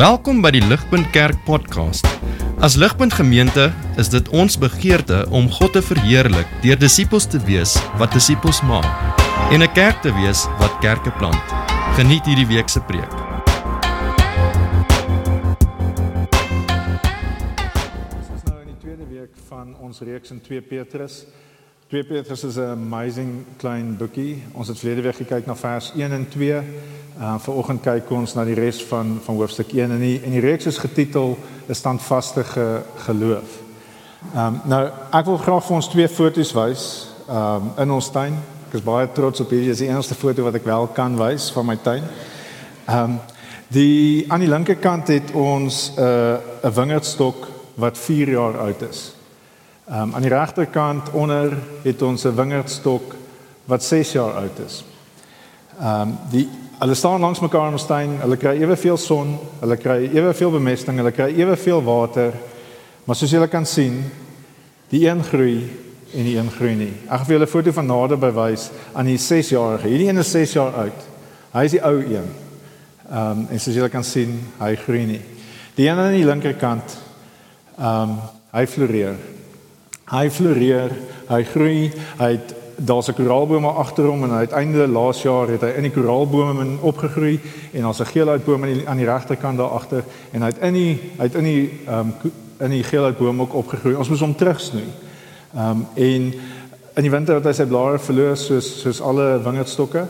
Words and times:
Welkom 0.00 0.38
by 0.40 0.48
die 0.54 0.62
Ligpunt 0.64 1.10
Kerk 1.12 1.42
podcast. 1.44 2.06
As 2.64 2.72
Ligpunt 2.80 3.12
Gemeente 3.12 3.66
is 4.00 4.08
dit 4.08 4.30
ons 4.32 4.54
begeerte 4.56 5.26
om 5.28 5.50
God 5.52 5.74
te 5.76 5.82
verheerlik 5.84 6.48
deur 6.64 6.78
disippels 6.80 7.26
te 7.28 7.36
wees 7.44 7.74
wat 8.00 8.16
disippels 8.16 8.62
maak 8.64 8.88
en 9.52 9.60
'n 9.60 9.68
kerk 9.76 10.00
te 10.00 10.08
wees 10.16 10.46
wat 10.56 10.72
kerke 10.80 11.12
plant. 11.20 11.44
Geniet 12.00 12.24
hierdie 12.24 12.48
week 12.48 12.72
se 12.72 12.80
preek. 12.80 13.12
Ons 18.16 18.28
is 18.36 18.42
nou 18.48 18.60
in 18.64 18.72
die 18.72 18.80
tweede 18.80 19.04
week 19.04 19.36
van 19.48 19.76
ons 19.76 20.00
reeks 20.00 20.30
in 20.30 20.40
2 20.40 20.62
Petrus. 20.62 21.26
2 21.90 22.04
Petrus 22.04 22.44
is 22.44 22.56
'n 22.56 22.60
amazing 22.60 23.44
klein 23.56 23.96
boekie. 23.96 24.42
Ons 24.52 24.68
het 24.68 24.78
verlede 24.78 25.02
week 25.02 25.16
gekyk 25.16 25.46
na 25.46 25.56
vers 25.56 25.92
1 25.96 26.12
en 26.12 26.28
2. 26.28 26.52
Uh 27.18 27.34
vanoggend 27.38 27.82
kyk 27.82 28.10
ons 28.10 28.34
na 28.34 28.44
die 28.44 28.54
res 28.54 28.84
van 28.84 29.18
van 29.24 29.34
hoofstuk 29.34 29.72
1 29.72 29.90
en 29.90 29.98
die 29.98 30.20
en 30.24 30.30
die 30.30 30.40
reeks 30.40 30.66
is 30.66 30.78
getitel 30.78 31.38
'n 31.68 31.74
standvaste 31.74 32.44
geloof. 32.96 33.58
Ehm 34.34 34.46
um, 34.46 34.60
nou 34.64 34.90
ek 35.12 35.24
wil 35.24 35.36
graag 35.36 35.64
vir 35.64 35.76
ons 35.76 35.88
twee 35.88 36.08
foto's 36.08 36.52
wys 36.52 37.10
ehm 37.28 37.54
um, 37.54 37.72
in 37.78 37.90
ons 37.90 38.10
tuin. 38.10 38.38
Ek 38.68 38.74
is 38.74 38.82
baie 38.82 39.12
trots 39.12 39.40
op 39.40 39.50
hierdie. 39.50 39.66
Dit 39.66 39.80
is 39.80 39.86
die 39.86 39.88
enigste 39.88 40.14
foto 40.14 40.42
wat 40.42 40.54
ek 40.54 40.64
wel 40.64 40.86
kan 40.86 41.16
wys 41.16 41.50
van 41.50 41.66
my 41.66 41.76
tuin. 41.76 42.02
Ehm 42.86 43.04
um, 43.04 43.20
die 43.68 44.24
aan 44.28 44.40
die 44.40 44.48
linkerkant 44.48 45.08
het 45.08 45.32
ons 45.32 45.92
'n 45.96 46.00
uh, 46.00 46.38
'n 46.62 46.74
wingerdstok 46.74 47.48
wat 47.74 47.98
4 47.98 48.30
jaar 48.30 48.58
oud 48.58 48.82
is. 48.82 49.19
Um, 49.90 50.14
aan 50.14 50.22
die 50.22 50.30
regterkant 50.30 51.10
onder 51.10 51.56
het 51.82 52.02
ons 52.02 52.24
'n 52.24 52.34
wingerdstok 52.34 53.14
wat 53.64 53.82
6 53.82 54.12
jaar 54.12 54.32
oud 54.32 54.58
is. 54.66 54.84
Ehm 55.80 56.00
um, 56.00 56.18
die 56.30 56.48
hulle 56.78 56.94
staan 56.94 57.20
langs 57.20 57.40
mekaar 57.40 57.66
in 57.66 57.72
ons 57.72 57.86
tuin. 57.86 58.20
Hulle 58.20 58.36
kry 58.36 58.62
eweveel 58.62 58.96
son, 58.96 59.38
hulle 59.60 59.76
kry 59.76 60.10
eweveel 60.14 60.50
bemesting, 60.50 60.96
hulle 60.96 61.12
kry 61.12 61.34
eweveel 61.34 61.82
water. 61.82 62.32
Maar 63.04 63.16
soos 63.16 63.30
julle 63.30 63.48
kan 63.48 63.66
sien, 63.66 64.04
die 64.88 65.08
een 65.08 65.24
groei 65.24 65.70
en 66.14 66.24
die 66.24 66.36
een 66.36 66.50
groei 66.50 66.74
nie. 66.74 66.92
Ek 67.08 67.16
gaan 67.16 67.26
vir 67.26 67.34
julle 67.34 67.46
'n 67.46 67.50
foto 67.50 67.72
van 67.72 67.86
naderby 67.86 68.30
wys 68.32 68.70
aan 68.92 69.06
die 69.06 69.18
6-jarige. 69.18 69.88
Hierdie 69.88 70.08
een 70.08 70.18
is 70.18 70.30
6 70.30 70.52
jaar 70.52 70.72
oud. 70.74 71.02
Hy 71.52 71.64
is 71.64 71.70
die 71.70 71.82
ou 71.82 71.98
een. 71.98 72.30
Ehm 73.10 73.30
um, 73.30 73.46
en 73.50 73.60
soos 73.60 73.74
julle 73.74 73.88
kan 73.88 74.04
sien, 74.04 74.38
hy 74.60 74.76
groei 74.76 75.06
nie. 75.06 75.20
Die 75.74 75.88
een 75.88 75.98
aan 75.98 76.12
die 76.12 76.24
linkerkant 76.24 76.98
ehm 77.78 78.02
um, 78.02 78.18
hy 78.52 78.66
floreer. 78.66 79.39
Hy 80.10 80.30
floreer, 80.30 80.90
hy 81.28 81.44
groei, 81.44 81.92
hy 82.18 82.30
het 82.32 82.54
daar's 82.80 83.08
'n 83.08 83.14
koraalboom 83.14 83.64
agter 83.64 84.04
hom 84.04 84.24
en 84.24 84.30
uiteindelik 84.30 84.90
laas 84.90 85.22
jaar 85.22 85.48
het 85.48 85.60
hy 85.60 85.68
in 85.76 85.82
die 85.82 85.90
koraalbome 85.90 86.60
in 86.64 86.78
opgegroei 86.80 87.40
en 87.72 87.82
daar's 87.82 88.00
'n 88.00 88.06
geelhoutboom 88.06 88.62
aan 88.62 88.72
die 88.72 88.88
aan 88.88 88.96
die 88.96 89.06
regterkant 89.06 89.58
daar 89.58 89.68
agter 89.68 90.04
en 90.32 90.42
hy 90.42 90.48
het 90.48 90.58
in 90.58 90.72
die 90.72 90.98
hy 91.18 91.22
het 91.22 91.34
in 91.34 91.44
die 91.44 91.80
ehm 91.86 91.98
um, 91.98 92.32
in 92.60 92.70
die 92.70 92.84
geelhoutboom 92.84 93.40
ook 93.40 93.54
opgegroei. 93.54 93.96
Ons 93.96 94.08
moes 94.08 94.20
hom 94.20 94.36
terugsnoei. 94.36 94.88
Ehm 95.54 95.70
um, 95.70 95.86
en 95.94 96.34
in 96.94 97.02
die 97.02 97.10
winter 97.10 97.34
het 97.34 97.44
hy 97.44 97.52
sy 97.52 97.64
blare 97.66 97.98
verloor 97.98 98.36
soos 98.36 98.80
soos 98.80 99.00
alle 99.00 99.40
wingerdstokke. 99.44 100.06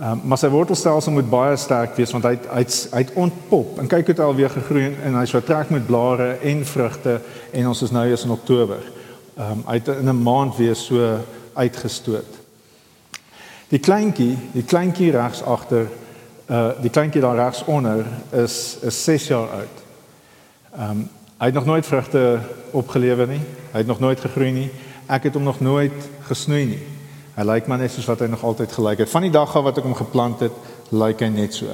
Ehm 0.00 0.10
um, 0.10 0.20
maar 0.24 0.38
sy 0.38 0.48
wortelstelsel 0.48 1.12
moet 1.12 1.30
baie 1.30 1.56
sterk 1.56 1.96
wees 1.96 2.12
want 2.12 2.24
hy 2.24 2.30
het, 2.30 2.46
hy 2.50 2.58
het, 2.58 2.88
hy 2.92 2.98
het 2.98 3.12
ontpop 3.14 3.78
en 3.78 3.86
kyk 3.86 4.06
hoe 4.06 4.14
dit 4.14 4.20
alweer 4.20 4.50
gegroei 4.50 4.94
en, 5.04 5.14
hy 5.14 5.26
so 5.26 5.40
trek 5.40 5.70
met 5.70 5.86
blare 5.86 6.36
en 6.42 6.66
vrugte 6.66 7.20
en 7.52 7.68
ons 7.68 7.82
is 7.82 7.90
nou 7.90 8.06
eers 8.06 8.24
in 8.24 8.30
Oktober. 8.30 9.01
Ehm 9.36 9.50
um, 9.50 9.62
het 9.66 9.88
in 9.88 10.08
'n 10.08 10.22
maand 10.22 10.56
weer 10.56 10.76
so 10.76 11.18
uitgestoot. 11.52 12.40
Die 13.68 13.78
kleintjie, 13.78 14.38
die 14.52 14.62
kleintjie 14.62 15.10
regs 15.10 15.42
agter, 15.42 15.88
uh 16.46 16.68
die 16.80 16.90
kleintjie 16.90 17.20
daar 17.20 17.36
regs 17.36 17.64
onder 17.64 18.04
is 18.30 18.76
is 18.80 19.04
6 19.04 19.26
jaar 19.26 19.48
oud. 19.48 19.76
Ehm 20.76 20.90
um, 20.90 21.08
hy 21.38 21.46
het 21.46 21.54
nog 21.54 21.64
nooit 21.64 21.86
vrugte 21.86 22.38
opgelewer 22.70 23.26
nie. 23.26 23.40
Hy 23.72 23.78
het 23.78 23.86
nog 23.86 24.00
nooit 24.00 24.20
gegroei 24.20 24.50
nie. 24.50 24.70
Ek 25.06 25.22
het 25.22 25.34
hom 25.34 25.42
nog 25.42 25.60
nooit 25.60 26.08
gesnoei 26.20 26.64
nie. 26.64 26.82
Hy 27.34 27.42
lyk 27.42 27.66
maar 27.66 27.78
net 27.78 27.90
soos 27.90 28.06
wat 28.06 28.20
hy 28.20 28.26
nog 28.26 28.44
altyd 28.44 28.72
gelyk 28.72 28.98
het. 28.98 29.10
Van 29.10 29.22
die 29.22 29.30
dag 29.30 29.56
af 29.56 29.62
wat 29.62 29.78
ek 29.78 29.84
hom 29.84 29.94
geplant 29.94 30.40
het, 30.40 30.52
lyk 30.90 31.20
hy 31.20 31.28
net 31.28 31.54
so. 31.54 31.66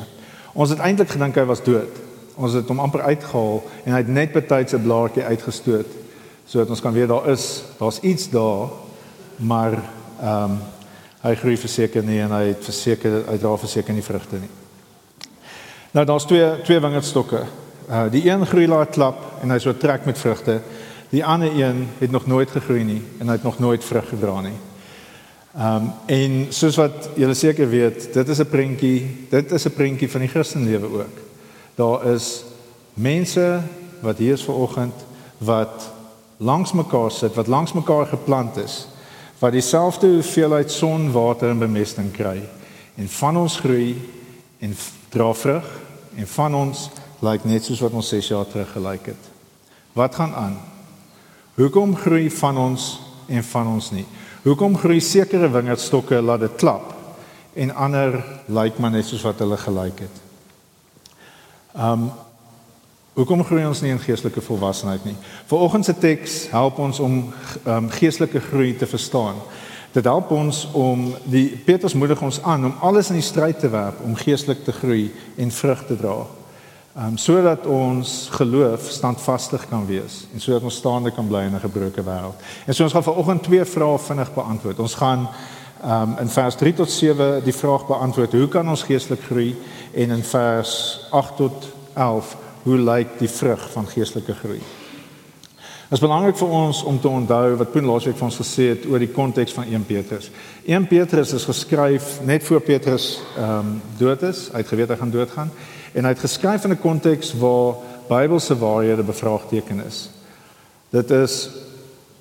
Ons 0.53 0.71
het 0.71 0.79
eintlik 0.79 1.09
gedink 1.09 1.35
hy 1.35 1.45
was 1.45 1.63
dood. 1.63 1.91
Ons 2.35 2.53
het 2.53 2.69
hom 2.69 2.81
amper 2.81 3.01
uitgehaal 3.01 3.63
en 3.85 3.93
hy 3.93 3.99
het 3.99 4.09
net 4.09 4.33
betyds 4.33 4.73
'n 4.73 4.83
blaartjie 4.83 5.25
uitgestoot 5.25 5.98
sodat 6.49 6.71
ons 6.73 6.81
kan 6.81 6.93
weet 6.93 7.09
daar 7.09 7.29
is, 7.29 7.63
daar's 7.79 8.01
iets 8.01 8.31
daar 8.33 8.69
maar 9.37 9.77
ehm 10.21 10.43
um, 10.51 10.59
hy 11.19 11.35
groei 11.35 11.57
verseker 11.59 12.05
nie 12.07 12.21
en 12.23 12.31
hy 12.31 12.45
het 12.53 12.63
verseker 12.63 13.25
hy 13.27 13.37
dra 13.43 13.57
verseker 13.59 13.95
nie 13.95 14.05
vrugte 14.07 14.39
nie. 14.39 14.51
Nou 15.91 16.05
daar's 16.07 16.27
twee 16.31 16.47
twee 16.63 16.81
wingerdstokke. 16.81 17.41
Uh 17.89 18.05
die 18.13 18.23
een 18.29 18.47
groei 18.47 18.69
laat 18.71 18.95
klap 18.95 19.43
en 19.43 19.51
hy 19.51 19.59
so 19.59 19.75
trek 19.75 20.07
met 20.07 20.19
vrugte. 20.19 20.61
Die 21.11 21.25
ander 21.25 21.51
een 21.51 21.89
het 21.99 22.11
nog 22.15 22.27
nooit 22.27 22.51
gegroei 22.51 22.85
nie 22.85 23.03
en 23.19 23.27
hy 23.27 23.39
het 23.39 23.43
nog 23.43 23.59
nooit 23.59 23.85
vrug 23.85 24.09
gedra 24.09 24.41
nie. 24.47 24.57
Ehm 25.59 25.77
um, 25.77 25.91
en 26.07 26.47
soos 26.55 26.79
wat 26.79 27.11
julle 27.17 27.35
seker 27.35 27.69
weet, 27.69 28.13
dit 28.15 28.29
is 28.29 28.41
'n 28.41 28.51
prentjie, 28.51 29.27
dit 29.31 29.53
is 29.53 29.67
'n 29.67 29.75
prentjie 29.75 30.11
van 30.11 30.21
die 30.21 30.31
Christenlewe 30.31 30.87
ook. 30.87 31.17
Daar 31.75 32.07
is 32.15 32.45
mense 32.95 33.61
wat 34.01 34.19
hier 34.19 34.33
is 34.33 34.43
ver 34.43 34.55
oggend 34.55 34.95
wat 35.39 35.91
langs 36.39 36.73
mekaar 36.73 37.11
sit, 37.11 37.35
wat 37.35 37.47
langs 37.47 37.73
mekaar 37.73 38.07
geplant 38.07 38.57
is 38.57 38.87
wat 39.39 39.55
dieselfde 39.55 40.07
hoeveelheid 40.07 40.71
son, 40.71 41.13
water 41.13 41.51
en 41.51 41.59
bemesting 41.59 42.11
kry. 42.13 42.41
En 42.99 43.09
van 43.09 43.37
ons 43.39 43.59
groei 43.63 43.95
en 44.59 44.75
dra 45.15 45.31
vrug 45.35 45.67
en 46.19 46.27
van 46.27 46.55
ons 46.59 46.89
lyk 47.23 47.47
net 47.47 47.67
soos 47.67 47.83
wat 47.85 47.95
ons 47.95 48.11
6 48.15 48.33
jaar 48.33 48.49
terug 48.51 48.73
gelyk 48.75 49.13
het. 49.13 49.29
Wat 49.95 50.15
gaan 50.19 50.35
aan? 50.35 50.57
Hoekom 51.59 51.97
groei 51.97 52.31
van 52.31 52.59
ons 52.59 52.99
en 53.27 53.45
van 53.45 53.71
ons 53.77 53.91
nie? 53.95 54.07
Hoekom 54.43 54.79
groei 54.79 55.01
sekere 55.03 55.51
wingerdstokke 55.51 56.21
laat 56.23 56.43
dit 56.47 56.59
klap 56.59 56.95
en 57.59 57.75
ander 57.75 58.19
lyk 58.51 58.79
maar 58.79 58.95
net 58.95 59.07
soos 59.07 59.23
wat 59.27 59.39
hulle 59.43 59.59
gelyk 59.59 60.07
het? 60.07 60.25
Um 61.75 62.11
Hoekom 63.19 63.41
groei 63.43 63.65
ons 63.67 63.81
nie 63.83 63.91
in 63.91 63.99
geestelike 63.99 64.39
volwassenheid 64.47 65.03
nie? 65.03 65.17
Vanoggend 65.51 65.89
se 65.89 65.95
teks 65.99 66.35
help 66.53 66.77
ons 66.79 67.01
om 67.03 67.17
um, 67.67 67.89
geestelike 67.91 68.39
groei 68.39 68.77
te 68.79 68.87
verstaan. 68.87 69.41
Dit 69.91 70.07
help 70.07 70.31
ons 70.31 70.61
om 70.79 71.03
die 71.27 71.49
Petrus 71.67 71.97
moedig 71.99 72.21
ons 72.23 72.39
aan 72.47 72.69
om 72.69 72.77
alles 72.87 73.09
in 73.11 73.17
die 73.19 73.25
stryd 73.27 73.59
te 73.59 73.71
werp 73.73 73.99
om 74.07 74.15
geestelik 74.15 74.61
te 74.63 74.75
groei 74.77 75.09
en 75.35 75.51
vrug 75.51 75.83
te 75.89 75.97
dra. 75.99 76.15
Um 76.99 77.17
sodat 77.19 77.67
ons 77.67 78.13
geloof 78.39 78.87
standvastig 78.95 79.65
kan 79.71 79.83
wees 79.89 80.21
en 80.31 80.45
sodat 80.45 80.69
ons 80.71 80.79
staande 80.79 81.11
kan 81.11 81.27
bly 81.27 81.43
in 81.49 81.57
'n 81.59 81.67
gebroke 81.67 82.05
wêreld. 82.07 82.39
En 82.67 82.75
so 82.75 82.85
ons 82.85 82.93
gaan 82.93 83.03
vanoggend 83.03 83.43
twee 83.43 83.65
vrae 83.65 83.99
vinnig 83.99 84.35
beantwoord. 84.35 84.79
Ons 84.79 84.95
gaan 84.95 85.27
um 85.83 86.15
in 86.21 86.29
vers 86.29 86.55
3 86.55 86.75
tot 86.75 86.91
7 86.91 87.43
die 87.45 87.55
vraag 87.55 87.87
beantwoord: 87.87 88.33
Hoe 88.33 88.49
kan 88.49 88.69
ons 88.69 88.83
geestelik 88.83 89.23
groei? 89.23 89.57
En 89.95 90.11
in 90.11 90.23
vers 90.23 91.01
8 91.11 91.37
tot 91.37 91.78
11 91.99 92.37
hoe 92.63 92.79
lyk 92.79 93.19
die 93.19 93.31
vrug 93.31 93.71
van 93.73 93.87
geestelike 93.91 94.35
groei? 94.35 94.61
Dit 95.89 95.97
is 95.97 96.05
belangrik 96.05 96.37
vir 96.37 96.51
ons 96.53 96.83
om 96.85 96.99
te 97.01 97.09
onthou 97.09 97.55
wat 97.57 97.71
Poen 97.73 97.87
laasweek 97.89 98.17
vir 98.19 98.27
ons 98.27 98.41
gesê 98.43 98.67
het 98.75 98.83
oor 98.91 99.01
die 99.01 99.09
konteks 99.09 99.55
van 99.57 99.71
1 99.73 99.87
Petrus. 99.89 100.27
1 100.69 100.87
Petrus 100.91 101.33
is 101.33 101.47
geskryf 101.49 102.19
net 102.29 102.45
voor 102.45 102.61
Petrus 102.61 103.07
ehm 103.39 103.71
um, 103.71 103.71
dood 103.97 104.23
is. 104.29 104.51
Hy 104.53 104.61
het 104.61 104.69
geweet 104.69 104.93
hy 104.93 104.99
gaan 105.01 105.15
doodgaan 105.15 105.55
en 105.95 106.05
hy 106.05 106.13
het 106.13 106.27
geskryf 106.27 106.65
in 106.69 106.77
'n 106.77 106.81
konteks 106.83 107.33
waar 107.41 107.81
Bybelse 108.09 108.59
waarhede 108.59 109.03
bevraagteken 109.03 109.81
is. 109.87 110.11
Dit 110.91 111.11
is 111.11 111.51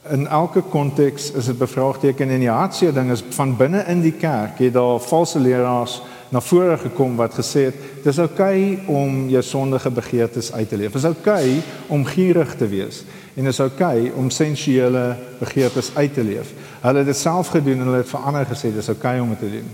in 0.09 0.27
elke 0.27 0.61
konteks 0.61 1.31
is 1.31 1.45
dit 1.45 1.57
bevraagteken 1.57 2.29
en 2.29 2.39
die 2.39 2.49
hartseer 2.49 2.93
ding 2.93 3.11
is 3.11 3.23
van 3.29 3.55
binne 3.57 3.83
in 3.87 4.01
die 4.01 4.15
kerk 4.15 4.59
het 4.59 4.73
daar 4.73 4.99
valse 4.99 5.39
leraars 5.39 6.01
na 6.29 6.41
vore 6.41 6.77
gekom 6.77 7.15
wat 7.15 7.33
gesê 7.37 7.69
het 7.69 8.03
dis 8.03 8.19
oukei 8.19 8.73
okay 8.73 8.95
om 8.95 9.29
jou 9.29 9.43
sondige 9.43 9.91
begeertes 9.91 10.51
uit 10.53 10.69
te 10.69 10.77
leef. 10.77 10.91
Dis 10.91 11.07
oukei 11.07 11.57
okay 11.57 11.63
om 11.87 12.05
gierig 12.05 12.55
te 12.55 12.67
wees 12.67 13.03
en 13.35 13.47
dis 13.47 13.59
oukei 13.59 14.07
okay 14.07 14.13
om 14.19 14.29
sensuele 14.29 15.15
begeertes 15.39 15.91
uit 15.95 16.13
te 16.13 16.23
leef. 16.23 16.53
Hulle 16.81 17.03
het 17.03 17.11
dit 17.11 17.17
self 17.17 17.53
gedoen 17.55 17.79
en 17.79 17.91
hulle 17.91 18.03
het 18.03 18.09
verander 18.09 18.47
gesê 18.49 18.73
dis 18.73 18.89
oukei 18.89 19.19
okay 19.19 19.23
om 19.23 19.35
dit 19.35 19.39
te 19.39 19.51
doen. 19.59 19.69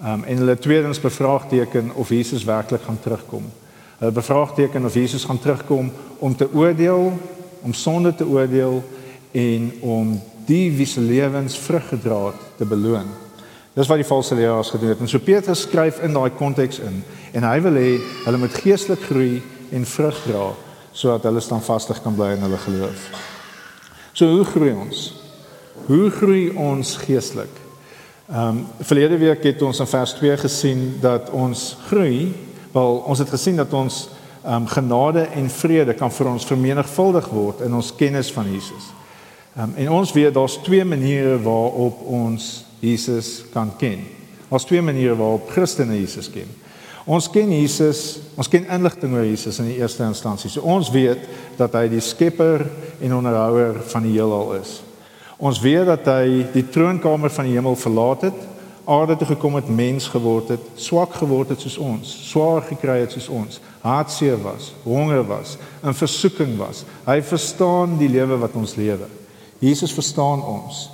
Um 0.00 0.24
en 0.24 0.36
hulle 0.44 0.58
tweedens 0.58 1.00
bevraagteken 1.00 1.90
of 1.94 2.08
Jesus 2.08 2.44
werklik 2.44 2.82
gaan 2.82 3.00
terugkom. 3.00 3.50
Hulle 3.98 4.12
bevraagteken 4.12 4.84
of 4.84 4.94
Jesus 4.94 5.24
gaan 5.24 5.38
terugkom 5.38 5.92
om 6.18 6.36
te 6.36 6.48
oordeel, 6.52 7.12
om 7.60 7.72
sonde 7.72 8.14
te 8.14 8.26
oordeel 8.26 8.84
en 9.32 9.72
om 9.80 10.20
die 10.46 10.70
wie 10.76 10.86
se 10.86 11.00
lewens 11.00 11.58
vrug 11.58 11.88
gedra 11.88 12.24
het 12.26 12.46
te 12.56 12.64
beloon. 12.64 13.19
Dis 13.74 13.86
wat 13.86 14.00
die 14.00 14.06
valse 14.06 14.34
leraars 14.34 14.70
gedoen 14.70 14.88
het. 14.88 15.00
En 15.00 15.08
so 15.08 15.18
Petrus 15.22 15.60
skryf 15.60 16.00
in 16.02 16.12
daai 16.12 16.30
konteks 16.34 16.80
in 16.82 17.02
en 17.32 17.46
hy 17.46 17.60
wil 17.62 17.78
hê 17.78 17.90
hulle 18.24 18.40
moet 18.42 18.60
geestelik 18.64 19.02
groei 19.06 19.42
en 19.70 19.86
vrug 19.86 20.22
dra 20.26 20.48
sodat 20.92 21.28
hulle 21.28 21.40
standvastig 21.40 22.00
kan 22.02 22.16
bly 22.18 22.32
in 22.34 22.42
hulle 22.42 22.58
geloof. 22.58 23.04
So 24.12 24.26
hoe 24.26 24.44
groei 24.44 24.72
ons? 24.74 25.04
Hoe 25.86 26.10
groei 26.10 26.48
ons 26.50 26.96
geestelik? 27.04 27.52
Ehm 28.30 28.48
um, 28.48 28.64
verlede 28.86 29.18
week 29.18 29.44
het 29.46 29.62
ons 29.62 29.78
in 29.80 29.86
vers 29.86 30.12
2 30.18 30.36
gesien 30.36 30.82
dat 31.02 31.30
ons 31.30 31.76
groei, 31.86 32.32
wel 32.72 32.98
ons 33.06 33.18
het 33.18 33.30
gesien 33.30 33.56
dat 33.56 33.72
ons 33.72 34.08
um 34.46 34.66
genade 34.66 35.20
en 35.36 35.50
vrede 35.50 35.94
kan 35.94 36.10
vir 36.10 36.26
ons 36.30 36.46
vermenigvuldig 36.48 37.28
word 37.28 37.60
in 37.60 37.74
ons 37.74 37.92
kennis 37.94 38.32
van 38.32 38.48
Jesus. 38.52 38.90
Um 39.54 39.74
en 39.76 39.90
ons 39.90 40.12
weet 40.12 40.34
daar's 40.34 40.58
twee 40.62 40.84
maniere 40.84 41.38
waarop 41.42 42.02
ons 42.06 42.64
Jesus 42.80 43.44
kan 43.52 43.72
ken. 43.78 44.02
Daar's 44.50 44.66
twee 44.66 44.82
maniere 44.82 45.16
waarop 45.16 45.50
Christene 45.52 45.98
Jesus 46.00 46.30
ken. 46.32 46.48
Ons 47.10 47.30
ken 47.32 47.50
Jesus, 47.52 48.20
ons 48.36 48.48
ken 48.50 48.68
inligting 48.70 49.14
oor 49.16 49.24
Jesus 49.24 49.58
in 49.62 49.70
die 49.70 49.78
eerste 49.80 50.04
instansie. 50.04 50.50
So 50.52 50.62
ons 50.68 50.90
weet 50.92 51.22
dat 51.58 51.74
hy 51.78 51.86
die 51.92 52.02
skepper 52.04 52.66
en 53.00 53.16
onderhouer 53.16 53.80
van 53.92 54.04
die 54.06 54.14
heelal 54.14 54.54
is. 54.60 54.80
Ons 55.40 55.62
weet 55.64 55.88
dat 55.88 56.08
hy 56.12 56.44
die 56.52 56.66
troonkamer 56.68 57.32
van 57.32 57.48
die 57.48 57.56
hemel 57.56 57.78
verlaat 57.80 58.28
het, 58.28 58.46
aarde 58.90 59.16
toe 59.16 59.30
gekom 59.30 59.56
het, 59.56 59.68
mens 59.70 60.08
geword 60.10 60.50
het, 60.52 60.62
swak 60.80 61.14
geword 61.20 61.52
het 61.54 61.62
soos 61.62 61.78
ons, 61.80 62.12
swaar 62.26 62.64
gekry 62.68 62.98
het 63.04 63.14
soos 63.14 63.28
ons, 63.32 63.60
hartseer 63.84 64.38
was, 64.42 64.72
honger 64.84 65.22
was, 65.28 65.56
in 65.86 65.96
versoeking 65.96 66.56
was. 66.58 66.82
Hy 67.06 67.20
verstaan 67.24 67.96
die 68.00 68.10
lewe 68.10 68.40
wat 68.42 68.56
ons 68.58 68.74
lewe. 68.76 69.08
Jesus 69.62 69.94
verstaan 69.96 70.42
ons. 70.44 70.88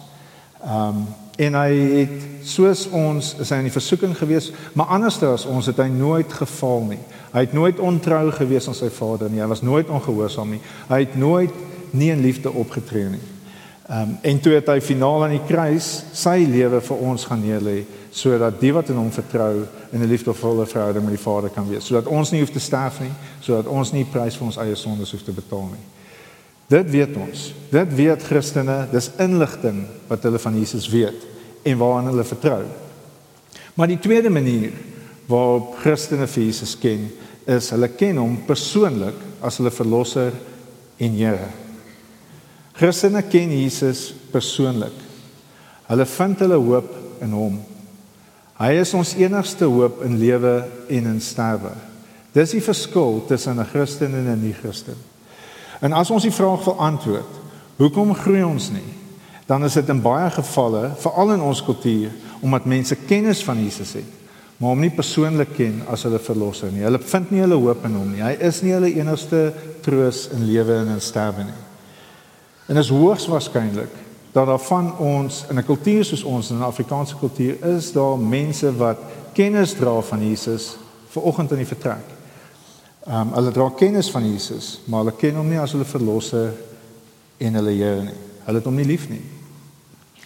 Ehm 0.63 1.01
um, 1.03 1.07
en 1.37 1.55
hy 1.55 1.71
het 2.01 2.17
soos 2.47 2.87
ons 2.95 3.35
is 3.43 3.51
hy 3.53 3.61
in 3.61 3.69
die 3.69 3.75
versoeking 3.75 4.15
gewees, 4.17 4.51
maar 4.73 4.95
anderste 4.97 5.29
as 5.29 5.47
ons 5.51 5.67
het 5.67 5.81
hy 5.83 5.89
nooit 5.93 6.33
geval 6.33 6.87
nie. 6.93 7.01
Hy 7.33 7.45
het 7.45 7.57
nooit 7.57 7.81
ontrou 7.83 8.31
gewees 8.33 8.69
aan 8.69 8.79
sy 8.79 8.89
Vader 8.93 9.31
nie. 9.31 9.43
Hy 9.43 9.49
was 9.51 9.65
nooit 9.67 9.91
ongehoorsaam 9.93 10.55
nie. 10.55 10.63
Hy 10.89 11.01
het 11.03 11.17
nooit 11.21 11.53
nie 11.97 12.11
in 12.15 12.23
liefde 12.25 12.53
opgetree 12.53 13.11
nie. 13.13 13.25
Um, 13.87 14.17
en 14.23 14.41
toe 14.43 14.57
het 14.57 14.67
hy 14.67 14.81
finaal 14.83 15.27
aan 15.27 15.37
die 15.37 15.45
kruis 15.47 15.91
sy 16.17 16.41
lewe 16.51 16.81
vir 16.83 17.03
ons 17.07 17.27
gaan 17.29 17.45
neerlê 17.45 17.85
sodat 18.17 18.57
die 18.59 18.73
wat 18.75 18.89
in 18.91 18.97
hom 18.99 19.13
vertrou 19.13 19.67
in 19.93 20.01
'n 20.01 20.09
liefdevolle 20.09 20.67
verhouding 20.67 21.05
met 21.05 21.15
die 21.15 21.23
Vader 21.23 21.51
kan 21.51 21.69
wees, 21.69 21.85
sodat 21.85 22.07
ons 22.07 22.31
nie 22.31 22.41
hoef 22.41 22.51
te 22.51 22.59
sterf 22.59 23.01
nie, 23.01 23.13
sodat 23.41 23.67
ons 23.67 23.93
nie 23.93 24.05
prys 24.05 24.37
vir 24.37 24.47
ons 24.47 24.57
eie 24.57 24.75
sondes 24.75 25.11
hoef 25.13 25.23
te 25.23 25.33
betaal 25.33 25.69
nie. 25.71 25.85
Dit 26.67 26.91
weet 26.91 27.15
ons. 27.17 27.53
Dit 27.71 27.95
weet 27.95 28.25
Christene, 28.27 28.87
dis 28.91 29.11
inligting 29.23 29.85
wat 30.09 30.25
hulle 30.27 30.41
van 30.43 30.59
Jesus 30.59 30.89
weet 30.91 31.23
en 31.67 31.79
waaraan 31.79 32.11
hulle 32.11 32.27
vertrou. 32.27 32.65
Maar 33.75 33.93
die 33.93 34.01
tweede 34.03 34.31
manier 34.31 34.75
waarop 35.31 35.77
Christene 35.83 36.27
vir 36.31 36.47
Jesus 36.47 36.75
ken, 36.79 37.09
is 37.47 37.71
hulle 37.75 37.91
ken 37.95 38.19
hom 38.19 38.37
persoonlik 38.47 39.19
as 39.45 39.59
hulle 39.61 39.75
verlosser 39.75 40.35
en 41.03 41.19
Here. 41.19 41.51
Christene 42.77 43.23
ken 43.31 43.53
Jesus 43.55 44.11
persoonlik. 44.33 44.95
Hulle 45.87 46.07
vind 46.11 46.43
hulle 46.43 46.59
hoop 46.61 46.95
in 47.23 47.35
hom. 47.35 47.59
Hy 48.57 48.73
is 48.81 48.95
ons 48.97 49.15
enigste 49.21 49.69
hoop 49.71 50.03
in 50.05 50.19
lewe 50.21 50.55
en 50.93 51.11
in 51.13 51.21
sterwe. 51.23 51.75
Dis 52.35 52.53
die 52.57 52.65
verskil 52.65 53.23
tussen 53.29 53.61
'n 53.61 53.71
Christen 53.71 54.15
en 54.15 54.29
'n 54.33 54.43
nie-Christen. 54.43 54.97
En 55.81 55.93
as 55.93 56.11
ons 56.11 56.23
die 56.23 56.35
vraag 56.35 56.65
wil 56.65 56.79
antwoord, 56.81 57.41
hoekom 57.77 58.15
groei 58.15 58.45
ons 58.45 58.71
nie? 58.71 58.87
Dan 59.47 59.65
is 59.65 59.77
dit 59.79 59.89
in 59.89 60.03
baie 60.03 60.31
gevalle, 60.31 60.91
veral 60.99 61.33
in 61.37 61.43
ons 61.45 61.63
kultuur, 61.63 62.11
omdat 62.41 62.65
mense 62.65 62.97
kennis 63.07 63.45
van 63.45 63.61
Jesus 63.63 63.93
het, 63.93 64.09
maar 64.57 64.73
hom 64.73 64.81
nie 64.81 64.91
persoonlik 64.91 65.53
ken 65.57 65.83
as 65.93 66.07
hulle 66.09 66.19
verlosser 66.23 66.73
nie. 66.73 66.83
Hulle 66.87 66.99
vind 66.99 67.31
nie 67.31 67.43
hulle 67.45 67.59
hoop 67.61 67.85
in 67.85 67.99
hom 67.99 68.09
nie. 68.15 68.25
Hy 68.25 68.33
is 68.49 68.63
nie 68.65 68.73
hulle 68.73 68.91
enigste 68.97 69.51
troos 69.85 70.27
in 70.33 70.47
lewe 70.49 70.81
en 70.81 70.95
in 70.97 71.03
sterwe 71.05 71.45
nie. 71.45 71.63
En 72.67 72.81
is 72.81 72.91
hoogs 72.91 73.29
waarskynlik 73.31 73.93
dat 74.33 74.49
daar 74.49 74.61
van 74.61 74.91
ons 74.99 75.45
in 75.51 75.59
'n 75.59 75.65
kultuur 75.65 76.05
soos 76.05 76.25
ons 76.25 76.51
in 76.51 76.59
'n 76.59 76.63
Afrikaanse 76.63 77.17
kultuur 77.17 77.65
is 77.65 77.93
daar 77.93 78.19
mense 78.19 78.77
wat 78.77 78.99
kennis 79.33 79.73
dra 79.73 80.01
van 80.01 80.29
Jesus 80.29 80.77
ver 81.09 81.23
oggend 81.23 81.51
in 81.51 81.57
die 81.57 81.67
vertrek. 81.67 82.16
Ehm 83.07 83.29
um, 83.29 83.35
hulle 83.39 83.51
dra 83.55 83.71
kennis 83.71 84.11
van 84.11 84.25
Jesus, 84.27 84.81
maar 84.85 85.05
hulle 85.05 85.15
ken 85.17 85.37
hom 85.39 85.49
nie 85.49 85.61
as 85.63 85.73
hulle 85.77 85.87
verlosser 85.87 86.55
en 87.39 87.55
hulle 87.55 87.75
Here 87.77 88.03
nie. 88.03 88.17
Hulle 88.47 88.59
het 88.59 88.67
hom 88.67 88.75
nie 88.75 88.87
lief 88.87 89.09
nie. 89.09 89.23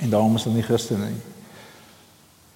En 0.00 0.10
daarom 0.10 0.38
is 0.38 0.46
hulle 0.46 0.56
nie 0.56 0.64
Christene 0.64 1.10
nie. 1.10 1.20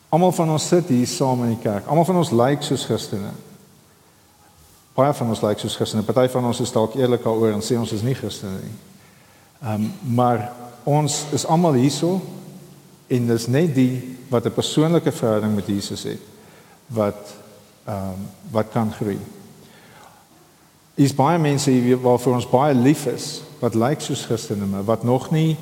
Almal 0.09 0.33
van 0.33 0.55
ons 0.55 0.69
sit 0.69 0.89
hier 0.89 1.07
saam 1.11 1.43
in 1.45 1.57
die 1.57 1.61
kerk. 1.61 1.85
Almal 1.91 2.07
van 2.09 2.23
ons 2.23 2.33
lyk 2.33 2.55
like 2.55 2.65
soos 2.65 2.87
Christene. 2.89 3.35
Baie 4.95 5.13
van 5.13 5.29
ons 5.29 5.43
lyk 5.43 5.59
like 5.59 5.65
soos 5.65 5.77
Christene. 5.77 6.07
Party 6.07 6.29
van 6.33 6.49
ons 6.49 6.61
is 6.63 6.73
dalk 6.73 6.97
eerlik 6.97 7.25
daaroor 7.27 7.53
en 7.53 7.65
sê 7.65 7.77
ons 7.77 7.93
is 7.93 8.05
nie 8.07 8.17
Christene 8.17 8.63
nie. 8.63 8.75
Ehm 9.61 9.75
um, 9.75 9.93
maar 10.17 10.49
ons 10.85 11.23
is 11.33 11.45
almal 11.49 11.77
hierso 11.81 12.19
en 13.09 13.29
dis 13.29 13.47
net 13.49 13.75
die 13.75 14.17
wat 14.33 14.47
'n 14.47 14.57
persoonlike 14.57 15.13
verhouding 15.13 15.55
met 15.55 15.67
Jesus 15.67 16.03
het 16.03 16.21
wat 16.87 17.35
ehm 17.85 18.17
um, 18.17 18.29
wat 18.51 18.73
kan 18.73 18.93
groei. 18.93 19.21
Is 20.95 21.15
baie 21.15 21.39
mense 21.39 21.71
hier 21.71 22.01
waarvoor 22.01 22.35
ons 22.35 22.51
baie 22.51 22.75
lief 22.75 23.07
is 23.11 23.43
wat 23.61 23.75
lyk 23.75 24.01
soos 24.05 24.27
Christene 24.29 24.67
maar 24.67 24.85
wat 24.85 25.05
nog 25.05 25.31
nie 25.31 25.57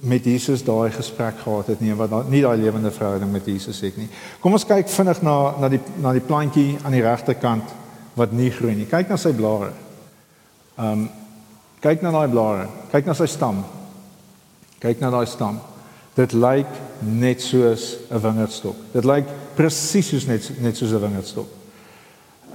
met 0.00 0.24
Jesus 0.24 0.64
daai 0.64 0.90
gesprek 0.92 1.38
gehad 1.40 1.66
het 1.72 1.80
nie 1.80 1.94
wat 1.96 2.28
nie 2.28 2.42
daai 2.44 2.58
lewende 2.60 2.90
verhouding 2.90 3.32
met 3.32 3.46
Jesus 3.46 3.80
het 3.80 3.96
nie. 3.96 4.08
Kom 4.40 4.52
ons 4.52 4.66
kyk 4.68 4.88
vinnig 4.92 5.22
na 5.22 5.36
na 5.60 5.70
die 5.72 5.80
na 6.02 6.12
die 6.12 6.24
plantjie 6.24 6.76
aan 6.84 6.92
die 6.92 7.04
regterkant 7.04 7.72
wat 8.16 8.32
nie 8.32 8.50
groei 8.50 8.74
nie. 8.74 8.88
Kyk 8.90 9.08
na 9.08 9.16
sy 9.16 9.32
blare. 9.36 9.72
Ehm 10.76 11.06
um, 11.06 11.08
Kyk 11.86 12.02
na 12.02 12.10
daai 12.10 12.28
blare. 12.32 12.66
Kyk 12.90 13.06
na 13.06 13.14
sy 13.14 13.28
stam. 13.30 13.60
Kyk 14.82 15.00
na 15.02 15.10
daai 15.12 15.26
stam. 15.28 15.60
Dit 16.16 16.32
lyk 16.32 16.70
net 17.04 17.44
soos 17.44 17.98
'n 18.10 18.20
wingerdstok. 18.20 18.76
Dit 18.92 19.04
lyk 19.04 19.26
presies 19.54 20.08
soos 20.08 20.26
net 20.26 20.60
net 20.60 20.76
soos 20.76 20.92
'n 20.92 21.00
wingerdstok. 21.00 21.48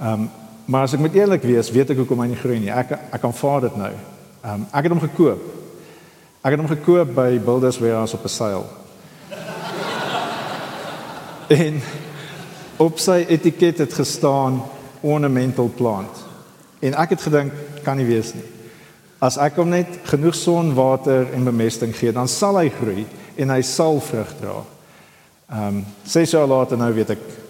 Ehm 0.00 0.12
um, 0.12 0.30
maar 0.64 0.82
as 0.86 0.92
ek 0.94 1.00
moet 1.00 1.14
eerlik 1.14 1.42
wees, 1.42 1.70
weet 1.70 1.90
ek 1.90 2.02
hoekom 2.02 2.20
hy 2.20 2.28
nie 2.32 2.40
groei 2.40 2.58
nie. 2.60 2.70
Ek 2.70 2.92
ek 2.92 3.20
kan 3.20 3.34
vaar 3.34 3.60
dit 3.66 3.76
nou. 3.76 3.92
Ehm 4.42 4.54
um, 4.54 4.66
ek 4.72 4.86
het 4.86 4.94
hom 4.94 5.02
gekoop. 5.02 5.42
Ek 6.42 6.54
het 6.54 6.60
hom 6.60 6.70
gekoop 6.70 7.14
by 7.14 7.38
Builders 7.38 7.78
Warehouse 7.78 8.16
op 8.16 8.24
'n 8.24 8.28
seil. 8.28 8.66
en 11.62 11.80
op 12.76 12.98
sy 12.98 13.24
etiket 13.28 13.78
het 13.78 13.94
gestaan 13.94 14.62
ornamental 15.00 15.70
plant. 15.76 16.24
En 16.80 16.94
ek 16.94 17.10
het 17.10 17.22
gedink 17.22 17.52
kan 17.84 17.96
nie 17.96 18.06
wees 18.06 18.34
nie. 18.34 18.46
As 19.22 19.36
ek 19.38 19.56
hom 19.56 19.68
net 19.70 20.00
genoeg 20.10 20.34
son, 20.34 20.74
water 20.74 21.28
en 21.34 21.44
bemesting 21.44 21.94
gee, 21.94 22.12
dan 22.12 22.28
sal 22.28 22.58
hy 22.58 22.68
groei 22.74 23.06
en 23.36 23.50
hy 23.54 23.60
sal 23.62 24.00
vrug 24.00 24.32
dra. 24.40 24.62
Ehm, 25.52 25.76
um, 25.76 25.84
sê 26.06 26.24
so 26.26 26.46
laat 26.46 26.72
en 26.72 26.78
nou 26.78 26.92
weet 26.94 27.10
ek. 27.10 27.41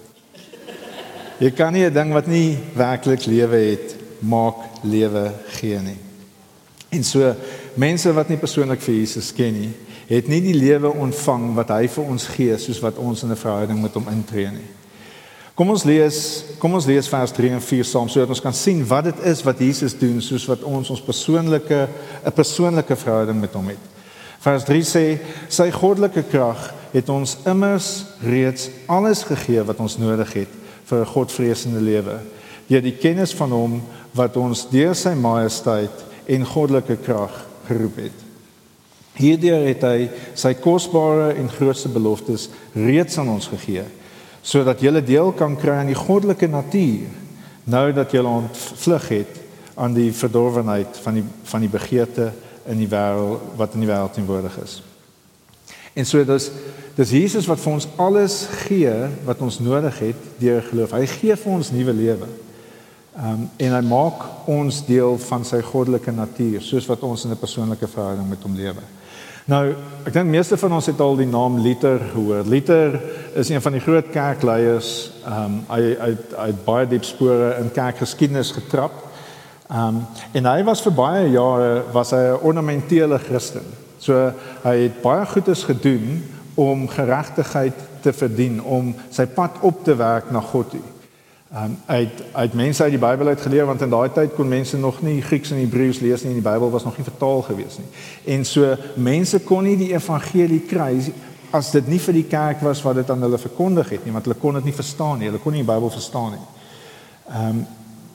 Jy 1.43 1.51
kan 1.51 1.73
nie 1.73 1.83
'n 1.85 1.93
ding 1.93 2.13
wat 2.13 2.27
nie 2.27 2.59
werklik 2.75 3.27
lewe 3.27 3.57
het, 3.57 3.97
maak 4.21 4.55
lewe 4.83 5.33
gee 5.59 5.79
nie. 5.79 5.99
En 6.89 7.05
so 7.05 7.35
mense 7.75 8.13
wat 8.13 8.29
nie 8.29 8.37
persoonlik 8.37 8.81
vir 8.81 8.95
Jesus 8.95 9.33
ken 9.33 9.53
nie, 9.53 9.73
het 10.07 10.29
nie 10.29 10.41
die 10.41 10.55
lewe 10.55 10.93
ontvang 10.93 11.55
wat 11.55 11.69
hy 11.69 11.89
vir 11.89 12.05
ons 12.05 12.27
gee 12.27 12.59
soos 12.59 12.81
wat 12.81 12.97
ons 12.97 13.23
in 13.23 13.31
'n 13.31 13.37
verhouding 13.37 13.83
met 13.83 13.95
hom 13.95 14.07
intree 14.09 14.51
nie. 14.51 14.71
Kom 15.55 15.71
ons 15.71 15.85
lees, 15.85 16.45
kom 16.59 16.75
ons 16.75 16.87
lees 16.87 17.09
vers 17.09 17.33
3 17.33 17.51
en 17.51 17.61
4 17.61 17.85
saam 17.85 18.09
sodat 18.09 18.29
ons 18.29 18.41
kan 18.41 18.55
sien 18.55 18.87
wat 18.87 19.05
dit 19.05 19.25
is 19.25 19.43
wat 19.43 19.59
Jesus 19.59 19.99
doen 19.99 20.21
soos 20.21 20.47
wat 20.47 20.63
ons 20.63 20.91
ons 20.91 21.03
persoonlike 21.03 21.89
'n 22.25 22.33
persoonlike 22.33 22.97
verhouding 22.97 23.41
met 23.41 23.53
hom 23.53 23.69
het. 23.69 23.83
Vers 24.39 24.65
3 24.65 24.83
sê 24.83 25.19
sy 25.49 25.71
goddelike 25.71 26.23
krag 26.23 26.75
het 26.93 27.09
ons 27.09 27.37
immers 27.47 28.05
reeds 28.23 28.69
alles 28.87 29.23
gegee 29.23 29.63
wat 29.65 29.79
ons 29.81 29.99
nodig 29.99 30.33
het 30.33 30.62
vir 30.93 31.01
'n 31.01 31.13
godvreesende 31.15 31.81
lewe. 31.81 32.19
Deur 32.69 32.83
die 32.83 32.99
kennis 33.01 33.33
van 33.35 33.51
hom 33.51 33.81
wat 34.13 34.37
ons 34.37 34.69
deur 34.71 34.95
sy 34.95 35.15
majesteit 35.15 36.05
en 36.27 36.47
goddelike 36.47 36.97
krag 36.97 37.33
geroep 37.67 37.97
het. 37.97 38.19
Hierdeur 39.17 39.67
het 39.67 39.83
hy 39.83 40.11
sy 40.35 40.55
kosbare 40.55 41.35
en 41.37 41.51
grootste 41.51 41.89
beloftes 41.89 42.49
reeds 42.75 43.19
aan 43.19 43.29
ons 43.29 43.49
gegee 43.49 43.85
sodat 44.43 44.81
jy 44.83 45.01
deel 45.07 45.33
kan 45.33 45.55
kry 45.57 45.77
aan 45.79 45.93
die 45.93 45.99
goddelike 45.99 46.49
natuur 46.51 47.07
nou 47.65 47.93
dat 47.95 48.11
jy 48.11 48.25
ontvlug 48.27 49.09
het 49.09 49.37
aan 49.79 49.95
die 49.95 50.11
verdorwenheid 50.13 50.99
van 51.05 51.15
die 51.15 51.25
van 51.45 51.61
die 51.61 51.71
begeerte 51.71 52.33
in 52.67 52.79
die 52.79 52.89
wêreld 52.91 53.55
wat 53.57 53.75
in 53.75 53.85
die 53.85 53.91
wêreld 53.91 54.13
teenwoordig 54.17 54.59
is. 54.65 54.83
En 55.95 56.07
so 56.07 56.25
dis 56.25 56.51
dis 56.97 57.11
Jesus 57.11 57.47
wat 57.49 57.61
vir 57.61 57.73
ons 57.73 57.89
alles 57.97 58.35
gee 58.67 58.93
wat 59.25 59.41
ons 59.41 59.59
nodig 59.65 59.99
het 59.99 60.25
deur 60.41 60.63
geloof. 60.63 60.93
Hy 60.93 61.07
gee 61.09 61.37
vir 61.37 61.53
ons 61.53 61.71
nuwe 61.73 61.93
lewe. 61.97 62.29
Um 63.17 63.47
en 63.57 63.77
hy 63.77 63.83
maak 63.85 64.49
ons 64.49 64.83
deel 64.87 65.19
van 65.27 65.45
sy 65.45 65.63
goddelike 65.65 66.13
natuur 66.13 66.65
soos 66.65 66.89
wat 66.89 67.05
ons 67.09 67.25
in 67.25 67.33
'n 67.33 67.41
persoonlike 67.41 67.89
verhouding 67.89 68.29
met 68.29 68.43
hom 68.43 68.57
lewe. 68.57 68.85
Nou, 69.45 69.75
ek 70.07 70.13
dink 70.13 70.29
meeste 70.31 70.57
van 70.57 70.73
ons 70.73 70.87
het 70.87 71.01
al 71.01 71.17
die 71.17 71.27
naam 71.27 71.59
Luther 71.59 71.99
gehoor. 72.13 72.45
Luther 72.47 73.01
is 73.35 73.49
een 73.49 73.63
van 73.63 73.73
die 73.73 73.81
groot 73.81 74.11
kerkleiers. 74.11 75.11
Ehm 75.27 75.45
um, 75.45 75.65
hy 75.69 75.83
hy 75.99 76.17
hy 76.37 76.47
het 76.47 76.65
baie 76.65 76.87
diep 76.87 77.05
spore 77.05 77.57
in 77.59 77.73
kerkgeskiedenis 77.73 78.53
getrap. 78.53 78.93
Ehm 79.69 79.89
um, 79.89 80.07
en 80.33 80.47
hy 80.47 80.63
was 80.65 80.83
vir 80.83 80.93
baie 80.93 81.31
jare 81.31 81.83
was 81.93 82.11
hy 82.11 82.23
'n 82.23 82.41
ornamentele 82.43 83.19
Christen. 83.19 83.82
So 84.03 84.33
hy 84.65 84.77
het 84.89 85.03
baie 85.03 85.27
goedes 85.31 85.63
gedoen 85.69 86.23
om 86.59 86.89
geregtigheid 86.91 87.79
te 88.03 88.13
verdien, 88.13 88.59
om 88.63 88.91
sy 89.15 89.29
pad 89.31 89.61
op 89.63 89.85
te 89.87 89.95
werk 89.97 90.33
na 90.35 90.43
God 90.43 90.75
toe. 90.75 90.83
Um 91.53 91.77
uit 91.87 92.23
uit 92.33 92.55
mense 92.57 92.83
uit 92.83 92.95
die 92.95 93.01
Bybel 93.01 93.29
uit 93.29 93.41
geleer 93.45 93.67
want 93.69 93.83
in 93.85 93.91
daai 93.93 94.09
tyd 94.13 94.33
kon 94.35 94.49
mense 94.49 94.79
nog 94.81 95.03
nie 95.05 95.19
Grieks 95.23 95.51
en 95.53 95.61
Hebreëus 95.61 96.01
lees 96.01 96.23
nie 96.25 96.33
en 96.33 96.39
die 96.41 96.47
Bybel 96.47 96.71
was 96.73 96.85
nog 96.85 96.97
nie 96.97 97.05
vertaal 97.05 97.43
gewees 97.45 97.77
nie. 97.79 97.91
En 98.35 98.47
so 98.49 98.73
mense 98.97 99.43
kon 99.45 99.69
nie 99.69 99.77
die 99.77 99.91
evangelie 99.93 100.63
kry 100.65 100.97
as 101.53 101.69
dit 101.77 101.91
nie 101.93 102.01
vir 102.01 102.17
die 102.17 102.25
kerk 102.25 102.65
was 102.65 102.81
wat 102.83 102.97
dit 103.03 103.11
aan 103.13 103.21
hulle 103.27 103.39
verkondig 103.39 103.93
het 103.93 104.07
nie 104.09 104.15
want 104.17 104.25
hulle 104.25 104.41
kon 104.41 104.57
dit 104.57 104.71
nie 104.71 104.79
verstaan 104.81 105.21
nie. 105.21 105.29
Hulle 105.29 105.43
kon 105.45 105.53
nie 105.53 105.61
die 105.61 105.69
Bybel 105.69 105.93
verstaan 105.93 106.39
nie. 106.39 106.47
Ehm 107.29 107.49
um, 107.51 107.63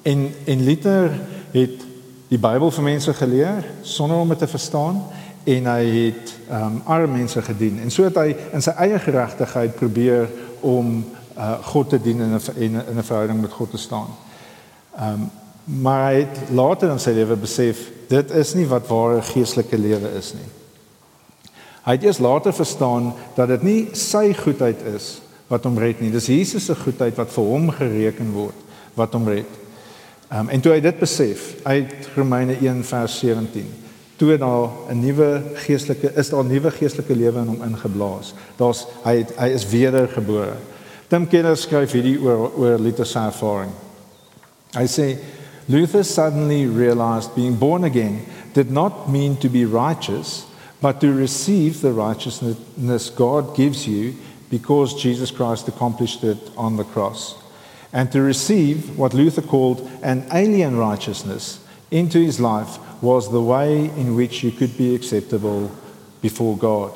en 0.07 0.27
en 0.45 0.63
Luther 0.63 1.13
het 1.53 1.85
die 2.31 2.41
Bybel 2.41 2.71
vir 2.71 2.83
mense 2.83 3.13
geleer 3.13 3.65
sonder 3.85 4.17
om 4.17 4.29
dit 4.33 4.39
te 4.39 4.47
verstaan 4.49 5.03
en 5.47 5.67
hy 5.71 5.83
het 5.85 6.33
ehm 6.49 6.63
um, 6.63 6.81
arme 6.85 7.17
mense 7.17 7.41
gedien 7.41 7.79
en 7.79 7.91
so 7.91 8.03
het 8.03 8.17
hy 8.19 8.35
in 8.55 8.63
sy 8.63 8.73
eie 8.83 8.99
geregtigheid 8.99 9.75
probeer 9.79 10.27
om 10.59 11.05
uh 11.37 11.53
God 11.69 11.89
te 11.93 11.99
dien 12.01 12.21
en 12.21 12.33
in 12.35 12.75
'n 12.75 12.83
in 12.89 12.97
'n 12.97 13.03
verhouding 13.03 13.41
met 13.41 13.51
God 13.51 13.71
te 13.71 13.77
staan. 13.77 14.09
Ehm 14.97 15.13
um, 15.13 15.29
maar 15.81 16.11
hy 16.11 16.19
het 16.19 16.37
later 16.51 16.91
in 16.91 16.99
sy 16.99 17.11
lewe 17.11 17.35
besef 17.35 17.91
dit 18.07 18.31
is 18.31 18.53
nie 18.53 18.67
wat 18.67 18.87
ware 18.87 19.21
geestelike 19.21 19.77
lewe 19.77 20.11
is 20.17 20.33
nie. 20.33 20.49
Hy 21.83 21.91
het 21.91 22.03
eers 22.03 22.19
later 22.19 22.53
verstaan 22.53 23.13
dat 23.35 23.47
dit 23.47 23.63
nie 23.63 23.89
sy 23.91 24.33
goedheid 24.33 24.81
is 24.95 25.21
wat 25.47 25.63
hom 25.63 25.77
red 25.77 25.99
nie. 25.99 26.11
Dis 26.11 26.25
Jesus 26.25 26.65
se 26.65 26.75
goedheid 26.75 27.15
wat 27.15 27.31
vir 27.31 27.43
hom 27.43 27.71
gereken 27.71 28.31
word 28.31 28.55
wat 28.93 29.13
hom 29.13 29.27
red. 29.27 29.51
Ehm 30.29 30.39
um, 30.39 30.49
en 30.49 30.61
toe 30.61 30.71
hy 30.71 30.79
dit 30.79 30.99
besef 30.99 31.55
uit 31.63 32.09
Romeine 32.15 32.57
1 32.59 32.83
vers 32.83 33.19
17 33.19 33.86
toe 34.17 34.37
daar 34.37 34.69
'n 34.89 34.99
nuwe 34.99 35.41
geestelike 35.53 36.11
is 36.15 36.29
daar 36.29 36.43
'n 36.43 36.47
nuwe 36.47 36.71
geestelike 36.71 37.15
lewe 37.15 37.39
in 37.39 37.47
hom 37.47 37.63
ingeblaas. 37.63 38.33
Daar's 38.55 38.85
hy 39.03 39.17
het, 39.17 39.35
hy 39.37 39.47
is 39.47 39.69
wedergebore. 39.69 40.53
Tim 41.07 41.27
Keller 41.27 41.57
skryf 41.57 41.91
hierdie 41.91 42.19
oor 42.19 42.51
oor 42.57 42.79
Luther 42.79 43.05
se 43.05 43.19
ervaring. 43.19 43.71
Hy 44.73 44.87
sê 44.87 45.17
Luther 45.65 46.03
suddenly 46.03 46.65
realized 46.65 47.35
being 47.35 47.57
born 47.57 47.83
again 47.83 48.21
did 48.53 48.71
not 48.71 49.09
mean 49.09 49.37
to 49.37 49.49
be 49.49 49.65
righteous 49.65 50.45
but 50.81 50.99
to 50.99 51.11
receive 51.11 51.81
the 51.81 51.91
righteousness 51.91 53.09
God 53.09 53.55
gives 53.55 53.85
you 53.87 54.13
because 54.49 55.01
Jesus 55.01 55.31
Christ 55.31 55.67
accomplished 55.67 56.23
it 56.23 56.37
on 56.55 56.77
the 56.77 56.83
cross. 56.83 57.35
And 57.91 58.11
to 58.11 58.21
receive 58.21 58.97
what 58.97 59.13
Luther 59.13 59.41
called 59.41 59.89
an 60.03 60.25
alien 60.31 60.77
righteousness 60.77 61.59
into 61.89 62.19
his 62.19 62.39
life 62.39 62.77
was 63.01 63.31
the 63.31 63.41
way 63.41 63.85
in 63.85 64.15
which 64.15 64.43
you 64.43 64.51
could 64.51 64.77
be 64.77 64.95
acceptable 64.95 65.71
before 66.21 66.57
God. 66.57 66.93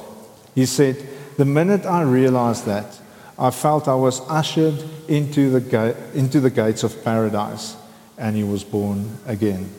He 0.56 0.66
said, 0.66 0.98
The 1.38 1.46
minute 1.46 1.86
I 1.86 2.02
realized 2.04 2.66
that, 2.66 3.00
I 3.38 3.52
felt 3.52 3.88
I 3.88 3.96
was 3.96 4.22
ushered 4.30 4.84
into 5.08 5.50
the, 5.50 5.62
ga- 5.62 5.96
into 6.14 6.40
the 6.40 6.50
gates 6.50 6.84
of 6.84 7.04
paradise, 7.04 7.76
and 8.18 8.36
he 8.36 8.44
was 8.44 8.64
born 8.64 9.18
again. 9.26 9.70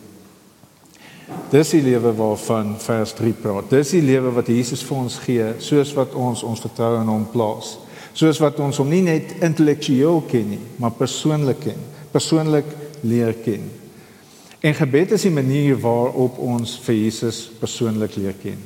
Dis 1.52 1.70
die 1.72 1.80
lewe 1.84 2.12
waarvan 2.16 2.74
vers 2.80 3.12
3 3.16 3.32
praat. 3.40 3.70
Dis 3.70 3.92
die 3.94 4.02
lewe 4.04 4.32
wat 4.34 4.48
Jesus 4.48 4.82
vir 4.84 4.98
ons 4.98 5.18
gee, 5.22 5.46
soos 5.64 5.92
wat 5.96 6.16
ons 6.18 6.42
ons 6.44 6.60
vertroue 6.60 7.00
in 7.00 7.08
hom 7.08 7.24
plaas. 7.32 7.76
Soos 8.16 8.40
wat 8.42 8.58
ons 8.60 8.80
hom 8.80 8.90
nie 8.92 9.02
net 9.04 9.38
intellektueel 9.40 10.20
ken 10.28 10.50
nie, 10.52 10.60
maar 10.80 10.92
persoonlik 10.96 11.62
ken, 11.64 11.86
persoonlik 12.12 12.68
leer 13.08 13.36
ken. 13.44 13.64
En 14.62 14.74
gebed 14.74 15.10
is 15.10 15.22
die 15.26 15.30
manier 15.34 15.78
waarop 15.80 16.36
ons 16.38 16.76
vir 16.84 16.94
Jesus 16.94 17.50
persoonlik 17.58 18.14
leer 18.14 18.36
ken. 18.42 18.60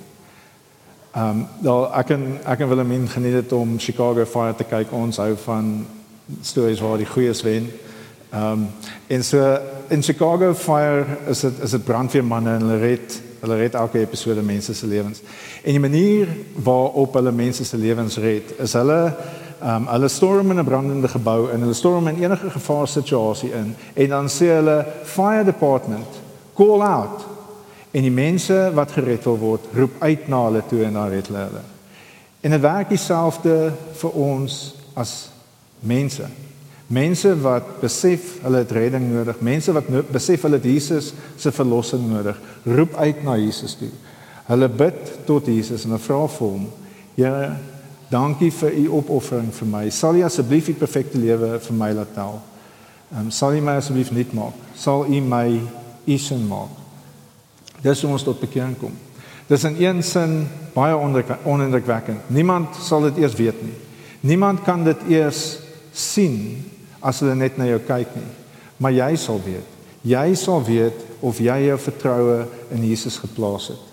Ehm 1.16 1.28
um, 1.28 1.46
daar 1.64 1.94
ek 1.96 2.10
en 2.12 2.24
ek 2.44 2.60
en 2.60 2.68
Willem 2.68 3.06
geniet 3.08 3.32
dit 3.32 3.52
om 3.56 3.78
Chicago 3.80 4.26
Fire 4.28 4.54
te 4.54 4.66
kyk. 4.68 4.92
Ons 4.92 5.16
hou 5.16 5.32
van 5.44 5.86
stories 6.42 6.82
waar 6.84 7.00
die 7.00 7.08
goeies 7.08 7.40
wen. 7.42 7.70
Ehm 8.30 8.52
um, 8.52 8.66
en 9.06 9.24
so 9.24 9.58
in 9.88 10.02
Chicago 10.02 10.52
Fire 10.54 11.06
is 11.30 11.40
dit 11.40 11.62
is 11.64 11.70
dit 11.70 11.84
brandweermanne 11.84 12.58
en 12.58 12.66
hulle 12.66 12.78
red 12.78 13.20
hulle 13.40 13.56
red 13.56 13.74
elke 13.74 13.98
episode 13.98 14.42
mense 14.42 14.74
se 14.74 14.86
lewens. 14.86 15.22
En 15.64 15.72
die 15.72 15.80
manier 15.80 16.28
waarop 16.52 17.14
hulle 17.14 17.32
mense 17.32 17.64
se 17.64 17.76
lewens 17.76 18.16
red 18.16 18.52
is 18.58 18.72
hulle 18.72 19.14
um, 19.62 19.86
hulle 19.86 20.08
storm 20.08 20.50
in 20.50 20.58
'n 20.58 20.64
brandende 20.64 21.08
gebou 21.08 21.50
en 21.50 21.60
hulle 21.60 21.74
storm 21.74 22.08
in 22.08 22.22
enige 22.22 22.50
gevaarsituasie 22.50 23.52
in 23.52 23.74
en 23.94 24.08
dan 24.08 24.28
sê 24.28 24.46
hulle 24.58 24.84
fire 25.04 25.44
department 25.44 26.20
call 26.54 26.82
out 26.82 27.24
en 27.90 28.02
die 28.02 28.10
mense 28.10 28.70
wat 28.74 28.92
gered 28.92 29.24
wil 29.24 29.38
word 29.38 29.70
roep 29.74 29.94
uit 29.98 30.28
na 30.28 30.44
hulle 30.44 30.62
toe 30.68 30.84
en 30.84 30.92
dan 30.92 31.08
red 31.08 31.26
hulle 31.26 31.44
hulle. 31.48 31.62
En 32.40 32.50
dit 32.50 32.60
werk 32.60 32.88
dieselfde 32.88 33.72
vir 34.00 34.10
ons 34.10 34.74
as 34.94 35.30
mense. 35.80 36.26
Mense 36.86 37.32
wat 37.42 37.80
besef 37.80 38.36
hulle 38.44 38.60
het 38.62 38.74
redding 38.76 39.08
nodig, 39.10 39.40
mense 39.40 39.72
wat 39.74 39.88
no 39.90 40.04
besef 40.12 40.44
hulle 40.46 40.60
het 40.60 40.68
Jesus 40.68 41.12
se 41.36 41.52
verlossing 41.52 42.04
nodig, 42.06 42.38
roep 42.64 42.94
uit 42.94 43.24
na 43.24 43.34
Jesus 43.40 43.74
toe. 43.80 43.90
Hulle 44.46 44.68
bid 44.68 45.00
tot 45.26 45.48
Jesus 45.50 45.84
en 45.84 45.96
hulle 45.96 46.04
vra 46.04 46.20
vir 46.36 46.46
hom: 46.46 46.68
"Here, 47.16 47.56
Dankie 48.10 48.52
vir 48.54 48.74
u 48.84 48.90
opoffering 49.00 49.50
vir 49.54 49.68
my. 49.68 49.86
Sal 49.90 50.16
u 50.16 50.22
asseblief 50.22 50.68
u 50.68 50.74
perfekte 50.78 51.18
lewe 51.18 51.56
vir 51.58 51.74
my 51.74 51.90
laat 51.92 52.14
tel? 52.14 52.38
Ehm 53.10 53.26
um, 53.26 53.30
sal 53.30 53.54
u 53.54 53.60
my 53.60 53.76
asseblief 53.80 54.12
net 54.14 54.32
maak? 54.34 54.54
Sal 54.74 55.06
u 55.06 55.20
my 55.20 55.60
isen 56.04 56.46
maak? 56.46 56.70
Dis 57.82 58.02
hoe 58.02 58.12
ons 58.12 58.22
tot 58.22 58.40
bekering 58.40 58.78
kom. 58.78 58.94
Dis 59.46 59.64
in 59.64 59.76
een 59.82 60.02
sin 60.02 60.46
baie 60.74 60.94
onindrukwekkend. 61.44 62.30
Niemand 62.30 62.78
sal 62.82 63.02
dit 63.10 63.18
eers 63.22 63.34
weet 63.34 63.62
nie. 63.62 63.74
Niemand 64.20 64.62
kan 64.66 64.84
dit 64.84 65.02
eers 65.08 65.58
sien 65.92 66.64
as 67.00 67.20
hulle 67.22 67.34
net 67.34 67.58
na 67.58 67.68
jou 67.68 67.78
kyk 67.86 68.14
nie. 68.18 68.32
Maar 68.82 68.92
jy 68.92 69.10
sal 69.16 69.38
weet. 69.44 69.74
Jy 70.06 70.34
sal 70.38 70.64
weet 70.66 71.04
of 71.20 71.38
jy 71.42 71.58
jou 71.66 71.78
vertroue 71.78 72.40
in 72.74 72.82
Jesus 72.86 73.18
geplaas 73.18 73.70
het. 73.74 73.84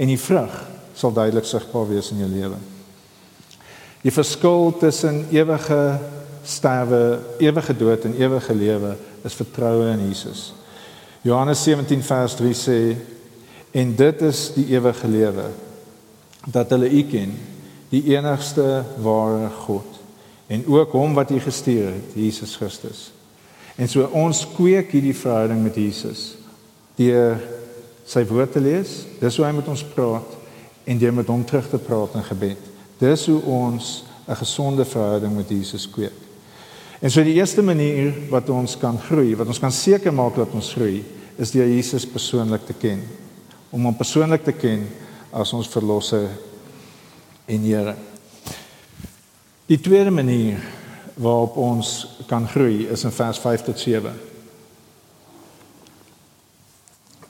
En 0.00 0.08
die 0.08 0.20
vrug 0.20 0.52
sal 0.96 1.12
duidelik 1.12 1.48
sigbaar 1.48 1.88
wees 1.88 2.12
in 2.12 2.22
jou 2.24 2.28
lewe. 2.28 2.60
Die 4.00 4.12
verskil 4.12 4.72
tussen 4.80 5.26
ewige 5.30 5.98
sterwe, 6.44 7.18
ewige 7.38 7.76
dood 7.76 8.06
en 8.08 8.16
ewige 8.16 8.54
lewe 8.54 8.94
is 9.24 9.36
vertroue 9.36 9.90
in 9.92 10.06
Jesus. 10.08 10.54
Johannes 11.22 11.62
17 11.62 12.02
vers 12.02 12.34
3 12.38 12.54
sê 12.56 12.78
en 13.76 13.92
dit 13.96 14.22
is 14.24 14.46
die 14.56 14.70
ewige 14.72 15.08
lewe 15.08 15.50
dat 16.48 16.72
hulle 16.72 16.88
U 16.88 17.02
ken, 17.10 17.34
die 17.92 18.02
enigste 18.14 18.80
ware 19.04 19.50
God 19.66 19.98
en 20.50 20.64
ook 20.66 20.96
hom 20.96 21.12
wat 21.14 21.30
U 21.30 21.38
gestuur 21.38 21.92
het, 21.92 22.16
Jesus 22.16 22.56
Christus. 22.56 23.10
En 23.76 23.88
so 23.88 24.08
ons 24.16 24.46
kweek 24.56 24.90
hierdie 24.96 25.16
verhouding 25.16 25.60
met 25.62 25.76
Jesus 25.76 26.32
deur 26.96 27.36
sy 28.08 28.24
woord 28.26 28.56
te 28.56 28.64
lees, 28.64 29.04
dis 29.20 29.36
hoe 29.38 29.46
hy 29.46 29.52
met 29.60 29.68
ons 29.70 29.84
praat 29.92 30.34
en 30.88 30.98
deur 30.98 31.14
met 31.14 31.28
hom 31.30 31.44
terug 31.46 31.68
te 31.70 31.78
praat 31.78 32.16
in 32.18 32.26
gebed. 32.32 32.69
Dis 33.00 33.26
hoe 33.26 33.40
ons 33.42 34.04
'n 34.28 34.36
gesonde 34.36 34.84
verhouding 34.84 35.36
met 35.36 35.48
Jesus 35.48 35.90
kweek. 35.90 36.12
En 37.00 37.10
so 37.10 37.22
die 37.24 37.34
eerste 37.34 37.62
manier 37.62 38.12
wat 38.28 38.48
ons 38.48 38.76
kan 38.76 38.98
groei, 38.98 39.36
wat 39.36 39.46
ons 39.46 39.58
kan 39.58 39.72
seker 39.72 40.12
maak 40.12 40.36
dat 40.36 40.52
ons 40.52 40.72
groei, 40.72 41.04
is 41.36 41.50
deur 41.50 41.66
Jesus 41.66 42.06
persoonlik 42.06 42.66
te 42.66 42.76
ken. 42.76 43.00
Om 43.70 43.84
hom 43.84 43.96
persoonlik 43.96 44.44
te 44.44 44.52
ken 44.52 44.84
as 45.32 45.52
ons 45.52 45.68
verlosser 45.68 46.28
en 47.46 47.64
Here. 47.64 47.94
Die 49.66 49.80
tweede 49.80 50.10
manier 50.10 50.60
waarop 51.14 51.56
ons 51.56 52.06
kan 52.26 52.48
groei 52.48 52.86
is 52.90 53.04
in 53.04 53.14
vers 53.14 53.38
5 53.38 53.62
tot 53.62 53.78
7. 53.78 54.12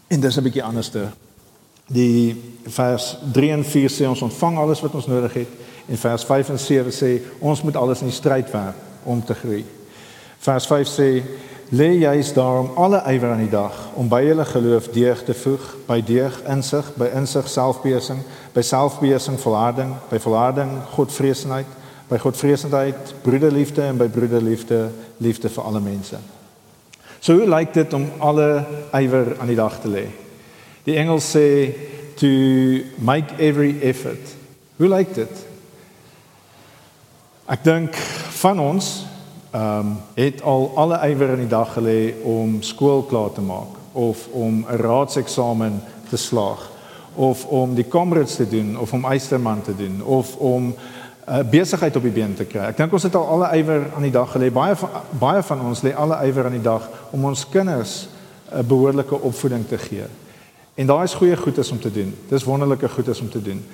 En 0.08 0.20
dis 0.20 0.36
'n 0.36 0.42
bietjie 0.42 0.64
anderste. 0.64 1.10
Die 1.86 2.36
vers 2.66 3.16
3 3.32 3.50
en 3.50 3.64
4 3.64 3.90
sê 3.90 4.08
ons 4.08 4.22
ontvang 4.22 4.58
alles 4.58 4.80
wat 4.80 4.94
ons 4.94 5.06
nodig 5.06 5.32
het 5.34 5.59
en 5.90 5.98
vers 5.98 6.24
5 6.24 6.48
en 6.54 6.58
7 6.58 6.92
sê 6.94 7.10
ons 7.38 7.62
moet 7.62 7.76
alles 7.76 8.00
in 8.00 8.10
die 8.10 8.16
stryd 8.16 8.50
werp 8.54 8.78
om 9.02 9.24
te 9.24 9.34
groei. 9.34 9.64
Vers 10.40 10.66
5 10.70 10.88
sê 10.88 11.08
lê 11.70 11.88
juis 11.98 12.32
daarom 12.34 12.70
alle 12.78 13.02
ywer 13.10 13.34
aan 13.34 13.42
die 13.44 13.50
dag 13.50 13.74
om 13.98 14.08
by 14.10 14.22
julle 14.24 14.46
geloof 14.46 14.88
deeg 14.94 15.24
te 15.26 15.34
voeg, 15.34 15.66
by 15.86 16.00
deeg 16.02 16.38
insig, 16.50 16.86
by 16.98 17.10
insig 17.18 17.50
selfbeheersing, 17.50 18.22
by 18.54 18.62
selfbeheersing 18.62 19.38
volharding, 19.42 19.92
by 20.10 20.18
volharding 20.22 20.72
godvreesenheid, 20.94 21.78
by 22.10 22.18
godvreesenheid 22.18 23.14
broederliefde 23.22 23.86
en 23.86 23.98
by 23.98 24.08
broederliefde 24.10 24.88
liefde 25.22 25.50
vir 25.50 25.66
alle 25.66 25.82
mense. 25.82 26.18
So 27.20 27.36
hoe 27.36 27.50
lyk 27.50 27.74
dit 27.76 27.92
om 27.94 28.08
alle 28.18 28.64
ywer 28.96 29.34
aan 29.38 29.50
die 29.50 29.58
dag 29.58 29.78
te 29.82 29.90
lê? 29.90 30.06
Die 30.86 30.96
Engels 30.98 31.28
sê 31.34 31.46
to 32.18 32.30
make 32.98 33.36
every 33.38 33.76
effort. 33.82 34.34
Hoe 34.78 34.88
lyk 34.88 35.14
dit? 35.14 35.49
Ek 37.50 37.64
dink 37.66 37.96
van 38.38 38.60
ons 38.62 38.88
ehm 39.50 39.78
um, 39.78 39.94
het 40.14 40.42
al 40.46 40.68
alle 40.78 40.98
ywer 41.10 41.32
in 41.34 41.40
die 41.42 41.50
dag 41.50 41.72
gelê 41.74 42.12
om 42.22 42.60
skool 42.62 43.02
klaar 43.10 43.32
te 43.34 43.42
maak 43.42 43.74
of 43.92 44.28
om 44.30 44.60
'n 44.68 44.76
raadseksamen 44.78 45.82
te 46.10 46.16
slaag 46.16 46.70
of 47.14 47.44
om 47.46 47.74
die 47.74 47.88
comrades 47.88 48.36
te 48.36 48.48
doen 48.48 48.78
of 48.78 48.92
om 48.92 49.04
eisterman 49.04 49.62
te 49.62 49.74
doen 49.76 50.02
of 50.04 50.36
om 50.36 50.74
uh, 51.28 51.38
besigheid 51.50 51.96
op 51.96 52.02
die 52.02 52.12
been 52.12 52.34
te 52.34 52.44
kry. 52.44 52.60
Ek 52.70 52.76
dink 52.76 52.92
ons 52.92 53.02
het 53.02 53.14
al 53.14 53.26
alle 53.26 53.58
ywer 53.58 53.90
aan 53.96 54.06
die 54.06 54.14
dag 54.14 54.30
gelê. 54.30 54.52
Baie 54.52 54.76
van 54.76 54.90
baie 55.18 55.42
van 55.42 55.60
ons 55.60 55.82
lê 55.82 55.94
alle 55.94 56.22
ywer 56.26 56.44
aan 56.44 56.58
die 56.60 56.68
dag 56.70 56.88
om 57.10 57.24
ons 57.24 57.48
kinders 57.48 58.06
'n 58.52 58.58
uh, 58.58 58.62
behoorlike 58.62 59.20
opvoeding 59.20 59.66
te 59.66 59.78
gee. 59.78 60.06
En 60.74 60.86
daai 60.86 61.02
is 61.04 61.14
goeie 61.14 61.36
goed 61.36 61.58
is 61.58 61.70
om 61.70 61.80
te 61.80 61.90
doen. 61.90 62.14
Dis 62.28 62.44
wonderlike 62.44 62.88
goed 62.88 63.08
is 63.08 63.20
om 63.20 63.30
te 63.30 63.42
doen. 63.42 63.66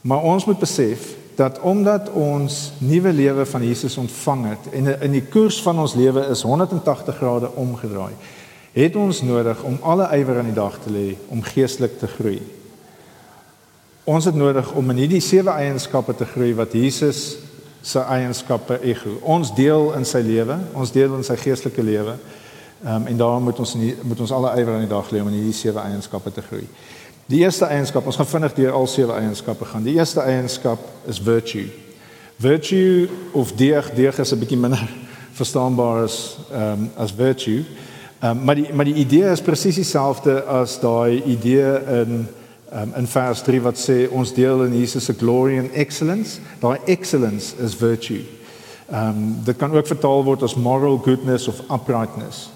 Maar 0.00 0.20
ons 0.20 0.44
moet 0.44 0.58
besef 0.58 1.21
dat 1.36 1.60
omdat 1.60 2.10
ons 2.10 2.72
nuwe 2.78 3.12
lewe 3.12 3.46
van 3.46 3.66
Jesus 3.66 3.96
ontvang 3.96 4.46
het 4.48 4.72
en 4.72 4.90
in 5.00 5.12
die 5.16 5.24
koers 5.24 5.62
van 5.62 5.78
ons 5.78 5.94
lewe 5.94 6.26
is 6.30 6.42
180 6.42 7.16
grade 7.16 7.50
omgedraai, 7.54 8.12
het 8.72 8.96
ons 8.96 9.22
nodig 9.22 9.62
om 9.62 9.78
alle 9.82 10.08
ywer 10.16 10.38
aan 10.38 10.50
die 10.50 10.56
dag 10.56 10.78
te 10.80 10.92
lê 10.92 11.06
om 11.28 11.42
geestelik 11.44 11.98
te 11.98 12.08
groei. 12.08 12.40
Ons 14.04 14.24
het 14.24 14.34
nodig 14.34 14.72
om 14.72 14.90
in 14.90 15.04
hierdie 15.04 15.22
sewe 15.22 15.54
eienskappe 15.54 16.14
te 16.18 16.26
groei 16.26 16.54
wat 16.58 16.72
Jesus 16.74 17.36
se 17.82 18.00
eienskappe 18.00 18.80
ego. 18.82 19.18
Ons 19.22 19.52
deel 19.54 19.92
in 19.98 20.06
sy 20.06 20.22
lewe, 20.24 20.56
ons 20.78 20.90
deel 20.94 21.14
in 21.18 21.26
sy 21.26 21.36
geestelike 21.38 21.82
lewe. 21.82 22.16
Ehm 22.82 22.94
um, 22.94 23.06
en 23.06 23.16
daarom 23.16 23.44
moet 23.46 23.58
ons 23.62 23.74
nie, 23.78 23.92
moet 24.02 24.20
ons 24.20 24.32
alle 24.34 24.56
ywer 24.58 24.74
aan 24.74 24.86
die 24.86 24.90
dag 24.90 25.10
lê 25.10 25.20
om 25.22 25.28
in 25.30 25.38
hierdie 25.38 25.54
sewe 25.54 25.82
eienskappe 25.84 26.32
te 26.34 26.42
groei. 26.42 26.64
Die 27.32 27.40
eerste 27.40 27.64
eienskap, 27.64 28.04
ons 28.04 28.18
gaan 28.20 28.28
vinnig 28.28 28.52
deur 28.52 28.74
al 28.76 28.86
sewe 28.92 29.14
eienskappe 29.16 29.64
gaan. 29.64 29.84
Die 29.86 29.94
eerste 29.96 30.20
eienskap 30.20 30.80
is 31.08 31.16
virtue. 31.16 31.70
Virtue 32.36 33.08
of 33.32 33.54
deeg, 33.56 33.88
deeg 33.96 34.18
is 34.20 34.32
'n 34.32 34.38
bietjie 34.38 34.58
minder 34.60 34.82
verstaanbaar 35.40 36.02
as 36.02 36.36
ehm 36.52 36.72
um, 36.72 36.90
as 36.96 37.14
virtue. 37.16 37.64
Ehm 38.20 38.36
um, 38.36 38.44
maar 38.44 38.54
die 38.54 38.68
maar 38.72 38.84
die 38.84 39.00
idee 39.00 39.30
is 39.32 39.40
presies 39.40 39.80
dieselfde 39.80 40.42
as 40.44 40.76
daai 40.80 41.22
idee 41.24 41.72
in 42.02 42.28
ehm 42.70 42.82
um, 42.82 42.92
in 42.96 43.06
vers 43.06 43.42
3 43.42 43.62
wat 43.62 43.78
sê 43.80 44.08
ons 44.10 44.34
deel 44.34 44.64
in 44.64 44.78
Jesus 44.78 45.04
se 45.04 45.14
glory 45.14 45.58
and 45.58 45.72
excellence. 45.72 46.38
Daai 46.60 46.78
excellence 46.84 47.56
is 47.64 47.74
virtue. 47.74 48.24
Ehm 48.90 49.08
um, 49.08 49.36
dit 49.44 49.56
kan 49.56 49.72
ook 49.72 49.86
vertaal 49.86 50.24
word 50.24 50.42
as 50.42 50.54
moral 50.54 50.98
goodness 50.98 51.48
of 51.48 51.60
uprightness. 51.70 52.50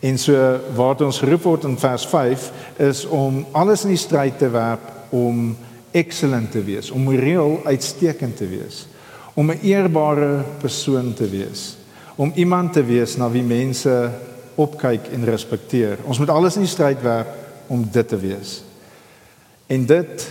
En 0.00 0.18
so 0.18 0.60
waar 0.74 1.02
ons 1.04 1.18
geroep 1.20 1.42
word 1.44 1.64
in 1.68 1.76
vers 1.78 2.06
5 2.08 2.46
is 2.80 3.04
om 3.06 3.44
alles 3.52 3.84
in 3.84 3.92
die 3.92 4.00
stryd 4.00 4.38
te 4.38 4.48
werp 4.48 5.12
om 5.12 5.56
excellent 5.90 6.52
te 6.52 6.62
wees, 6.64 6.90
om 6.90 7.04
moreel 7.04 7.58
uitstekend 7.64 8.36
te 8.36 8.48
wees, 8.48 8.86
om 9.34 9.50
'n 9.50 9.60
eerbare 9.62 10.44
persoon 10.60 11.12
te 11.14 11.28
wees, 11.28 11.76
om 12.16 12.32
iemand 12.34 12.72
te 12.72 12.84
wees 12.84 13.16
na 13.16 13.30
wie 13.30 13.42
mense 13.42 14.10
opkyk 14.54 15.08
en 15.12 15.24
respekteer. 15.24 15.98
Ons 16.04 16.18
moet 16.18 16.30
alles 16.30 16.56
in 16.56 16.62
die 16.62 16.70
stryd 16.70 17.02
werp 17.02 17.28
om 17.66 17.88
dit 17.92 18.08
te 18.08 18.18
wees. 18.18 18.62
En 19.66 19.86
dit 19.86 20.28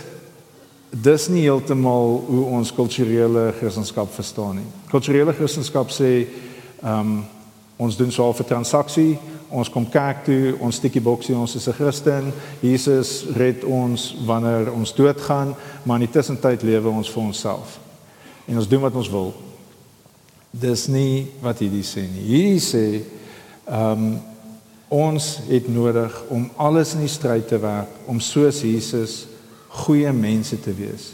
dis 0.90 1.28
nie 1.28 1.42
heeltemal 1.42 2.24
hoe 2.26 2.44
ons 2.44 2.72
kulturele 2.74 3.52
Christendom 3.58 4.08
verstaan 4.10 4.56
nie. 4.56 4.66
Kulturele 4.90 5.32
Christendom 5.32 5.88
sê 5.88 6.26
ehm 6.82 7.00
um, 7.00 7.24
ons 7.80 7.96
doen 7.96 8.10
so 8.12 8.28
'n 8.28 8.44
transaksie 8.44 9.18
ons 9.50 9.70
kom 9.70 9.86
kerk 9.90 10.24
toe, 10.24 10.54
ons 10.62 10.76
stukkie 10.76 11.02
boksie, 11.02 11.34
ons 11.36 11.54
is 11.54 11.68
'n 11.68 11.72
Christen. 11.72 12.32
Jesus 12.60 13.24
red 13.36 13.64
ons 13.64 14.16
wanneer 14.24 14.72
ons 14.72 14.94
doodgaan, 14.94 15.54
maar 15.82 16.00
in 16.00 16.06
die 16.06 16.12
tussentyd 16.12 16.62
lewe 16.62 16.88
ons 16.88 17.10
vir 17.10 17.22
onsself. 17.22 17.78
En 18.46 18.56
ons 18.56 18.68
doen 18.68 18.80
wat 18.80 18.94
ons 18.94 19.10
wil. 19.10 19.34
Dis 20.50 20.86
nie 20.86 21.26
wat 21.40 21.58
hierdie 21.58 21.84
sê 21.84 22.00
nie. 22.00 22.24
Hierdie 22.26 22.60
sê 22.60 23.02
ehm 23.66 23.92
um, 23.92 24.20
ons 24.90 25.38
het 25.46 25.68
nodig 25.68 26.22
om 26.28 26.50
alles 26.56 26.94
in 26.94 27.00
die 27.00 27.08
stryd 27.08 27.46
te 27.48 27.58
werk 27.58 27.88
om 28.06 28.20
soos 28.20 28.60
Jesus 28.60 29.26
goeie 29.68 30.12
mense 30.12 30.60
te 30.60 30.74
wees. 30.74 31.12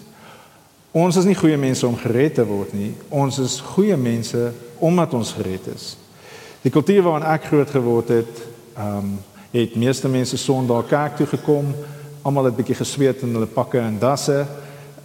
Ons 0.97 1.19
is 1.21 1.26
nie 1.28 1.37
goeie 1.37 1.59
mense 1.61 1.85
om 1.87 1.97
gered 2.00 2.38
te 2.38 2.45
word 2.49 2.73
nie. 2.73 2.95
Ons 3.12 3.37
is 3.38 3.61
goeie 3.61 3.97
mense 4.00 4.52
omdat 4.81 5.12
ons 5.14 5.35
gered 5.37 5.69
is. 5.75 5.90
Die 6.66 6.73
kultuur 6.75 7.04
waarin 7.06 7.28
ek 7.30 7.44
groot 7.46 7.70
geword 7.70 8.08
het, 8.11 8.38
ehm 8.75 8.96
um, 8.99 9.11
het 9.52 9.76
meeste 9.78 10.08
mense 10.11 10.37
Sondag 10.37 10.88
kerk 10.90 11.14
toe 11.16 11.26
gekom, 11.31 11.68
almal 12.26 12.48
het 12.48 12.57
bietjie 12.57 12.74
gesweet 12.76 13.22
in 13.22 13.37
hulle 13.37 13.46
pakke 13.46 13.79
en 13.79 14.00
dasse. 14.02 14.40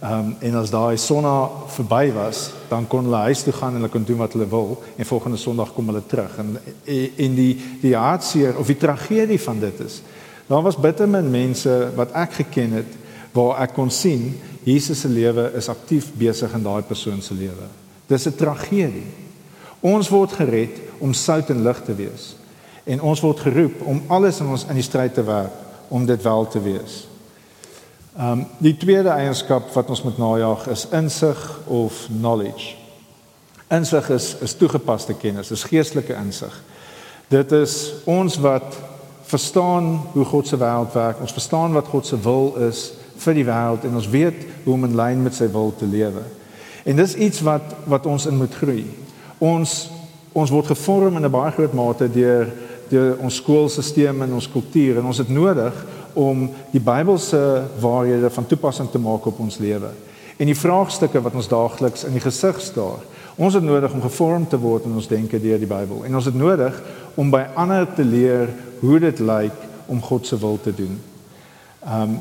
Ehm 0.00 0.16
um, 0.16 0.32
en 0.42 0.56
as 0.58 0.72
daai 0.74 0.98
sonna 0.98 1.36
verby 1.76 2.10
was, 2.16 2.48
dan 2.68 2.88
kon 2.90 3.06
hulle 3.06 3.22
huis 3.28 3.44
toe 3.46 3.54
gaan 3.54 3.76
en 3.76 3.80
hulle 3.80 3.92
kon 3.94 4.08
doen 4.10 4.18
wat 4.24 4.34
hulle 4.34 4.48
wil 4.50 4.74
en 4.96 5.06
volgende 5.06 5.38
Sondag 5.38 5.70
kom 5.76 5.86
hulle 5.86 6.02
terug. 6.06 6.34
En 6.42 6.58
in 7.14 7.38
die 7.38 7.54
die 7.80 7.94
hartseer 7.94 8.58
of 8.58 8.66
die 8.66 8.80
tragedie 8.82 9.40
van 9.46 9.62
dit 9.62 9.86
is, 9.86 10.02
daar 10.50 10.66
was 10.66 10.80
bitter 10.80 11.08
min 11.08 11.30
mense 11.30 11.78
wat 11.94 12.18
ek 12.26 12.40
geken 12.42 12.78
het 12.82 13.00
waar 13.32 13.62
ek 13.62 13.78
kon 13.78 13.90
sien 13.90 14.32
Jesus 14.66 15.06
se 15.06 15.08
lewe 15.08 15.52
is 15.54 15.70
aktief 15.70 16.10
besig 16.18 16.58
in 16.58 16.66
daai 16.66 16.82
persoon 16.82 17.22
se 17.22 17.34
lewe. 17.38 17.70
Dis 18.10 18.26
'n 18.26 18.34
tragedie. 18.34 19.21
Ons 19.82 20.08
word 20.08 20.32
gered 20.38 20.78
om 21.02 21.12
sout 21.12 21.48
en 21.50 21.62
lig 21.62 21.80
te 21.82 21.94
wees. 21.98 22.36
En 22.86 23.00
ons 23.02 23.20
word 23.20 23.40
geroep 23.42 23.80
om 23.86 24.02
alles 24.14 24.38
in 24.42 24.50
ons 24.54 24.66
in 24.70 24.78
die 24.78 24.86
stryd 24.86 25.14
te 25.14 25.24
werk 25.26 25.54
om 25.90 26.06
dit 26.06 26.22
wel 26.22 26.46
te 26.48 26.62
wees. 26.62 27.02
Ehm 28.16 28.30
um, 28.30 28.46
die 28.62 28.76
tweede 28.76 29.10
eienskap 29.10 29.72
wat 29.74 29.90
ons 29.90 30.02
moet 30.06 30.18
najag 30.18 30.66
is 30.70 30.86
insig 30.92 31.40
of 31.66 32.06
knowledge. 32.12 32.76
Insig 33.72 34.10
is 34.10 34.34
is 34.44 34.54
toegepaste 34.54 35.14
kennis, 35.18 35.50
is 35.50 35.64
geestelike 35.64 36.14
insig. 36.14 36.54
Dit 37.28 37.52
is 37.52 37.94
ons 38.04 38.36
wat 38.38 38.76
verstaan 39.32 39.94
hoe 40.12 40.24
God 40.24 40.46
se 40.46 40.56
wêreld 40.56 40.92
werk. 40.92 41.20
Ons 41.20 41.32
verstaan 41.32 41.72
wat 41.72 41.88
God 41.88 42.06
se 42.06 42.20
wil 42.20 42.52
is 42.68 42.92
vir 43.16 43.34
die 43.34 43.46
wêreld 43.48 43.84
en 43.88 43.96
ons 43.96 44.08
weet 44.08 44.44
hoe 44.64 44.74
om 44.74 44.84
in 44.84 44.96
lyn 44.96 45.22
met 45.22 45.34
sy 45.34 45.48
wil 45.50 45.74
te 45.76 45.88
lewe. 45.88 46.22
En 46.84 46.96
dis 46.96 47.14
iets 47.14 47.40
wat 47.40 47.74
wat 47.88 48.06
ons 48.06 48.26
in 48.26 48.36
moet 48.36 48.54
groei 48.54 48.84
ons 49.42 49.90
ons 50.32 50.50
word 50.50 50.70
gevorm 50.72 51.16
in 51.18 51.26
'n 51.26 51.30
baie 51.30 51.52
groot 51.52 51.74
mate 51.76 52.08
deur 52.08 52.48
deur 52.88 53.18
ons 53.20 53.36
skoolstelsel 53.36 54.22
en 54.22 54.32
ons 54.32 54.48
kultuur 54.48 54.98
en 54.98 55.04
ons 55.04 55.18
het 55.18 55.28
nodig 55.28 55.74
om 56.12 56.50
die 56.70 56.80
Bybelse 56.80 57.64
waarhede 57.80 58.30
van 58.30 58.46
toepassing 58.46 58.90
te 58.90 58.98
maak 58.98 59.26
op 59.26 59.38
ons 59.40 59.58
lewe. 59.58 59.88
En 60.36 60.46
die 60.46 60.58
vraagstukke 60.58 61.20
wat 61.20 61.34
ons 61.34 61.48
daagliks 61.48 62.04
in 62.04 62.12
die 62.12 62.24
gesig 62.24 62.60
staar. 62.60 63.00
Ons 63.36 63.54
het 63.54 63.64
nodig 63.64 63.92
om 63.92 64.02
gevorm 64.02 64.48
te 64.48 64.58
word 64.60 64.84
in 64.84 64.92
ons 64.92 65.08
denke 65.08 65.40
deur 65.40 65.58
die 65.58 65.70
Bybel. 65.70 66.04
En 66.04 66.14
ons 66.14 66.28
het 66.28 66.34
nodig 66.34 66.82
om 67.14 67.30
by 67.30 67.46
ander 67.54 67.86
te 67.94 68.04
leer 68.04 68.52
hoe 68.80 68.98
dit 68.98 69.18
lyk 69.18 69.56
om 69.86 70.02
God 70.02 70.26
se 70.26 70.38
wil 70.38 70.58
te 70.60 70.74
doen. 70.74 71.00
Um 71.86 72.20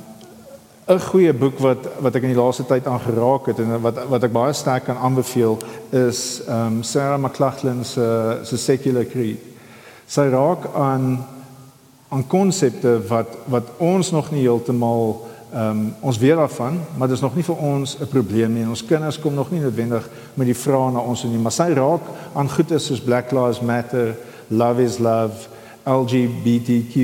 'n 0.91 0.99
goeie 0.99 1.33
boek 1.33 1.59
wat 1.59 1.87
wat 1.99 2.15
ek 2.15 2.23
in 2.23 2.33
die 2.33 2.41
laaste 2.41 2.65
tyd 2.67 2.87
aangeraak 2.87 3.45
het 3.45 3.59
en 3.59 3.81
wat 3.81 3.99
wat 4.09 4.23
ek 4.23 4.31
baie 4.31 4.53
sterk 4.53 4.83
kan 4.89 4.97
aanbeveel 4.97 5.57
is 5.89 6.41
ehm 6.47 6.65
um, 6.65 6.83
Sarah 6.83 7.19
McLachlan 7.19 7.85
se 7.85 8.39
se 8.43 8.57
secular 8.57 9.05
creed. 9.05 9.39
Sy 10.07 10.27
raak 10.29 10.67
aan 10.75 11.25
aan 12.09 12.27
konsepte 12.27 12.99
wat 13.07 13.37
wat 13.45 13.63
ons 13.77 14.11
nog 14.11 14.31
nie 14.31 14.41
heeltemal 14.41 15.27
ehm 15.53 15.69
um, 15.69 15.93
ons 15.99 16.17
weet 16.17 16.35
daarvan, 16.35 16.79
maar 16.97 17.07
dit 17.07 17.17
is 17.17 17.23
nog 17.23 17.35
nie 17.35 17.43
vir 17.43 17.55
ons 17.55 17.97
'n 17.99 18.07
probleem 18.07 18.53
nie. 18.53 18.67
Ons 18.67 18.85
kinders 18.85 19.19
kom 19.19 19.33
nog 19.33 19.51
nie 19.51 19.61
noodwendig 19.61 20.09
met 20.33 20.47
die 20.47 20.61
vrae 20.63 20.91
na 20.91 20.99
ons 20.99 21.23
nie, 21.23 21.37
maar 21.37 21.51
sy 21.51 21.73
raak 21.73 22.01
aan 22.33 22.49
goeie 22.49 22.79
soos 22.79 23.01
Black 23.01 23.31
Lives 23.31 23.61
Matter, 23.61 24.15
Love 24.47 24.83
is 24.83 24.97
Love, 24.99 25.47
LGBTQ 25.85 26.95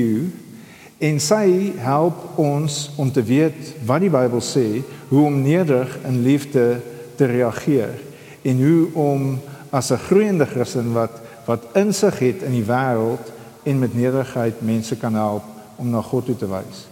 En 0.98 1.20
sy 1.22 1.72
help 1.78 2.38
ons 2.42 2.90
om 2.98 3.10
te 3.12 3.22
weet 3.22 3.74
wat 3.86 4.02
die 4.02 4.10
Bybel 4.10 4.42
sê, 4.42 4.82
hoe 5.08 5.24
om 5.28 5.42
nederig 5.42 5.92
in 6.08 6.22
liefde 6.22 6.80
te 7.16 7.26
reageer 7.30 7.94
en 8.42 8.62
hoe 8.62 8.88
om 8.98 9.38
as 9.70 9.90
'n 9.90 10.04
groeiende 10.08 10.46
Christen 10.46 10.92
wat 10.92 11.20
wat 11.48 11.64
insig 11.72 12.18
het 12.18 12.42
in 12.42 12.52
die 12.52 12.66
wêreld 12.66 13.32
en 13.62 13.78
met 13.78 13.94
nederigheid 13.94 14.60
mense 14.60 14.96
kan 14.96 15.14
help 15.14 15.42
om 15.76 15.90
na 15.90 16.02
God 16.02 16.24
toe 16.24 16.36
te 16.36 16.48
wys. 16.48 16.84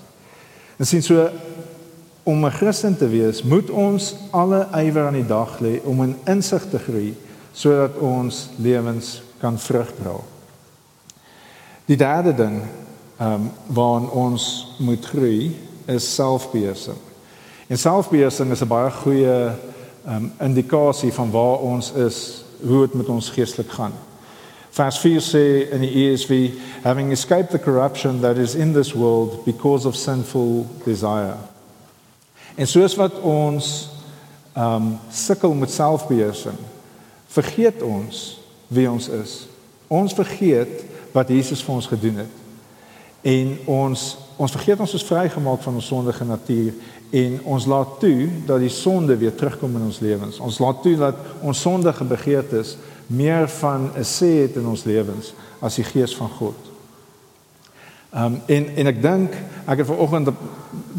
En 0.77 0.87
sien 0.87 1.03
so 1.03 1.29
om 2.23 2.45
'n 2.45 2.51
Christen 2.51 2.97
te 2.97 3.09
wees, 3.09 3.42
moet 3.42 3.71
ons 3.71 4.14
alle 4.31 4.66
ywer 4.73 5.07
aan 5.07 5.21
die 5.21 5.27
dag 5.27 5.61
lê 5.61 5.81
om 5.85 6.03
in 6.03 6.16
insig 6.25 6.64
te 6.71 6.79
groei 6.79 7.14
sodat 7.53 7.97
ons 7.97 8.49
lewens 8.57 9.23
kan 9.40 9.59
vrug 9.59 9.92
dra. 10.03 10.16
Die 11.85 11.97
derde 11.97 12.35
ding 12.35 12.62
ehm 13.16 13.33
um, 13.33 13.50
waarin 13.66 14.11
ons 14.11 14.74
moet 14.79 15.05
groei 15.05 15.57
is 15.87 16.14
selfbeheersing. 16.14 16.96
En 17.66 17.79
selfbeheersing 17.79 18.50
is 18.50 18.61
'n 18.61 18.68
baie 18.68 18.90
goeie 18.90 19.50
ehm 20.05 20.14
um, 20.14 20.33
indikasie 20.40 21.12
van 21.12 21.31
waar 21.31 21.59
ons 21.59 21.92
is, 21.92 22.44
hoe 22.61 22.81
dit 22.81 22.94
met 22.94 23.09
ons 23.09 23.31
geestelik 23.31 23.70
gaan. 23.70 23.92
Vers 24.70 24.98
4 24.98 25.20
sê 25.20 25.72
in 25.72 25.81
die 25.81 26.11
ESV 26.11 26.50
having 26.83 27.11
escaped 27.11 27.50
the 27.50 27.59
corruption 27.59 28.20
that 28.20 28.37
is 28.37 28.55
in 28.55 28.72
this 28.72 28.92
world 28.92 29.44
because 29.44 29.88
of 29.88 29.94
sinful 29.94 30.66
desire. 30.85 31.37
En 32.55 32.66
soos 32.66 32.94
wat 32.94 33.20
ons 33.20 33.88
ehm 34.52 34.74
um, 34.74 34.98
sukkel 35.11 35.55
met 35.55 35.70
selfbeheersing, 35.70 36.59
vergeet 37.26 37.83
ons 37.83 38.40
wie 38.66 38.90
ons 38.90 39.09
is. 39.09 39.46
Ons 39.87 40.12
vergeet 40.12 40.85
wat 41.12 41.29
Jesus 41.29 41.62
vir 41.62 41.74
ons 41.74 41.87
gedoen 41.87 42.16
het 42.16 42.45
en 43.26 43.58
ons 43.66 44.04
ons 44.36 44.52
vergeet 44.52 44.80
ons 44.84 44.92
is 44.94 45.04
vrygemaak 45.08 45.62
van 45.64 45.78
ons 45.78 45.86
sondige 45.88 46.24
natuur 46.28 46.74
en 47.16 47.38
ons 47.54 47.66
laat 47.72 47.94
toe 48.02 48.28
dat 48.46 48.60
die 48.60 48.72
sonde 48.72 49.16
weer 49.16 49.32
terugkom 49.34 49.78
in 49.78 49.86
ons 49.88 50.02
lewens. 50.04 50.36
Ons 50.44 50.58
laat 50.60 50.82
toe 50.84 50.92
dat 51.00 51.22
ons 51.40 51.60
sondige 51.60 52.04
begeertes 52.04 52.74
meer 53.06 53.48
van 53.48 53.90
'n 53.96 54.04
sê 54.04 54.30
het 54.44 54.56
in 54.60 54.66
ons 54.66 54.84
lewens 54.84 55.32
as 55.60 55.74
die 55.74 55.84
gees 55.84 56.16
van 56.16 56.28
God. 56.28 56.56
Ehm 58.12 58.24
um, 58.24 58.40
en 58.46 58.68
en 58.76 58.86
ek 58.86 59.02
dink 59.02 59.32
ek 59.66 59.78
het 59.78 59.86
vanoggend 59.86 60.28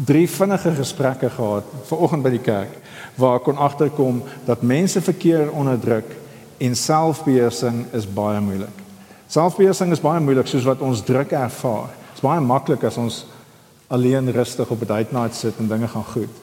drie 0.04 0.28
vinnige 0.28 0.74
gesprekke 0.74 1.30
gehad 1.30 1.64
vanoggend 1.84 2.22
by 2.22 2.30
die 2.30 2.44
kerk 2.44 2.74
waar 3.14 3.36
ek 3.36 3.42
kon 3.42 3.56
agterkom 3.56 4.22
dat 4.44 4.62
mense 4.62 5.00
verkeer 5.00 5.50
onderdruk 5.52 6.16
en 6.58 6.76
selfbeheersing 6.76 7.86
is 7.92 8.06
baie 8.06 8.40
moeilik. 8.40 8.82
Selfbeheersing 9.28 9.92
is 9.92 10.00
baie 10.00 10.20
moeilik 10.20 10.46
soos 10.46 10.64
wat 10.64 10.80
ons 10.80 11.02
druk 11.04 11.32
ervaar. 11.32 11.90
Dit 12.18 12.24
is 12.24 12.30
baie 12.32 12.42
maklik 12.42 12.82
as 12.82 12.96
ons 12.98 13.16
alleen 13.94 14.26
rustig 14.34 14.66
op 14.74 14.80
'n 14.82 14.86
date 14.86 15.14
night 15.14 15.34
sit 15.34 15.54
en 15.58 15.68
dinge 15.68 15.88
gaan 15.88 16.04
goed. 16.04 16.34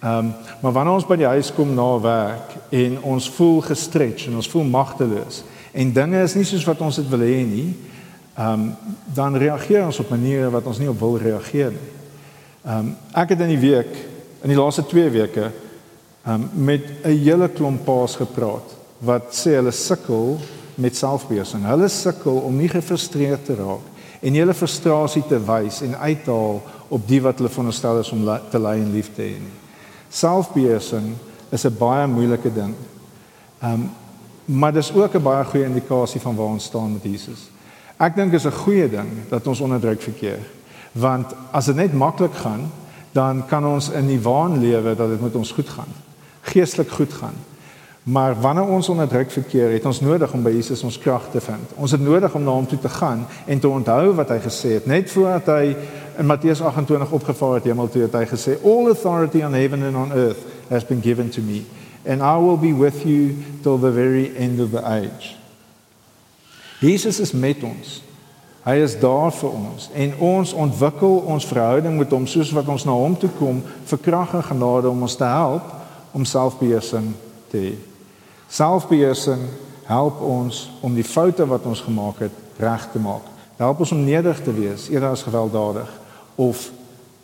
Ehm 0.00 0.18
um, 0.18 0.34
maar 0.60 0.72
wanneer 0.72 0.94
ons 0.94 1.06
by 1.06 1.16
die 1.16 1.26
huis 1.26 1.52
kom 1.54 1.74
na 1.74 2.00
werk 2.00 2.52
en 2.68 3.02
ons 3.02 3.30
voel 3.30 3.60
gestretch 3.60 4.26
en 4.26 4.36
ons 4.36 4.48
voel 4.48 4.64
magteloos 4.64 5.42
en 5.72 5.92
dinge 5.92 6.22
is 6.22 6.34
nie 6.34 6.44
soos 6.44 6.64
wat 6.64 6.80
ons 6.80 6.96
dit 6.96 7.08
wil 7.08 7.20
hê 7.20 7.46
nie, 7.48 7.76
ehm 8.36 8.52
um, 8.52 8.76
dan 9.14 9.36
reageer 9.36 9.86
ons 9.86 10.00
op 10.00 10.10
maniere 10.10 10.50
wat 10.50 10.66
ons 10.66 10.78
nie 10.78 10.90
op 10.90 11.00
wil 11.00 11.16
reageer 11.16 11.70
nie. 11.70 11.90
Ehm 12.66 12.78
um, 12.78 12.96
ek 13.14 13.28
het 13.28 13.40
in 13.40 13.54
die 13.56 13.70
week 13.70 13.96
in 14.42 14.48
die 14.48 14.60
laaste 14.60 14.86
2 14.86 15.10
weke 15.10 15.50
ehm 16.24 16.34
um, 16.34 16.50
met 16.52 16.84
'n 17.04 17.18
hele 17.24 17.48
klomp 17.48 17.84
paas 17.84 18.16
gepraat 18.16 18.76
wat 18.98 19.32
sê 19.32 19.56
hulle 19.56 19.72
sukkel 19.72 20.36
met 20.74 20.96
selfbeheersing. 20.96 21.64
Hulle 21.64 21.88
sukkel 21.88 22.36
om 22.36 22.56
nie 22.56 22.68
gefrustreerd 22.68 23.44
te 23.44 23.54
raak 23.54 23.95
en 24.20 24.34
hulle 24.34 24.54
frustrasie 24.54 25.22
te 25.28 25.38
wys 25.44 25.82
en 25.82 25.98
uithaal 25.98 26.62
op 26.88 27.08
die 27.08 27.20
wat 27.22 27.38
hulle 27.38 27.52
veronderstel 27.52 28.00
is 28.00 28.12
om 28.14 28.24
te 28.50 28.58
lei 28.58 28.80
en 28.80 28.92
lief 28.92 29.10
te 29.14 29.22
hê. 29.22 29.36
Selfbeheersing 30.08 31.14
is 31.50 31.64
'n 31.64 31.76
baie 31.78 32.06
moeilike 32.06 32.52
ding. 32.52 32.74
Ehm 33.60 33.72
um, 33.72 33.90
maar 34.46 34.72
dis 34.72 34.94
ook 34.94 35.14
'n 35.14 35.22
baie 35.22 35.44
goeie 35.44 35.64
indikasie 35.64 36.20
van 36.20 36.36
waar 36.36 36.46
ons 36.46 36.64
staan 36.64 36.92
met 36.92 37.02
Jesus. 37.02 37.50
Ek 37.96 38.14
dink 38.14 38.32
is 38.32 38.44
'n 38.46 38.52
goeie 38.52 38.88
ding 38.90 39.08
dat 39.28 39.46
ons 39.46 39.60
onder 39.60 39.80
druk 39.80 40.02
verkeer. 40.02 40.38
Want 40.92 41.34
as 41.50 41.64
dit 41.64 41.74
net 41.74 41.92
maklik 41.92 42.34
gaan, 42.34 42.70
dan 43.12 43.46
kan 43.46 43.66
ons 43.66 43.88
in 43.88 44.06
die 44.06 44.20
waan 44.20 44.58
lewe 44.60 44.94
dat 44.94 45.08
dit 45.08 45.20
met 45.20 45.34
ons 45.34 45.52
goed 45.52 45.68
gaan. 45.68 45.92
Geestelik 46.40 46.90
goed 46.90 47.12
gaan. 47.12 47.34
Maar 48.06 48.40
wanneer 48.40 48.64
ons 48.64 48.88
onder 48.88 49.08
druk 49.08 49.30
verkeer, 49.30 49.70
het 49.70 49.84
ons 49.84 50.00
nodig 50.00 50.32
om 50.32 50.42
by 50.42 50.52
Jesus 50.54 50.82
ons 50.86 50.98
krag 50.98 51.24
te 51.30 51.40
vind. 51.42 51.72
Ons 51.74 51.90
het 51.90 52.00
nodig 52.00 52.34
om 52.38 52.42
na 52.42 52.52
hom 52.54 52.66
toe 52.66 52.78
te 52.78 52.88
gaan 52.88 53.24
en 53.46 53.58
te 53.58 53.68
onthou 53.68 54.12
wat 54.14 54.28
hy 54.30 54.36
gesê 54.44 54.76
het. 54.76 54.84
Net 54.86 55.10
voordat 55.10 55.48
hy 55.50 55.72
in 56.22 56.28
Matteus 56.30 56.62
28 56.62 57.10
opgevaar 57.10 57.56
het 57.58 57.66
hemel 57.66 57.90
toe, 57.90 58.04
het 58.06 58.14
hy 58.14 58.22
gesê, 58.30 58.54
"All 58.62 58.86
authority 58.86 59.42
on 59.42 59.58
heaven 59.58 59.82
and 59.82 59.96
on 59.96 60.12
earth 60.12 60.38
has 60.68 60.86
been 60.86 61.02
given 61.02 61.30
to 61.30 61.42
me, 61.42 61.64
and 62.06 62.22
I 62.22 62.38
will 62.38 62.58
be 62.58 62.72
with 62.78 63.02
you 63.02 63.34
till 63.62 63.78
the 63.78 63.90
very 63.90 64.30
end 64.36 64.60
of 64.60 64.70
the 64.70 64.84
age." 64.84 65.34
Jesus 66.78 67.20
is 67.20 67.32
met 67.32 67.62
ons. 67.62 68.02
Hy 68.62 68.74
is 68.74 68.98
daar 68.98 69.32
vir 69.32 69.50
ons 69.50 69.90
en 69.94 70.14
ons 70.18 70.52
ontwikkel 70.52 71.16
ons 71.26 71.46
verhouding 71.46 71.98
met 71.98 72.10
hom 72.10 72.26
soos 72.26 72.52
wat 72.52 72.68
ons 72.68 72.84
na 72.84 72.92
hom 72.92 73.18
toe 73.18 73.30
kom 73.38 73.62
vir 73.84 73.98
krag 73.98 74.34
en 74.34 74.42
genade 74.42 74.88
om 74.88 75.02
ons 75.02 75.16
te 75.16 75.24
help 75.24 75.62
om 76.12 76.24
selfbeheersing 76.24 77.12
te 77.50 77.56
hê. 77.56 77.95
Selfbeheersing 78.48 79.42
help 79.86 80.20
ons 80.20 80.70
om 80.80 80.94
die 80.94 81.04
foute 81.04 81.46
wat 81.46 81.66
ons 81.66 81.80
gemaak 81.80 82.18
het 82.26 82.32
reg 82.62 82.88
te 82.92 82.98
maak. 82.98 83.24
Dit 83.56 83.64
help 83.64 83.78
ons 83.78 83.92
om 83.92 84.04
nederig 84.04 84.42
te 84.42 84.54
wees 84.54 84.88
eerder 84.88 85.14
as 85.14 85.26
gewelddadig 85.26 85.90
of 86.34 86.70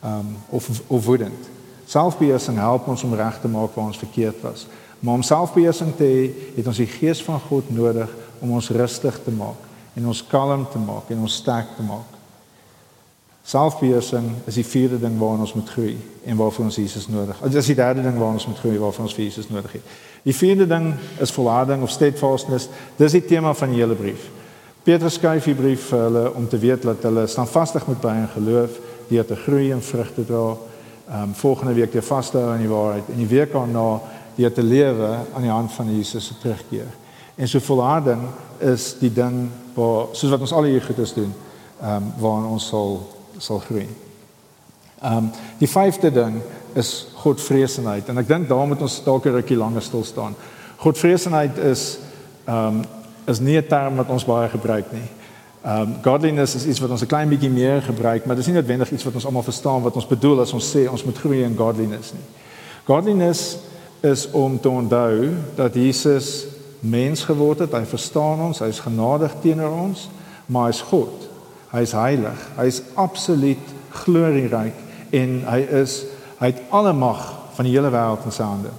ehm 0.02 0.18
um, 0.18 0.36
of 0.50 0.68
of 0.86 1.04
woedend. 1.04 1.50
Selfbeheersing 1.86 2.56
help 2.58 2.88
ons 2.88 3.02
om 3.02 3.14
reg 3.14 3.40
te 3.40 3.48
maak 3.48 3.74
waar 3.74 3.90
ons 3.90 3.98
verkeerd 3.98 4.40
was. 4.42 4.66
Maar 4.98 5.14
om 5.14 5.22
selfbeheersing 5.22 5.96
te 5.96 6.04
hê, 6.06 6.30
het 6.56 6.66
ons 6.66 6.78
die 6.78 6.86
gees 6.86 7.22
van 7.22 7.40
God 7.40 7.70
nodig 7.70 8.10
om 8.40 8.50
ons 8.50 8.70
rustig 8.70 9.18
te 9.24 9.30
maak 9.30 9.70
en 9.94 10.06
ons 10.06 10.26
kalm 10.26 10.66
te 10.70 10.78
maak 10.78 11.10
en 11.10 11.24
ons 11.26 11.36
sterk 11.42 11.74
te 11.76 11.82
maak. 11.82 12.11
Selfbeheersing 13.42 14.30
is 14.46 14.54
die 14.54 14.66
vierde 14.66 15.00
ding 15.02 15.18
waarna 15.18 15.42
ons 15.46 15.54
moet 15.54 15.70
groei 15.70 15.96
en 16.24 16.36
waarvoor 16.36 16.64
ons 16.64 16.76
Jesus 16.76 17.08
nodig 17.08 17.34
het. 17.40 17.50
Dit 17.50 17.60
is 17.62 17.70
die 17.72 17.78
derde 17.78 18.02
ding 18.02 18.14
waarna 18.14 18.38
ons 18.38 18.46
moet 18.46 18.58
groei 18.58 18.78
waarvoor 18.78 19.08
ons 19.08 19.16
Jesus 19.16 19.48
nodig 19.50 19.72
het. 19.72 19.96
Die 20.22 20.36
vierde 20.36 20.66
ding 20.70 20.92
is 21.18 21.34
volharding 21.34 21.82
of 21.82 21.90
steadfastness. 21.90 22.68
Dis 22.96 23.16
die 23.18 23.24
tema 23.26 23.54
van 23.58 23.74
die 23.74 23.80
hele 23.82 23.98
brief. 23.98 24.28
Petrus 24.82 25.18
skryf 25.18 25.46
die 25.46 25.54
brief 25.58 25.88
vir 25.90 26.04
hulle 26.06 26.22
om 26.38 26.46
te 26.48 26.58
weet 26.58 26.82
dat 26.86 27.02
hulle 27.06 27.26
standvastig 27.30 27.86
moet 27.86 28.00
bly 28.02 28.14
in 28.22 28.30
geloof, 28.32 28.78
deur 29.10 29.26
te 29.26 29.36
groei 29.44 29.72
en 29.74 29.82
vrug 29.82 30.14
te 30.14 30.24
dra. 30.26 30.46
Ehm 31.10 31.22
um, 31.22 31.34
volgende 31.34 31.74
week 31.74 31.90
te 31.90 32.02
vaste 32.02 32.38
hou 32.38 32.52
aan 32.52 32.62
die 32.62 32.70
waarheid 32.70 33.08
en 33.10 33.18
die 33.18 33.30
week 33.30 33.52
daarna 33.52 34.00
deur 34.36 34.52
te 34.52 34.62
lewe 34.62 35.08
aan 35.34 35.42
die 35.42 35.50
hand 35.50 35.72
van 35.72 35.90
Jesus 35.96 36.26
se 36.26 36.38
terugkeer. 36.38 36.86
En 37.34 37.48
so 37.48 37.58
volharding 37.58 38.22
is 38.58 38.94
die 38.98 39.12
ding 39.12 39.48
waar 39.74 40.06
soos 40.12 40.30
wat 40.30 40.40
ons 40.40 40.52
al 40.52 40.70
hier 40.70 40.82
goed 40.82 40.98
is 40.98 41.14
doen, 41.14 41.34
ehm 41.80 41.96
um, 41.96 42.12
waar 42.22 42.46
ons 42.46 42.68
sal 42.70 43.00
sal 43.38 43.58
groei. 43.58 43.88
Ehm 45.02 45.16
um, 45.16 45.30
die 45.58 45.68
vyfde 45.68 46.10
ding 46.12 46.40
is 46.74 47.06
Godvreesenheid 47.14 48.08
en 48.08 48.18
ek 48.18 48.28
dink 48.28 48.48
daar 48.48 48.66
moet 48.66 48.82
ons 48.82 49.02
dalk 49.04 49.26
'n 49.26 49.34
rukkie 49.34 49.56
langer 49.56 49.82
stil 49.82 50.04
staan. 50.04 50.34
Godvreesenheid 50.76 51.58
is 51.58 51.98
ehm 52.44 52.66
um, 52.66 52.84
is 53.26 53.40
nie 53.40 53.56
'n 53.56 53.66
term 53.66 53.96
wat 53.96 54.08
ons 54.08 54.24
baie 54.24 54.48
gebruik 54.48 54.92
nie. 54.92 55.08
Ehm 55.64 55.80
um, 55.80 55.96
godliness 56.02 56.54
is 56.54 56.66
iets 56.66 56.80
wat 56.80 56.90
ons 56.90 57.02
'n 57.02 57.06
klein 57.06 57.28
bietjie 57.28 57.50
meer 57.50 57.82
gebruik, 57.82 58.24
maar 58.26 58.36
dit 58.36 58.44
is 58.44 58.52
nie 58.52 58.60
noodwendig 58.60 58.90
iets 58.90 59.04
wat 59.04 59.14
ons 59.14 59.26
almal 59.26 59.42
verstaan 59.42 59.82
wat 59.82 59.94
ons 59.94 60.06
bedoel 60.06 60.40
as 60.40 60.52
ons 60.52 60.76
sê 60.76 60.90
ons 60.90 61.04
moet 61.04 61.18
groei 61.18 61.42
in 61.42 61.56
godliness 61.56 62.12
nie. 62.12 62.26
Godliness 62.84 63.56
is 64.00 64.30
om 64.30 64.60
te 64.60 64.68
onthou 64.68 65.30
dat 65.54 65.74
Jesus 65.74 66.46
mens 66.80 67.24
geword 67.24 67.58
het, 67.58 67.72
hy 67.72 67.84
verstaan 67.84 68.40
ons, 68.40 68.58
hy 68.58 68.66
is 68.66 68.80
genadig 68.80 69.34
teenoor 69.42 69.70
ons, 69.70 70.08
maar 70.46 70.64
hy 70.64 70.74
is 70.74 70.80
God. 70.80 71.28
Hy 71.72 71.82
is 71.86 71.94
heilig. 71.96 72.48
Hy 72.58 72.66
is 72.68 72.82
absoluut 73.00 73.70
glorieryk 74.04 74.76
en 75.12 75.38
hy 75.48 75.60
is 75.82 76.02
hy 76.40 76.50
het 76.50 76.64
alle 76.74 76.92
mag 76.96 77.20
van 77.56 77.68
die 77.68 77.74
hele 77.74 77.92
wêreld 77.92 78.24
in 78.26 78.34
sy 78.34 78.44
hande. 78.44 78.72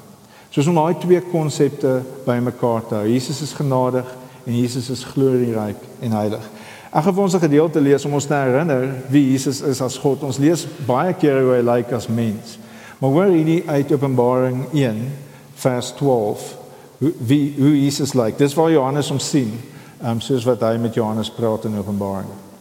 Soos 0.54 0.68
om 0.70 0.78
daai 0.78 1.00
twee 1.02 1.22
konsepte 1.32 2.02
bymekaar 2.28 2.84
te 2.90 3.00
hou. 3.00 3.08
Jesus 3.10 3.42
is 3.42 3.56
genadig 3.58 4.10
en 4.46 4.58
Jesus 4.58 4.90
is 4.94 5.06
glorieryk 5.14 5.80
en 6.04 6.18
heilig. 6.18 6.46
Ek 6.94 7.08
gaan 7.08 7.16
vir 7.16 7.24
ons 7.24 7.36
'n 7.36 7.48
gedeelte 7.48 7.82
lees 7.82 8.06
om 8.06 8.14
ons 8.14 8.26
te 8.26 8.34
herinner 8.34 9.02
wie 9.10 9.32
Jesus 9.32 9.62
is 9.62 9.82
as 9.82 9.98
God. 9.98 10.24
Ons 10.24 10.38
lees 10.38 10.68
baie 10.86 11.14
keer 11.14 11.42
hoe 11.42 11.56
hy 11.56 11.62
lyk 11.62 11.92
as 11.92 12.08
mens. 12.08 12.60
Maar 13.00 13.10
hoor 13.10 13.32
hierdie 13.34 13.64
uit 13.68 13.92
Openbaring 13.92 14.66
1 14.74 15.12
vers 15.56 15.94
12 15.96 16.58
hoe 17.00 17.14
wie 17.20 17.56
hoe 17.58 17.82
Jesus 17.82 18.14
lyk. 18.14 18.38
Dis 18.38 18.54
waar 18.54 18.72
Johannes 18.72 19.10
hom 19.10 19.20
sien. 19.20 19.60
Um, 20.06 20.22
soos 20.22 20.44
wat 20.44 20.62
hy 20.62 20.78
met 20.78 20.94
Johannes 20.94 21.32
praat 21.32 21.66
in 21.66 21.78
Openbaring. 21.78 22.53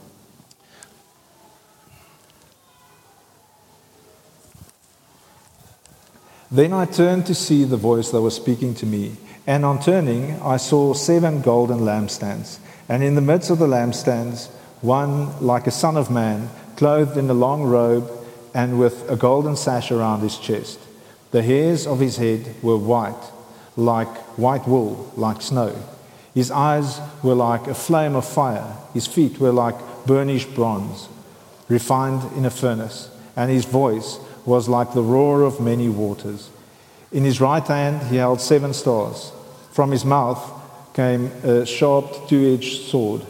Then 6.53 6.75
I 6.75 6.85
turned 6.85 7.25
to 7.27 7.35
see 7.35 7.65
the 7.65 7.79
voice 7.79 8.11
that 8.11 8.21
was 8.21 8.37
speaking 8.37 8.75
to 8.75 8.85
me. 8.85 9.17
And 9.47 9.65
on 9.65 9.81
turning, 9.81 10.39
I 10.43 10.59
saw 10.59 10.93
seven 10.93 11.41
golden 11.41 11.81
lampstands. 11.81 12.59
And 12.91 13.03
in 13.03 13.15
the 13.15 13.23
midst 13.23 13.49
of 13.49 13.59
the 13.59 13.67
lampstands, 13.67 14.49
one 14.83 15.41
like 15.41 15.67
a 15.67 15.71
son 15.71 15.97
of 15.97 16.11
man, 16.11 16.51
clothed 16.77 17.17
in 17.17 17.31
a 17.31 17.35
long 17.35 17.63
robe 17.63 18.11
and 18.55 18.79
with 18.79 19.11
a 19.11 19.17
golden 19.17 19.57
sash 19.57 19.91
around 19.91 20.21
his 20.21 20.37
chest. 20.37 20.79
The 21.31 21.43
hairs 21.43 21.87
of 21.87 22.01
his 22.01 22.19
head 22.19 22.55
were 22.63 22.77
white, 22.77 23.31
like 23.75 24.15
white 24.37 24.69
wool, 24.69 25.11
like 25.17 25.41
snow. 25.41 25.75
His 26.35 26.51
eyes 26.51 27.01
were 27.23 27.35
like 27.35 27.67
a 27.67 27.75
flame 27.75 28.15
of 28.15 28.27
fire. 28.27 28.77
His 28.93 29.07
feet 29.07 29.39
were 29.39 29.53
like 29.53 29.77
burnished 30.05 30.55
bronze, 30.55 31.09
refined 31.71 32.31
in 32.37 32.45
a 32.45 32.51
furnace. 32.51 33.09
And 33.37 33.51
his 33.51 33.65
voice 33.65 34.19
was 34.45 34.69
like 34.69 34.93
the 34.93 35.03
roar 35.03 35.43
of 35.43 35.61
many 35.61 35.89
waters. 35.89 36.51
In 37.13 37.25
his 37.25 37.41
right 37.41 37.67
hand 37.67 38.03
he 38.09 38.17
held 38.17 38.41
seven 38.41 38.75
stars. 38.75 39.33
From 39.71 39.91
his 39.91 40.05
mouth 40.05 40.41
came 40.95 41.27
a 41.45 41.65
sharp 41.65 42.29
two 42.29 42.55
edged 42.55 42.89
sword, 42.89 43.23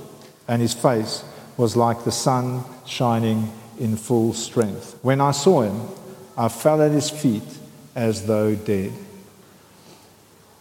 and 0.49 0.61
his 0.61 0.75
face 0.75 1.25
was 1.57 1.77
like 1.77 2.05
the 2.05 2.13
sun 2.13 2.65
shining 2.87 3.53
in 3.79 3.97
full 3.97 4.33
strength. 4.33 4.99
When 5.03 5.21
I 5.21 5.33
saw 5.33 5.63
him, 5.63 5.81
I 6.37 6.49
fell 6.49 6.83
at 6.83 6.93
his 6.93 7.11
feet 7.11 7.47
as 7.95 8.27
though 8.27 8.55
dead. 8.55 8.93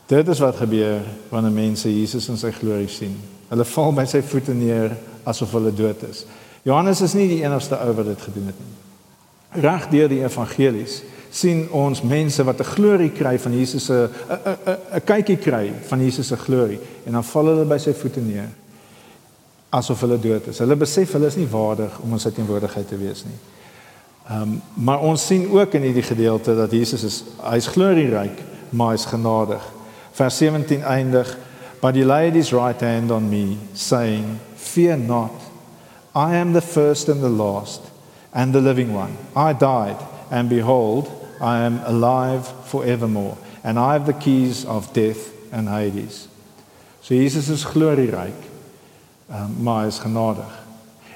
Dit 0.07 0.27
is 0.27 0.41
wat 0.41 0.57
gebeur 0.59 1.05
wanneer 1.29 1.53
mense 1.55 1.87
Jesus 1.87 2.27
in 2.27 2.35
sy 2.35 2.51
glorie 2.51 2.89
sien. 2.89 3.15
Hulle 3.47 3.63
val 3.63 3.95
by 3.95 4.03
sy 4.03 4.19
voete 4.19 4.53
neer 4.53 4.97
asof 5.23 5.55
hulle 5.55 5.71
dood 5.71 6.03
is. 6.03 6.25
Johannes 6.67 6.99
is 7.01 7.15
nie 7.15 7.29
die 7.31 7.43
enigste 7.45 7.79
ou 7.79 7.95
wat 7.95 8.11
dit 8.11 8.27
gedoen 8.27 8.51
het 8.51 8.59
nie 8.59 8.80
reg 9.51 9.89
deur 9.89 10.07
die 10.09 10.23
evangelies 10.23 11.01
sien 11.31 11.69
ons 11.71 12.01
mense 12.01 12.43
wat 12.43 12.59
'n 12.59 12.71
glorie 12.75 13.11
kry 13.11 13.37
van 13.39 13.53
Jesus 13.53 13.85
se 13.85 14.09
'n 14.93 15.01
kykie 15.05 15.37
kry 15.37 15.71
van 15.89 16.03
Jesus 16.03 16.27
se 16.27 16.35
glorie 16.35 16.79
en 17.05 17.11
dan 17.11 17.23
val 17.23 17.45
hulle 17.45 17.65
by 17.65 17.77
sy 17.77 17.93
voete 17.93 18.19
neer 18.19 18.49
asof 19.71 20.01
hulle 20.01 20.19
dood 20.19 20.47
is. 20.47 20.59
Hulle 20.59 20.75
besef 20.75 21.13
hulle 21.15 21.27
is 21.27 21.37
nie 21.39 21.47
waardig 21.47 21.99
om 22.03 22.11
in 22.11 22.19
sy 22.19 22.31
teenwoordigheid 22.31 22.87
te 22.87 22.97
wees 22.99 23.23
nie. 23.23 23.37
Ehm 24.27 24.41
um, 24.41 24.61
maar 24.75 24.99
ons 24.99 25.25
sien 25.25 25.47
ook 25.51 25.73
in 25.73 25.81
hierdie 25.81 26.05
gedeelte 26.05 26.55
dat 26.55 26.71
Jesus 26.71 27.03
is 27.03 27.23
hy's 27.41 27.67
glorieryk, 27.67 28.43
maar 28.69 28.91
hy's 28.91 29.05
genadig. 29.05 29.63
Vers 30.11 30.37
17 30.37 30.83
eindig, 30.83 31.37
"But 31.81 31.95
he 31.95 32.05
laid 32.05 32.33
his 32.33 32.51
right 32.51 32.81
hand 32.81 33.11
on 33.11 33.29
me, 33.29 33.57
saying, 33.73 34.39
Fear 34.55 34.97
not, 34.97 35.31
I 36.15 36.35
am 36.35 36.53
the 36.53 36.61
first 36.61 37.09
and 37.09 37.21
the 37.21 37.29
last, 37.29 37.90
and 38.33 38.53
the 38.53 38.61
living 38.61 38.93
one. 38.93 39.17
I 39.35 39.53
died, 39.53 39.97
and 40.29 40.49
behold, 40.49 41.09
I 41.41 41.65
am 41.65 41.79
alive 41.85 42.53
forevermore, 42.63 43.37
and 43.63 43.77
I 43.77 43.93
have 43.93 44.05
the 44.05 44.13
keys 44.13 44.65
of 44.65 44.93
death 44.93 45.31
and 45.51 45.67
Hades." 45.67 46.27
So 47.01 47.15
Jesus 47.15 47.49
is 47.49 47.63
glorieryk, 47.63 48.39
um, 49.29 49.55
maar 49.59 49.85
is 49.87 49.99
genadig. 49.99 50.59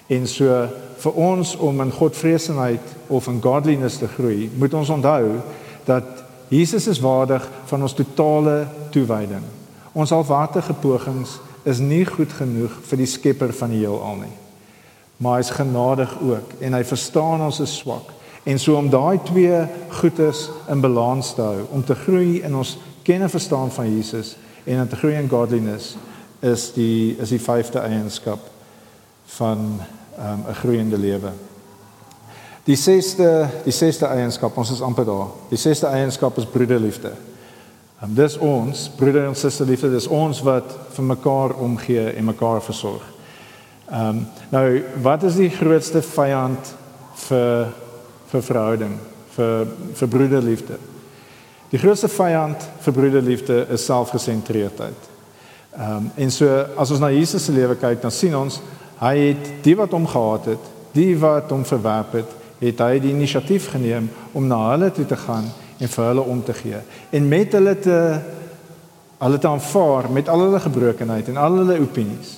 En 0.08 0.28
so 0.28 0.68
vir 0.98 1.12
ons 1.12 1.56
om 1.56 1.82
in 1.82 1.92
Godvreesenheid 1.92 2.96
of 3.08 3.28
in 3.28 3.42
godliness 3.42 3.98
te 3.98 4.08
groei, 4.08 4.50
moet 4.58 4.74
ons 4.74 4.90
onthou 4.90 5.40
dat 5.86 6.04
Jesus 6.48 6.88
is 6.88 7.00
waardig 7.00 7.50
van 7.66 7.82
ons 7.82 7.94
totale 7.94 8.68
toewyding. 8.90 9.44
Ons 9.92 10.12
alwaardige 10.12 10.74
pogings 10.74 11.40
is 11.64 11.80
nie 11.80 12.06
goed 12.06 12.34
genoeg 12.34 12.74
vir 12.90 13.02
die 13.02 13.10
skepper 13.10 13.54
van 13.54 13.74
die 13.74 13.82
heelal 13.82 14.20
nie. 14.22 14.34
Maar 15.18 15.40
hy 15.40 15.46
is 15.46 15.56
genadig 15.56 16.18
ook 16.22 16.58
en 16.60 16.74
hy 16.74 16.84
verstaan 16.84 17.42
ons 17.42 17.60
is 17.60 17.78
swak. 17.78 18.12
En 18.46 18.60
so 18.60 18.76
om 18.78 18.90
daai 18.90 19.20
twee 19.24 19.62
goedes 19.90 20.50
in 20.70 20.82
balans 20.82 21.34
te 21.34 21.42
hou, 21.42 21.64
om 21.72 21.84
te 21.84 21.96
groei 21.96 22.42
in 22.46 22.56
ons 22.56 22.78
ken 23.04 23.22
en 23.22 23.30
verstaan 23.30 23.72
van 23.72 23.90
Jesus 23.90 24.36
en 24.64 24.82
om 24.82 24.90
te 24.90 25.00
groei 25.00 25.16
in 25.16 25.30
godliness 25.30 25.96
is 26.46 26.68
die 26.76 27.16
is 27.22 27.32
die 27.34 27.42
vyfde 27.42 27.82
eienskap 27.82 28.40
van 29.38 29.82
um, 30.20 30.44
'n 30.50 30.60
groeiende 30.62 30.98
lewe. 30.98 31.32
Die 32.66 32.76
sesde 32.76 33.48
die 33.64 33.74
sesde 33.74 34.06
eienskap, 34.06 34.58
ons 34.58 34.72
is 34.72 34.82
amper 34.82 35.06
daar. 35.06 35.28
Die 35.50 35.58
sesde 35.58 35.88
eienskap 35.88 36.38
is 36.38 36.46
broederliefde. 36.46 37.12
Um, 38.04 38.14
dis 38.14 38.38
ons, 38.38 38.90
broeder 38.96 39.28
en 39.28 39.36
suster 39.36 39.66
liefde, 39.66 39.90
dis 39.90 40.08
ons 40.08 40.42
wat 40.42 40.78
vir 40.90 41.04
mekaar 41.04 41.54
omgee 41.54 42.10
en 42.14 42.26
mekaar 42.26 42.62
versorg. 42.62 43.15
Ehm 43.90 44.08
um, 44.08 44.28
nou, 44.50 44.84
wat 45.02 45.24
is 45.24 45.36
die 45.38 45.50
grootste 45.50 46.02
vyand 46.02 46.72
vir 47.28 47.68
vir 48.32 48.42
verhouding, 48.42 48.96
vir 49.36 49.68
vir 49.96 50.08
broederliefde? 50.08 50.78
Die 51.70 51.82
grootste 51.82 52.10
vyand 52.10 52.66
vir 52.82 52.94
broederliefde 52.94 53.66
is 53.70 53.86
selfgesentreerdheid. 53.86 55.12
Ehm 55.78 55.92
um, 55.98 56.10
en 56.16 56.32
so 56.32 56.48
as 56.78 56.92
ons 56.92 57.04
na 57.04 57.12
Jesus 57.14 57.46
se 57.46 57.54
lewe 57.54 57.76
kyk, 57.76 58.02
dan 58.02 58.12
sien 58.12 58.36
ons 58.36 58.62
hy 59.00 59.18
het 59.18 59.52
die 59.64 59.76
wat 59.76 59.92
hom 59.94 60.08
gehaat 60.08 60.46
het, 60.56 60.72
die 60.96 61.14
wat 61.20 61.52
hom 61.52 61.66
verwerp 61.68 62.14
het, 62.22 62.32
het 62.60 62.80
hy 62.80 63.00
die 63.04 63.12
inisiatief 63.12 63.68
geneem 63.74 64.08
om 64.34 64.48
na 64.48 64.62
hulle 64.72 64.90
toe 64.96 65.06
te 65.06 65.18
gaan 65.20 65.50
en 65.78 65.92
vir 65.92 66.06
hulle 66.08 66.24
om 66.24 66.42
te 66.44 66.56
gee 66.56 66.80
en 67.12 67.28
met 67.28 67.54
hulle 67.54 67.76
te 67.84 68.00
hulle 69.20 69.40
te 69.40 69.48
aanvaar 69.48 70.10
met 70.12 70.30
al 70.30 70.46
hulle 70.46 70.60
gebrokenheid 70.60 71.30
en 71.32 71.38
al 71.38 71.62
hulle 71.62 71.78
opinies. 71.84 72.36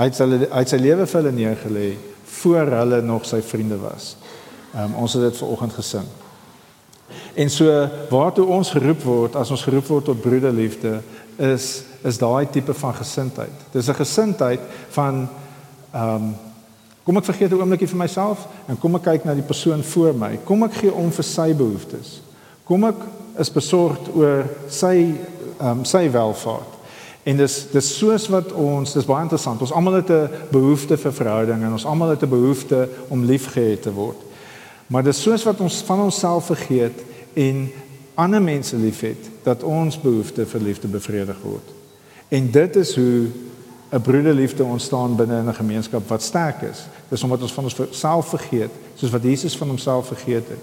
Hy 0.00 0.06
het 0.08 0.18
hulle 0.22 0.46
hy 0.48 0.62
het 0.62 0.70
sy 0.72 0.78
lewe 0.80 1.04
vir 1.04 1.18
hulle 1.20 1.36
neergelê 1.36 1.88
voor 2.40 2.70
hulle 2.72 3.02
nog 3.04 3.26
sy 3.28 3.42
vriende 3.44 3.76
was. 3.82 4.14
Um, 4.72 4.94
ons 5.02 5.12
het 5.12 5.26
dit 5.26 5.40
vanoggend 5.42 5.74
gesing. 5.76 6.06
En 7.34 7.50
so 7.52 7.74
waartoe 8.08 8.46
ons 8.48 8.70
geroep 8.72 9.04
word 9.04 9.36
as 9.36 9.52
ons 9.52 9.64
geroep 9.66 9.90
word 9.92 10.08
tot 10.08 10.22
broederliefde 10.24 11.00
is 11.36 11.68
is 12.00 12.16
daai 12.16 12.48
tipe 12.48 12.72
van 12.72 12.94
gesindheid. 12.96 13.52
Dis 13.74 13.88
'n 13.88 14.00
gesindheid 14.00 14.60
van 14.96 15.28
ehm 15.92 16.14
um, 16.14 16.34
kom 17.04 17.16
ek 17.16 17.28
vergeet 17.28 17.52
'n 17.52 17.60
oombliekie 17.60 17.92
vir 17.92 18.00
myself 18.00 18.48
en 18.68 18.78
kom 18.78 18.94
ek 18.94 19.02
kyk 19.02 19.24
na 19.24 19.34
die 19.34 19.50
persoon 19.52 19.82
voor 19.82 20.14
my. 20.14 20.38
Kom 20.44 20.62
ek 20.62 20.80
gee 20.80 20.92
om 20.94 21.12
vir 21.12 21.24
sy 21.24 21.52
behoeftes. 21.54 22.22
Kom 22.64 22.84
ek 22.84 22.96
is 23.38 23.52
besorgd 23.52 24.08
oor 24.14 24.48
sy 24.68 25.12
ehm 25.60 25.68
um, 25.68 25.84
sy 25.84 26.08
welfaart. 26.08 26.79
En 27.22 27.36
dis 27.36 27.66
dis 27.70 27.90
soos 27.96 28.28
wat 28.32 28.52
ons 28.52 28.92
dis 28.92 29.04
baie 29.04 29.22
interessant. 29.22 29.60
Ons 29.60 29.72
almal 29.72 30.00
het 30.00 30.10
'n 30.10 30.30
behoefte 30.50 30.96
vir 30.96 31.12
verhouding 31.12 31.62
en 31.62 31.72
ons 31.72 31.84
almal 31.84 32.08
het 32.08 32.22
'n 32.22 32.28
behoefte 32.28 32.88
om 33.08 33.24
liefgehad 33.24 33.82
te 33.82 33.92
word. 33.92 34.16
Maar 34.86 35.02
dis 35.02 35.22
soos 35.22 35.44
wat 35.44 35.60
ons 35.60 35.82
van 35.86 36.00
onsself 36.00 36.44
vergeet 36.46 36.98
en 37.34 37.70
ander 38.14 38.42
mense 38.42 38.76
liefhet 38.76 39.30
dat 39.42 39.62
ons 39.62 40.00
behoefte 40.00 40.46
vir 40.46 40.60
liefde 40.60 40.88
bevredig 40.88 41.36
word. 41.42 41.68
En 42.28 42.50
dit 42.50 42.76
is 42.76 42.94
hoe 42.94 43.26
'n 43.92 44.00
broederliefde 44.00 44.64
ontstaan 44.64 45.16
binne 45.16 45.42
'n 45.42 45.54
gemeenskap 45.54 46.08
wat 46.08 46.22
sterk 46.22 46.62
is. 46.62 46.86
Dis 47.08 47.22
omdat 47.22 47.42
ons 47.42 47.52
van 47.52 47.64
onsself 47.64 48.26
vergeet, 48.26 48.70
soos 48.94 49.10
wat 49.10 49.22
Jesus 49.22 49.56
van 49.56 49.68
homself 49.68 50.06
vergeet 50.06 50.48
het 50.48 50.62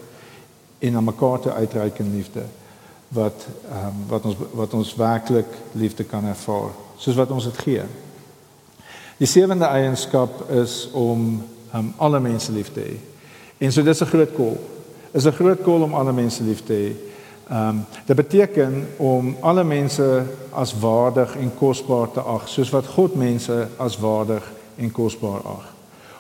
en 0.80 0.96
aan 0.96 1.04
mekaar 1.04 1.40
te 1.40 1.54
uitreik 1.54 2.00
in 2.00 2.16
liefde 2.16 2.42
wat 3.08 3.48
ehm 3.72 3.88
um, 3.88 4.04
wat 4.08 4.26
ons 4.26 4.36
wat 4.52 4.74
ons 4.74 4.96
werklik 4.96 5.48
liefde 5.72 6.04
kan 6.04 6.26
ervaar, 6.26 6.72
soos 6.98 7.16
wat 7.16 7.32
ons 7.32 7.44
dit 7.44 7.58
gee. 7.58 7.84
Die 9.18 9.28
sewende 9.28 9.66
eienskap 9.66 10.50
is 10.52 10.90
om 10.92 11.44
um, 11.74 11.94
alle 11.98 12.20
mense 12.20 12.52
lief 12.52 12.72
te 12.74 12.84
hê. 12.84 12.98
En 13.58 13.72
so 13.72 13.84
dis 13.84 14.02
'n 14.02 14.06
groot 14.06 14.34
kol. 14.34 14.58
Is 15.12 15.26
'n 15.26 15.32
groot 15.32 15.64
kol 15.64 15.82
om 15.82 15.94
alle 15.94 16.14
mense 16.14 16.44
lief 16.44 16.64
te 16.64 16.74
hê. 16.74 16.96
Ehm 17.50 17.70
um, 17.70 17.86
dit 18.06 18.16
beteken 18.16 18.88
om 18.98 19.36
alle 19.42 19.64
mense 19.64 20.24
as 20.52 20.80
waardig 20.80 21.36
en 21.36 21.52
kosbaar 21.58 22.12
te 22.12 22.20
ag, 22.20 22.48
soos 22.48 22.70
wat 22.70 22.88
God 22.88 23.16
mense 23.16 23.68
as 23.78 23.98
waardig 23.98 24.44
en 24.76 24.92
kosbaar 24.92 25.42
ag. 25.46 25.74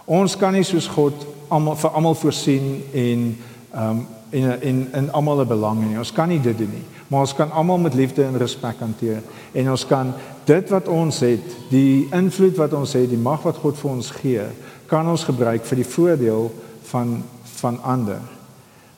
Ons 0.06 0.38
kan 0.38 0.54
nie 0.54 0.64
soos 0.64 0.88
God 0.88 1.26
almal 1.48 1.76
vir 1.76 1.90
almal 1.90 2.16
voorsien 2.16 2.84
en 2.94 3.38
ehm 3.72 3.90
um, 3.90 4.08
en 4.30 4.62
en 4.62 4.88
in 4.94 5.12
almal 5.12 5.42
'n 5.42 5.48
belang 5.48 5.88
nie. 5.88 5.98
Ons 5.98 6.12
kan 6.12 6.28
nie 6.28 6.42
dit 6.42 6.58
doen 6.58 6.70
nie. 6.70 6.86
Maar 7.08 7.20
ons 7.20 7.36
kan 7.36 7.52
almal 7.52 7.78
met 7.78 7.94
liefde 7.94 8.24
en 8.24 8.38
respek 8.38 8.80
hanteer 8.80 9.22
en 9.52 9.72
ons 9.72 9.86
kan 9.86 10.14
dit 10.46 10.70
wat 10.70 10.88
ons 10.88 11.20
het, 11.20 11.56
die 11.70 12.08
invloed 12.12 12.58
wat 12.58 12.74
ons 12.74 12.94
het, 12.94 13.10
die 13.10 13.18
mag 13.18 13.42
wat 13.42 13.58
God 13.58 13.78
vir 13.78 13.92
ons 13.92 14.12
gee, 14.12 14.44
kan 14.86 15.08
ons 15.08 15.24
gebruik 15.24 15.66
vir 15.66 15.76
die 15.76 15.86
voordeel 15.86 16.52
van 16.84 17.24
van 17.58 17.82
ander. 17.82 18.22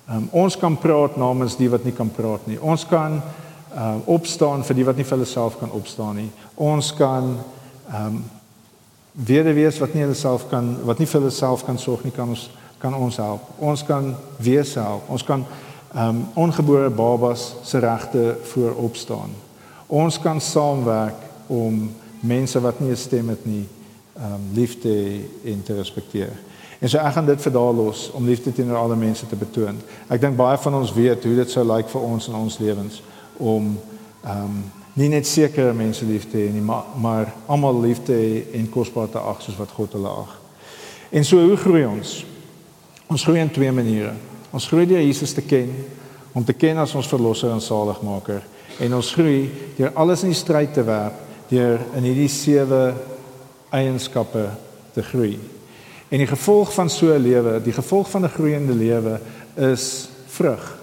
Um, 0.10 0.28
ons 0.32 0.58
kan 0.58 0.78
praat 0.78 1.18
namens 1.18 1.56
die 1.56 1.70
wat 1.70 1.84
nie 1.84 1.94
kan 1.94 2.10
praat 2.10 2.48
nie. 2.48 2.58
Ons 2.62 2.86
kan 2.88 3.22
uh, 3.76 3.96
opstaan 4.06 4.64
vir 4.64 4.76
die 4.76 4.86
wat 4.86 4.98
nie 4.98 5.06
vir 5.06 5.18
hulle 5.18 5.30
self 5.30 5.60
kan 5.60 5.72
opstaan 5.72 6.16
nie. 6.16 6.30
Ons 6.56 6.94
kan 6.94 7.38
ehm 7.90 8.06
um, 8.06 8.24
wees 9.56 9.80
wat 9.80 9.94
nie 9.94 10.02
hulle 10.02 10.16
self 10.16 10.48
kan 10.50 10.78
wat 10.86 11.00
nie 11.00 11.08
vir 11.08 11.22
hulle 11.22 11.34
self 11.34 11.66
kan 11.66 11.78
sorg 11.78 12.04
nie 12.04 12.14
kan 12.16 12.30
ons 12.30 12.50
kan 12.80 12.96
ons 12.96 13.18
help. 13.18 13.42
Ons 13.58 13.84
kan 13.84 14.16
wees 14.38 14.74
help. 14.80 15.10
Ons 15.10 15.24
kan 15.24 15.46
ehm 15.90 16.08
um, 16.08 16.26
ongebore 16.34 16.90
babas 16.90 17.56
se 17.64 17.80
regte 17.80 18.38
voor 18.52 18.74
opstaan. 18.74 19.30
Ons 19.88 20.20
kan 20.20 20.42
saamwerk 20.42 21.16
om 21.48 21.92
mense 22.20 22.62
wat 22.62 22.80
nie 22.80 22.92
'n 22.92 22.98
stem 22.98 23.30
het 23.30 23.46
nie 23.46 23.68
ehm 24.14 24.34
um, 24.34 24.42
liefde 24.54 25.20
en 25.44 25.64
te 25.64 25.76
respekteer. 25.76 26.32
En 26.80 26.90
so 26.90 26.98
ek 26.98 27.14
gaan 27.14 27.26
dit 27.26 27.42
vir 27.42 27.52
daar 27.52 27.74
los 27.74 28.12
om 28.12 28.26
liefde 28.26 28.54
teenoor 28.54 28.78
alle 28.78 28.96
mense 28.96 29.28
te 29.28 29.36
betoon. 29.36 29.82
Ek 30.08 30.22
dink 30.22 30.36
baie 30.36 30.58
van 30.58 30.74
ons 30.74 30.94
weet 30.94 31.24
hoe 31.24 31.36
dit 31.36 31.52
sou 31.52 31.66
lyk 31.66 31.76
like 31.76 31.90
vir 31.90 32.02
ons 32.02 32.28
in 32.28 32.36
ons 32.36 32.60
lewens 32.60 33.04
om 33.38 33.78
ehm 34.24 34.44
um, 34.44 34.64
nie 34.94 35.10
net 35.10 35.28
sekere 35.28 35.74
mense 35.74 36.06
lief 36.06 36.30
te 36.30 36.38
hê 36.38 36.52
nie, 36.52 36.62
maar 36.62 36.84
maar 36.96 37.34
almal 37.48 37.82
lief 37.82 38.04
te 38.04 38.14
hê 38.14 38.58
en 38.60 38.70
kosbaar 38.70 39.10
te 39.10 39.18
ag 39.18 39.42
soos 39.42 39.58
wat 39.58 39.72
God 39.72 39.94
hulle 39.94 40.10
ag. 40.10 40.40
En 41.10 41.26
so 41.26 41.40
hoe 41.40 41.58
groei 41.58 41.86
ons? 41.86 42.26
Ons 43.10 43.24
groei 43.26 43.42
in 43.42 43.50
twee 43.50 43.72
maniere. 43.74 44.14
Ons 44.54 44.68
groei 44.70 44.86
deur 44.86 45.02
Jesus 45.02 45.34
te 45.34 45.42
ken, 45.42 45.72
om 46.38 46.46
te 46.46 46.54
ken 46.54 46.78
as 46.78 46.94
ons 46.98 47.10
verlosser 47.10 47.50
en 47.50 47.62
saligmaker 47.62 48.44
en 48.80 48.94
ons 48.96 49.14
groei 49.16 49.50
deur 49.78 49.96
alles 49.98 50.22
in 50.24 50.32
die 50.32 50.38
stryd 50.38 50.76
te 50.78 50.84
werp 50.88 51.18
deur 51.50 51.82
in 51.98 52.06
hierdie 52.06 52.30
sewe 52.30 52.94
eienskappe 53.74 54.46
te 54.94 55.04
groei. 55.04 55.40
En 56.10 56.22
die 56.22 56.30
gevolg 56.30 56.72
van 56.74 56.90
so 56.90 57.14
'n 57.14 57.22
lewe, 57.22 57.60
die 57.62 57.74
gevolg 57.74 58.10
van 58.10 58.26
'n 58.26 58.36
groeiende 58.38 58.74
lewe 58.74 59.20
is 59.56 60.10
vrug. 60.28 60.78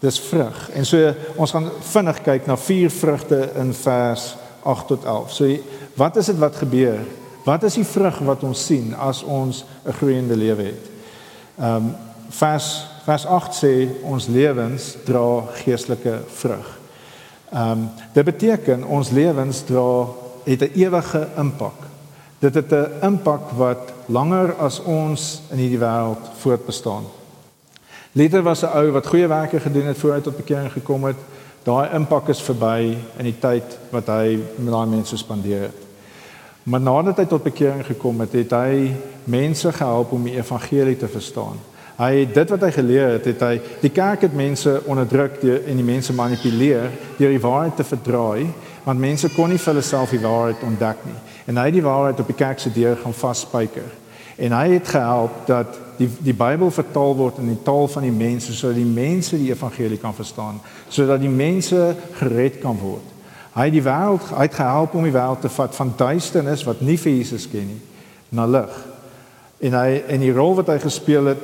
Dis 0.00 0.20
vrug. 0.20 0.70
En 0.70 0.86
so 0.86 1.14
ons 1.36 1.50
gaan 1.50 1.70
vinnig 1.80 2.22
kyk 2.22 2.46
na 2.46 2.56
vier 2.56 2.90
vrugte 2.90 3.50
in 3.56 3.74
vers 3.74 4.36
8 4.62 4.86
tot 4.86 5.04
11. 5.04 5.30
So 5.30 5.56
wat 5.94 6.16
is 6.16 6.26
dit 6.26 6.38
wat 6.38 6.56
gebeur? 6.56 6.98
Wat 7.44 7.62
is 7.62 7.74
die 7.74 7.84
vrug 7.84 8.18
wat 8.18 8.42
ons 8.42 8.66
sien 8.66 8.94
as 8.94 9.22
ons 9.22 9.64
'n 9.86 9.92
groeiende 9.92 10.36
lewe 10.36 10.62
het? 10.62 10.91
Ehm 11.58 11.76
um, 11.76 11.94
vers 12.32 12.86
vers 13.04 13.26
8 13.26 13.54
sê 13.54 13.88
ons 14.02 14.26
lewens 14.26 14.96
dra 15.04 15.42
geestelike 15.64 16.20
vrug. 16.28 16.68
Ehm 17.52 17.70
um, 17.70 17.88
dit 18.12 18.24
beteken 18.24 18.84
ons 18.84 19.10
lewens 19.10 19.64
dra 19.68 20.06
het 20.44 20.62
'n 20.62 20.72
ewige 20.74 21.28
impak. 21.36 21.78
Dit 22.38 22.54
het 22.54 22.72
'n 22.72 22.90
impak 23.02 23.50
wat 23.50 23.92
langer 24.06 24.54
as 24.54 24.80
ons 24.82 25.42
in 25.50 25.58
hierdie 25.58 25.78
wêreld 25.78 26.30
voortbestaan. 26.38 27.04
Luther 28.12 28.42
was 28.42 28.62
'n 28.62 28.72
ou 28.74 28.90
wat 28.90 29.06
goeie 29.06 29.26
werke 29.26 29.60
gedoen 29.60 29.86
het 29.86 29.98
voor 29.98 30.12
hy 30.12 30.20
tot 30.20 30.36
bekering 30.36 30.72
gekom 30.72 31.04
het. 31.04 31.16
Daai 31.62 31.88
impak 31.94 32.28
is 32.28 32.42
verby 32.42 32.96
in 33.16 33.24
die 33.24 33.38
tyd 33.38 33.78
wat 33.90 34.06
hy 34.06 34.38
met 34.56 34.72
daai 34.72 34.86
mense 34.86 35.16
spandeer 35.16 35.60
het. 35.60 35.81
Maar 36.62 36.80
nadat 36.80 37.16
hy 37.16 37.24
tot 37.26 37.42
bekering 37.42 37.82
gekom 37.86 38.20
het, 38.22 38.32
het 38.38 38.52
hy 38.54 38.92
mense 39.24 39.72
gehelp 39.72 40.12
om 40.12 40.26
die 40.28 40.36
evangelie 40.36 40.96
te 40.96 41.08
verstaan. 41.10 41.58
Hy 41.98 42.12
het 42.22 42.34
dit 42.34 42.52
wat 42.54 42.62
hy 42.62 42.70
geleer 42.74 43.16
het, 43.16 43.26
het 43.28 43.42
hy 43.42 43.56
die 43.82 43.90
kerk 43.94 44.24
het 44.26 44.34
mense 44.34 44.78
onderdruk 44.86 45.40
deur 45.42 45.66
en 45.68 45.78
die 45.78 45.86
mense 45.86 46.14
manipuleer 46.14 46.88
deur 47.18 47.34
die 47.34 47.42
waarheid 47.42 47.76
te 47.76 47.86
verdraai, 47.86 48.46
want 48.86 49.02
mense 49.02 49.30
kon 49.34 49.50
nie 49.52 49.60
vir 49.60 49.72
hulle 49.72 49.84
self 49.86 50.14
die 50.14 50.22
waarheid 50.22 50.62
ontdek 50.66 51.04
nie. 51.06 51.18
En 51.50 51.58
hy 51.58 51.66
het 51.68 51.76
die 51.76 51.84
waarheid 51.84 52.22
op 52.22 52.30
die 52.30 52.38
kerk 52.38 52.62
se 52.62 52.72
deur 52.74 52.96
gaan 53.02 53.14
vasspyker. 53.14 53.90
En 54.42 54.54
hy 54.56 54.66
het 54.72 54.88
gehelp 54.88 55.42
dat 55.46 55.78
die 55.98 56.08
die 56.24 56.34
Bybel 56.34 56.70
vertaal 56.72 57.14
word 57.18 57.38
in 57.42 57.52
die 57.52 57.62
taal 57.62 57.86
van 57.90 58.06
die 58.06 58.14
mense 58.14 58.54
sodat 58.56 58.78
die 58.80 58.88
mense 58.88 59.38
die 59.38 59.52
evangelie 59.52 60.00
kan 60.00 60.14
verstaan, 60.14 60.60
sodat 60.88 61.20
die 61.20 61.30
mense 61.30 61.92
gered 62.18 62.58
kan 62.62 62.78
word. 62.80 63.11
Hy 63.52 63.64
het 63.68 63.74
die 63.74 63.84
wêreld 63.84 64.32
uitgehelp 64.32 64.94
om 64.94 65.04
die 65.04 65.12
wêreld 65.12 65.40
te 65.44 65.48
vat 65.52 65.74
van 65.76 65.92
duisternis 65.96 66.64
wat 66.64 66.80
nie 66.80 66.96
vir 66.98 67.12
Jesus 67.12 67.48
ken 67.48 67.66
nie 67.68 67.80
na 68.32 68.46
lig. 68.48 68.76
En 69.60 69.74
hy 69.76 70.02
en 70.08 70.22
die 70.24 70.32
rol 70.32 70.56
wat 70.56 70.70
hy 70.72 70.78
gespeel 70.80 71.34
het 71.34 71.42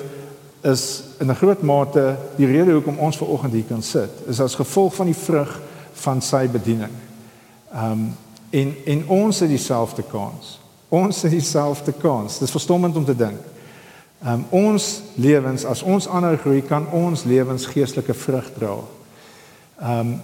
is 0.67 1.03
in 1.21 1.31
'n 1.31 1.37
groot 1.37 1.63
mate 1.63 2.17
die 2.37 2.47
rede 2.47 2.73
hoekom 2.73 2.99
ons 2.99 3.17
ver 3.17 3.29
oggend 3.29 3.53
hier 3.53 3.69
kan 3.69 3.83
sit. 3.83 4.11
Is 4.27 4.41
as 4.41 4.55
gevolg 4.55 4.95
van 4.95 5.07
die 5.07 5.15
vrug 5.15 5.61
van 5.93 6.23
sy 6.23 6.49
bediening. 6.49 6.93
Ehm 7.73 7.93
um, 7.93 8.17
en 8.51 8.75
en 8.87 9.09
ons 9.09 9.41
het 9.41 9.49
dieselfde 9.49 10.03
kans. 10.03 10.61
Ons 10.89 11.23
het 11.23 11.31
dieselfde 11.31 11.93
kans. 11.93 12.39
Dis 12.39 12.51
verstommend 12.51 12.97
om 12.97 13.05
te 13.05 13.17
dink. 13.17 13.41
Ehm 14.23 14.33
um, 14.33 14.45
ons 14.51 15.03
lewens 15.15 15.65
as 15.65 15.83
ons 15.83 16.09
aanhou 16.09 16.37
groei 16.37 16.63
kan 16.63 16.91
ons 16.91 17.25
lewens 17.25 17.67
geestelike 17.67 18.15
vrug 18.15 18.53
dra. 18.59 18.77
Ehm 19.81 19.99
um, 19.99 20.21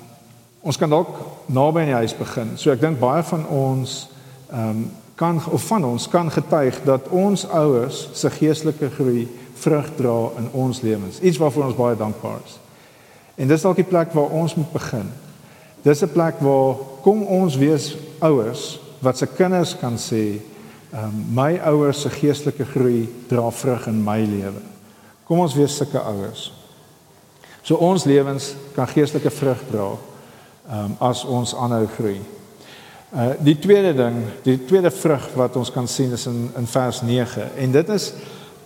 ons 0.65 0.77
kan 0.81 0.89
dalk 0.91 1.13
naby 1.53 1.85
in 1.85 1.93
die 1.93 2.01
huis 2.01 2.15
begin. 2.17 2.55
So 2.57 2.73
ek 2.73 2.81
dink 2.81 3.01
baie 3.01 3.25
van 3.29 3.49
ons 3.53 4.05
ehm 4.51 4.69
um, 4.71 4.85
kan 5.15 5.39
of 5.55 5.63
van 5.71 5.85
ons 5.87 6.09
kan 6.11 6.27
getuig 6.31 6.81
dat 6.83 7.07
ons 7.15 7.45
ouers 7.47 8.01
se 8.19 8.27
geestelike 8.35 8.89
groei 8.97 9.29
vrug 9.63 9.93
dra 9.95 10.15
in 10.41 10.49
ons 10.59 10.81
lewens. 10.83 11.21
Iets 11.21 11.39
waarvoor 11.39 11.69
ons 11.69 11.77
baie 11.79 11.97
dankbaar 11.97 12.41
is. 12.43 12.57
En 13.39 13.47
dis 13.49 13.63
dalk 13.63 13.79
die 13.79 13.87
plek 13.87 14.11
waar 14.11 14.35
ons 14.35 14.57
moet 14.59 14.73
begin. 14.73 15.13
Dis 15.87 16.03
'n 16.03 16.11
plek 16.11 16.41
waar 16.41 16.75
kom 17.03 17.23
ons 17.23 17.57
wees 17.57 17.95
ouers 18.19 18.81
wat 19.01 19.19
se 19.19 19.27
kinders 19.27 19.77
kan 19.79 19.99
sê, 19.99 20.41
ehm 20.91 21.05
um, 21.05 21.27
my 21.35 21.61
ouers 21.63 22.01
se 22.01 22.11
geestelike 22.11 22.65
groei 22.65 23.09
dra 23.29 23.51
vrug 23.51 23.87
in 23.87 24.03
my 24.03 24.19
lewe. 24.25 24.63
Kom 25.25 25.39
ons 25.39 25.55
wees 25.55 25.77
sulke 25.77 25.99
ouers. 25.99 26.53
So 27.63 27.75
ons 27.75 28.05
lewens 28.05 28.55
kan 28.75 28.89
geestelike 28.89 29.31
vrug 29.31 29.63
dra 29.71 29.93
um, 30.71 30.97
as 30.99 31.25
ons 31.25 31.55
aanhou 31.55 31.87
groei. 31.87 32.21
Uh 33.15 33.31
die 33.39 33.59
tweede 33.59 33.95
ding, 33.95 34.17
die 34.43 34.59
tweede 34.65 34.91
vrug 34.91 35.29
wat 35.35 35.57
ons 35.57 35.71
kan 35.71 35.89
sien 35.89 36.13
is 36.13 36.27
in 36.27 36.51
in 36.57 36.67
vers 36.67 37.03
9 37.03 37.51
en 37.57 37.71
dit 37.71 37.89
is 37.89 38.13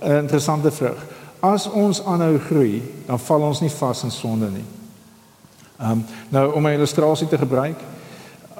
'n 0.01 0.23
interessante 0.25 0.71
vrug. 0.71 1.07
As 1.41 1.71
ons 1.71 2.05
aanhou 2.05 2.39
groei, 2.39 2.83
dan 3.07 3.19
val 3.19 3.41
ons 3.41 3.61
nie 3.61 3.71
vas 3.71 4.03
in 4.03 4.11
sonde 4.11 4.51
nie. 4.51 4.65
Um, 5.83 6.05
nou 6.29 6.53
om 6.55 6.67
'n 6.67 6.73
illustrasie 6.73 7.29
te 7.29 7.39
gebruik, 7.39 7.79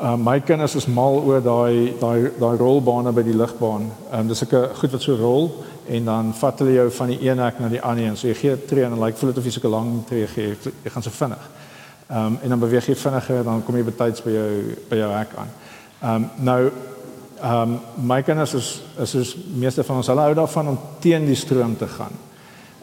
uh 0.03 0.15
my 0.17 0.41
kinders 0.41 0.75
is 0.75 0.87
mal 0.87 1.23
oor 1.25 1.43
daai 1.43 1.95
daai 2.01 2.31
daai 2.39 2.57
rolbane 2.57 3.13
by 3.13 3.23
die 3.23 3.37
lugbaan. 3.37 3.91
Ehm 4.11 4.21
um, 4.21 4.29
dis 4.29 4.43
'n 4.43 4.69
goed 4.75 4.91
wat 4.91 5.03
so 5.03 5.17
rol 5.17 5.65
en 5.87 6.05
dan 6.05 6.35
vat 6.35 6.59
hulle 6.59 6.73
jou 6.73 6.91
van 6.91 7.07
die 7.07 7.29
een 7.31 7.39
hek 7.39 7.59
na 7.59 7.69
die 7.69 7.83
ander 7.83 8.05
en 8.05 8.17
so 8.17 8.29
jy 8.29 8.35
gee 8.35 8.53
'n 8.53 8.67
tree 8.67 8.85
en 8.85 8.91
dan 8.91 8.99
lyk 8.99 9.07
like, 9.07 9.19
voel 9.19 9.29
dit 9.29 9.39
of 9.39 9.45
jy 9.45 9.51
so 9.51 9.69
'n 9.69 9.71
lang 9.71 10.07
tree 10.07 10.27
gee, 10.27 10.57
jy 10.85 10.91
gaan 10.91 11.03
so 11.03 11.11
vinnig. 11.11 11.51
Ehm 12.09 12.25
um, 12.25 12.39
en 12.43 12.49
dan 12.49 12.59
beweeg 12.59 12.87
jy 12.87 12.95
vinniger 12.97 13.43
dan 13.45 13.65
kom 13.65 13.77
jy 13.77 13.85
betyds 13.85 14.23
by 14.25 14.33
jou 14.33 14.77
by 14.89 14.97
jou 14.97 15.09
hek 15.13 15.35
aan. 15.37 15.51
Ehm 16.01 16.15
um, 16.15 16.31
nou 16.37 16.71
ehm 17.43 17.75
um, 17.75 18.07
my 18.09 18.23
kinders 18.23 18.55
is 18.55 18.71
is 18.97 19.11
soos 19.11 19.35
meeste 19.53 19.85
van 19.85 20.01
ons 20.01 20.09
hulle 20.09 20.25
hou 20.25 20.35
daarvan 20.35 20.69
om 20.69 20.79
teen 21.05 21.27
die 21.27 21.37
stroom 21.37 21.77
te 21.77 21.87
gaan. 21.87 22.17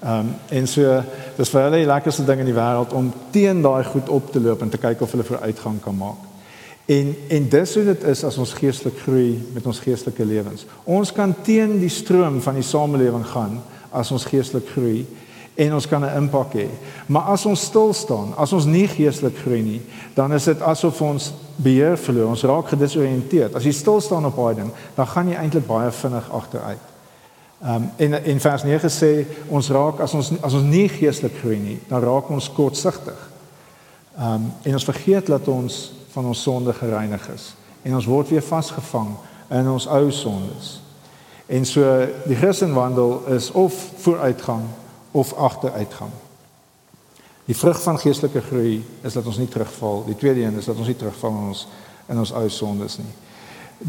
Ehm 0.03 0.19
um, 0.19 0.29
en 0.49 0.67
so 0.67 1.01
dis 1.37 1.49
vir 1.49 1.61
hulle 1.61 1.81
die 1.81 1.89
lekkerste 1.89 2.25
ding 2.25 2.43
in 2.45 2.51
die 2.51 2.59
wêreld 2.59 2.93
om 2.93 3.09
teen 3.31 3.65
daai 3.65 3.83
goed 3.83 4.09
op 4.09 4.31
te 4.31 4.39
loop 4.39 4.61
en 4.61 4.69
te 4.69 4.77
kyk 4.77 5.01
of 5.01 5.11
hulle 5.11 5.25
vooruitgang 5.25 5.81
kan 5.81 5.97
maak. 5.97 6.21
En 6.85 7.15
en 7.27 7.49
dis 7.49 7.75
hoe 7.75 7.83
dit 7.83 8.03
is 8.03 8.23
as 8.23 8.37
ons 8.37 8.53
geestelik 8.53 8.99
groei 9.07 9.41
met 9.53 9.65
ons 9.65 9.79
geestelike 9.79 10.25
lewens. 10.25 10.65
Ons 10.83 11.11
kan 11.11 11.33
teen 11.41 11.79
die 11.79 11.89
stroom 11.89 12.41
van 12.41 12.53
die 12.53 12.63
samelewing 12.63 13.25
gaan 13.25 13.61
as 13.89 14.11
ons 14.11 14.25
geestelik 14.29 14.69
groei 14.69 15.07
en 15.55 15.73
ons 15.73 15.87
kan 15.87 16.01
'n 16.03 16.17
impak 16.17 16.53
hê. 16.53 16.67
Maar 17.07 17.21
as 17.21 17.45
ons 17.45 17.61
stil 17.61 17.93
staan, 17.93 18.33
as 18.37 18.53
ons 18.53 18.65
nie 18.65 18.87
geestelik 18.87 19.37
groei 19.37 19.61
nie, 19.61 19.81
dan 20.13 20.33
is 20.33 20.43
dit 20.43 20.61
asof 20.61 21.01
ons 21.01 21.33
beheer 21.55 21.97
verloor. 21.97 22.29
Ons 22.29 22.43
raak 22.43 22.67
gedesoriënteerd. 22.67 23.55
As 23.55 23.63
jy 23.63 23.71
stil 23.71 24.01
staan 24.01 24.25
op 24.25 24.37
'n 24.37 24.55
ding, 24.55 24.71
dan 24.95 25.07
gaan 25.07 25.27
jy 25.27 25.35
eintlik 25.35 25.67
baie 25.67 25.91
vinnig 25.91 26.31
agteruit. 26.31 26.79
Ehm 27.63 27.75
um, 27.75 27.89
en 27.95 28.23
in 28.23 28.39
vers 28.39 28.63
9 28.63 28.89
sê 28.89 29.25
ons 29.47 29.69
raak 29.69 29.99
as 29.99 30.13
ons 30.13 30.31
as 30.41 30.53
ons 30.53 30.63
nie 30.63 30.89
geestelik 30.89 31.37
groei 31.39 31.59
nie, 31.59 31.79
dan 31.87 32.01
raak 32.01 32.29
ons 32.29 32.51
kortsigtig. 32.51 33.31
Ehm 34.17 34.33
um, 34.33 34.51
en 34.63 34.73
ons 34.73 34.83
vergeet 34.83 35.25
dat 35.25 35.47
ons 35.47 35.93
van 36.11 36.25
ons 36.25 36.41
sonde 36.41 36.73
gereinig 36.73 37.29
is 37.33 37.55
en 37.81 37.95
ons 37.95 38.05
word 38.05 38.29
weer 38.29 38.41
vasgevang 38.41 39.15
in 39.49 39.69
ons 39.69 39.87
ou 39.87 40.11
sondes. 40.11 40.81
En 41.45 41.65
so 41.65 42.07
die 42.25 42.35
Christenwandel 42.35 43.21
is 43.35 43.51
of 43.51 43.73
vooruitgang 43.97 44.63
of 45.15 45.33
agteruitgang. 45.33 46.11
Die 47.45 47.55
vrug 47.57 47.81
van 47.81 47.99
geestelike 47.99 48.41
groei 48.41 48.79
is 49.01 49.13
dat 49.13 49.25
ons 49.25 49.37
nie 49.37 49.47
terugval. 49.47 50.03
Die 50.09 50.17
tweede 50.19 50.43
een 50.43 50.57
is 50.59 50.65
dat 50.65 50.75
ons 50.81 50.89
nie 50.89 50.97
terugval 50.97 51.31
in 51.31 51.51
ons 51.53 51.67
in 52.05 52.19
ons 52.21 52.33
ou 52.37 52.49
sondes 52.53 52.99
nie. 52.99 53.13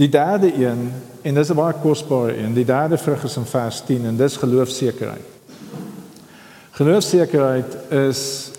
Die 0.01 0.09
derde 0.09 0.49
een 0.55 0.93
en 1.23 1.35
dis 1.35 1.51
'n 1.51 1.57
baie 1.57 1.75
kosbare 1.83 2.37
een. 2.37 2.55
Die 2.55 2.65
derde 2.65 2.99
vrug 2.99 3.25
is 3.25 3.37
in 3.37 3.45
vers 3.45 3.81
10 3.81 4.07
en 4.07 4.17
dis 4.17 4.37
geloofsekerheid. 4.37 5.27
Geloofsekerheid 6.71 7.77
is 7.91 8.51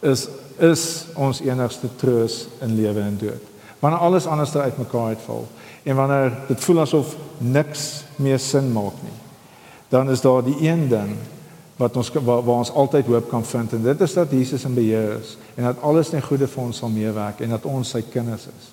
is 0.00 0.28
is 0.58 1.04
ons 1.14 1.40
enigste 1.40 1.88
troos 1.96 2.48
in 2.60 2.74
lewe 2.74 3.00
en 3.00 3.18
dood. 3.18 3.42
Wanneer 3.78 4.00
alles 4.00 4.26
anders 4.26 4.56
uitmekaar 4.56 5.06
uitval 5.06 5.48
en 5.82 5.96
wanneer 5.96 6.32
dit 6.48 6.64
voel 6.64 6.80
asof 6.80 7.16
niks 7.38 8.04
meer 8.16 8.38
sin 8.38 8.72
maak 8.72 9.02
nie, 9.02 9.18
dan 9.88 10.10
is 10.10 10.20
daar 10.20 10.44
die 10.44 10.68
een 10.68 10.88
ding 10.88 11.16
wat 11.76 11.96
ons 11.96 12.10
waar, 12.12 12.42
waar 12.44 12.62
ons 12.62 12.72
altyd 12.72 13.06
hoop 13.06 13.28
kan 13.28 13.44
vind 13.44 13.72
en 13.72 13.82
dit 13.82 14.00
is 14.00 14.14
dat 14.16 14.30
Jesus 14.32 14.64
in 14.64 14.74
beheer 14.74 15.18
is 15.18 15.36
en 15.54 15.68
dat 15.68 15.82
alles 15.84 16.08
ten 16.08 16.24
goeie 16.24 16.48
vir 16.48 16.62
ons 16.62 16.80
sal 16.82 16.92
meewerk 16.92 17.42
en 17.44 17.52
dat 17.52 17.68
ons 17.68 17.90
sy 17.90 18.02
kinders 18.12 18.48
is. 18.48 18.70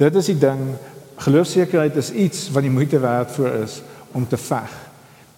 Dit 0.00 0.16
is 0.16 0.30
die 0.32 0.38
ding 0.40 0.62
geloofsekerheid 1.22 1.96
is 2.00 2.10
iets 2.10 2.48
wat 2.54 2.64
die 2.66 2.72
moeite 2.72 2.98
werd 2.98 3.30
vir 3.36 3.60
is 3.62 3.82
om 4.12 4.26
te 4.28 4.40
veg. 4.40 4.72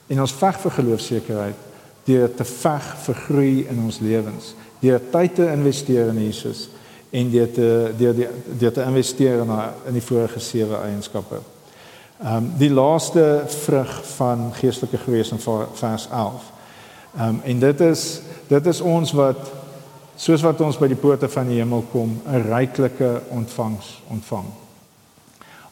En 0.06 0.22
ons 0.22 0.36
veg 0.38 0.60
vir 0.62 0.76
geloofsekerheid 0.78 1.64
deur 2.06 2.30
te 2.38 2.46
veg 2.46 2.86
vir 3.02 3.20
groei 3.26 3.54
in 3.66 3.82
ons 3.82 3.98
lewens, 3.98 4.52
deur 4.78 5.00
tyd 5.10 5.34
te 5.34 5.46
investeer 5.50 6.12
in 6.12 6.20
Jesus 6.22 6.68
en 7.10 7.30
deur 7.32 7.50
te 7.50 7.70
deur 7.98 8.14
die 8.14 8.28
deur 8.60 8.72
te 8.72 8.84
investeer 8.86 9.42
in 9.42 9.52
in 9.90 9.98
die 9.98 10.04
vorige 10.04 10.40
sewe 10.40 10.78
eienskappe. 10.86 11.42
Ehm 12.22 12.36
um, 12.36 12.52
die 12.58 12.70
laaste 12.70 13.44
vrug 13.64 13.90
van 14.16 14.52
geestelike 14.54 15.02
groei 15.02 15.20
is 15.20 15.32
in 15.34 15.42
vers 15.74 16.08
11 16.12 16.54
Ehm 17.16 17.28
um, 17.28 17.40
en 17.44 17.58
dit 17.58 17.80
is 17.80 18.20
dit 18.46 18.66
is 18.66 18.80
ons 18.80 19.12
wat 19.12 19.52
soos 20.16 20.42
wat 20.42 20.60
ons 20.60 20.78
by 20.78 20.88
die 20.88 20.98
poorte 21.00 21.28
van 21.28 21.48
die 21.48 21.58
hemel 21.60 21.84
kom, 21.92 22.20
'n 22.26 22.42
ryklike 22.48 23.22
ontvangs 23.28 24.02
ontvang. 24.08 24.44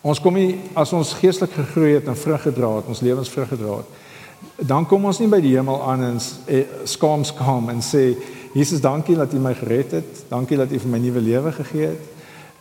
Ons 0.00 0.20
kom 0.20 0.34
nie 0.34 0.60
as 0.72 0.92
ons 0.92 1.12
geestelik 1.12 1.52
gegroei 1.52 1.94
het 1.94 2.06
en 2.06 2.16
vrug 2.16 2.42
gedra 2.42 2.76
het, 2.76 2.86
ons 2.86 3.00
lewens 3.00 3.28
vrug 3.28 3.48
gedra 3.48 3.76
het. 3.76 3.86
Dan 4.56 4.86
kom 4.86 5.04
ons 5.04 5.18
nie 5.18 5.28
by 5.28 5.40
die 5.40 5.56
hemel 5.56 5.82
aan 5.82 6.02
en 6.02 6.18
eh, 6.46 6.64
skaam 6.84 7.24
skaam 7.24 7.68
en 7.68 7.80
sê 7.82 8.16
Jesus, 8.54 8.80
dankie 8.80 9.16
dat 9.16 9.32
U 9.34 9.38
my 9.38 9.54
gered 9.54 9.90
het. 9.90 10.24
Dankie 10.28 10.56
dat 10.56 10.70
U 10.70 10.78
vir 10.78 10.90
my 10.90 10.98
nuwe 10.98 11.20
lewe 11.20 11.52
gegee 11.52 11.86
het. 11.86 12.00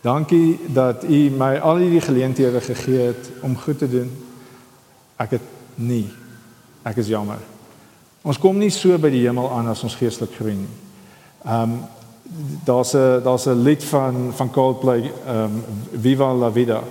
Dankie 0.02 0.58
dat 0.74 1.04
U 1.04 1.30
my 1.30 1.58
al 1.62 1.76
hierdie 1.76 2.00
geleenthede 2.00 2.60
gegee 2.60 3.06
het 3.12 3.30
om 3.42 3.56
goed 3.56 3.78
te 3.78 3.88
doen. 3.88 4.10
Ek 5.16 5.30
het 5.30 5.46
nie. 5.74 6.08
Ek 6.82 6.96
is 6.96 7.06
jammer. 7.06 7.38
Ons 8.24 8.40
kom 8.40 8.56
nie 8.56 8.70
so 8.72 8.96
by 8.96 9.10
die 9.12 9.26
hemel 9.26 9.50
aan 9.52 9.68
as 9.68 9.82
ons 9.84 9.98
geestelik 10.00 10.32
groei 10.38 10.56
nie. 10.56 10.72
Ehm 11.44 11.74
um, 11.76 11.82
daar's 12.64 12.94
'n 12.94 13.20
daar's 13.22 13.46
'n 13.46 13.62
lied 13.62 13.84
van 13.84 14.32
van 14.32 14.50
Coldplay 14.50 15.12
ehm 15.26 15.44
um, 15.44 15.64
Viva 16.00 16.32
la 16.34 16.50
vida. 16.50 16.82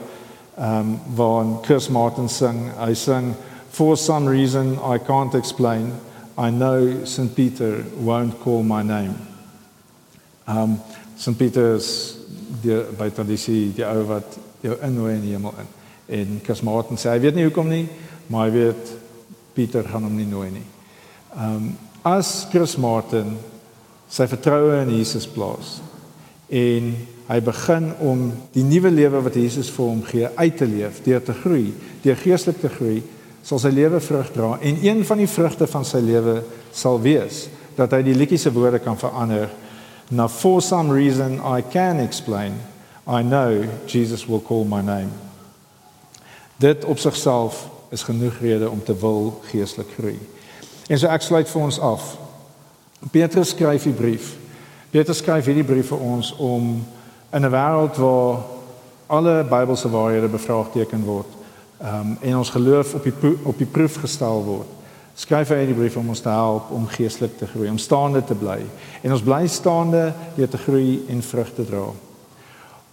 Ehm 0.57 0.79
um, 0.79 0.99
waar 1.15 1.45
Chris 1.61 1.89
Martin 1.89 2.29
sing, 2.29 2.69
hy 2.77 2.93
sing 2.93 3.33
for 3.69 3.97
some 3.97 4.29
reason 4.29 4.73
I 4.73 4.97
can't 4.97 5.33
explain. 5.33 5.93
I 6.37 6.49
know 6.49 7.05
St 7.05 7.33
Peter 7.33 7.83
won't 8.03 8.39
call 8.43 8.63
my 8.63 8.83
name. 8.83 9.15
Ehm 10.45 10.57
um, 10.57 10.81
St 11.17 11.37
Peter's 11.37 12.15
die 12.61 12.83
by 12.97 13.09
tradisie 13.09 13.73
die 13.73 13.85
ou 13.85 14.05
wat 14.05 14.37
jou 14.61 14.77
innooi 14.81 15.15
in 15.15 15.21
die 15.21 15.31
hemel 15.31 15.53
in. 15.57 15.67
En 16.19 16.39
Chris 16.43 16.61
Martin 16.61 16.97
sê 16.97 17.09
hy 17.09 17.19
weet 17.19 17.35
nie 17.35 17.43
hoekom 17.43 17.67
nie, 17.67 17.87
maar 18.27 18.45
hy 18.45 18.51
weet 18.51 18.93
Pieter 19.53 19.83
gaan 19.83 20.03
hom 20.03 20.15
nie 20.15 20.29
nooi 20.29 20.51
nie. 20.51 20.72
Ehm 21.37 21.55
um, 21.55 21.73
as 22.03 22.47
Chris 22.51 22.75
Martin 22.75 23.37
sy 24.11 24.25
vertroue 24.27 24.81
in 24.81 24.89
Jesus 24.91 25.23
plaas 25.23 25.77
en 26.51 26.89
hy 27.29 27.37
begin 27.39 27.85
om 28.03 28.25
die 28.51 28.65
nuwe 28.67 28.91
lewe 28.91 29.21
wat 29.23 29.37
Jesus 29.39 29.69
vir 29.71 29.87
hom 29.87 30.01
gee 30.03 30.27
uit 30.35 30.57
te 30.59 30.67
leef, 30.67 30.99
deur 31.05 31.23
te 31.23 31.33
groei, 31.37 31.71
deur 32.03 32.19
geestelik 32.19 32.59
te 32.59 32.71
groei, 32.75 32.99
sal 33.39 33.61
sy 33.63 33.71
lewe 33.71 34.01
vrug 34.03 34.33
dra 34.35 34.57
en 34.59 34.83
een 34.83 34.99
van 35.07 35.23
die 35.23 35.29
vrugte 35.31 35.67
van 35.71 35.87
sy 35.87 36.03
lewe 36.03 36.41
sal 36.75 36.99
wees 37.01 37.47
dat 37.77 37.95
hy 37.95 38.03
die 38.05 38.17
liedjie 38.19 38.41
se 38.43 38.51
woorde 38.53 38.83
kan 38.83 38.99
verander 38.99 39.47
na 40.11 40.27
for 40.27 40.61
some 40.61 40.91
reason 40.93 41.39
I 41.39 41.63
can 41.63 42.03
explain 42.03 42.59
I 43.07 43.23
know 43.23 43.63
Jesus 43.87 44.27
will 44.27 44.43
call 44.43 44.63
my 44.63 44.81
name. 44.81 45.11
Dit 46.59 46.85
op 46.85 46.99
sigself 46.99 47.65
is 47.91 48.03
genoeg 48.03 48.37
rede 48.39 48.69
om 48.69 48.83
te 48.83 48.95
wil 48.95 49.41
geestelik 49.49 49.89
groei. 49.97 50.19
En 50.93 50.99
so 51.01 51.09
ek 51.09 51.23
sluit 51.25 51.49
vir 51.49 51.61
ons 51.65 51.79
af. 51.81 52.03
Petrus 53.09 53.55
skryf 53.55 53.87
die 53.87 53.95
brief. 53.97 54.35
Petrus 54.93 55.23
skryf 55.23 55.47
hierdie 55.49 55.65
brief 55.65 55.89
vir 55.89 56.01
ons 56.05 56.29
om 56.37 56.67
in 57.33 57.45
'n 57.45 57.49
wêreld 57.49 57.97
waar 57.97 58.43
alle 59.07 59.43
Bybelse 59.43 59.89
waarhede 59.89 60.27
bevraagteken 60.27 61.03
word, 61.03 61.31
ehm 61.81 61.95
um, 61.99 62.17
en 62.21 62.37
ons 62.37 62.49
geloof 62.49 62.93
op 62.93 63.03
die 63.03 63.13
op 63.43 63.57
die 63.57 63.65
proef 63.65 63.95
gestel 63.95 64.43
word. 64.43 64.69
Skryf 65.15 65.49
hy 65.49 65.55
hierdie 65.55 65.75
brief 65.75 65.97
om 65.97 66.09
ons 66.09 66.21
te 66.21 66.29
help 66.29 66.71
om 66.71 66.87
geestelik 66.87 67.37
te 67.37 67.47
groei, 67.47 67.69
om 67.69 67.77
staande 67.77 68.23
te 68.23 68.35
bly. 68.35 68.59
En 69.01 69.11
ons 69.11 69.21
bly 69.21 69.47
staande 69.47 70.13
deur 70.35 70.49
te 70.49 70.57
groei 70.57 71.05
en 71.09 71.21
vrug 71.21 71.53
te 71.53 71.65
dra. 71.65 71.87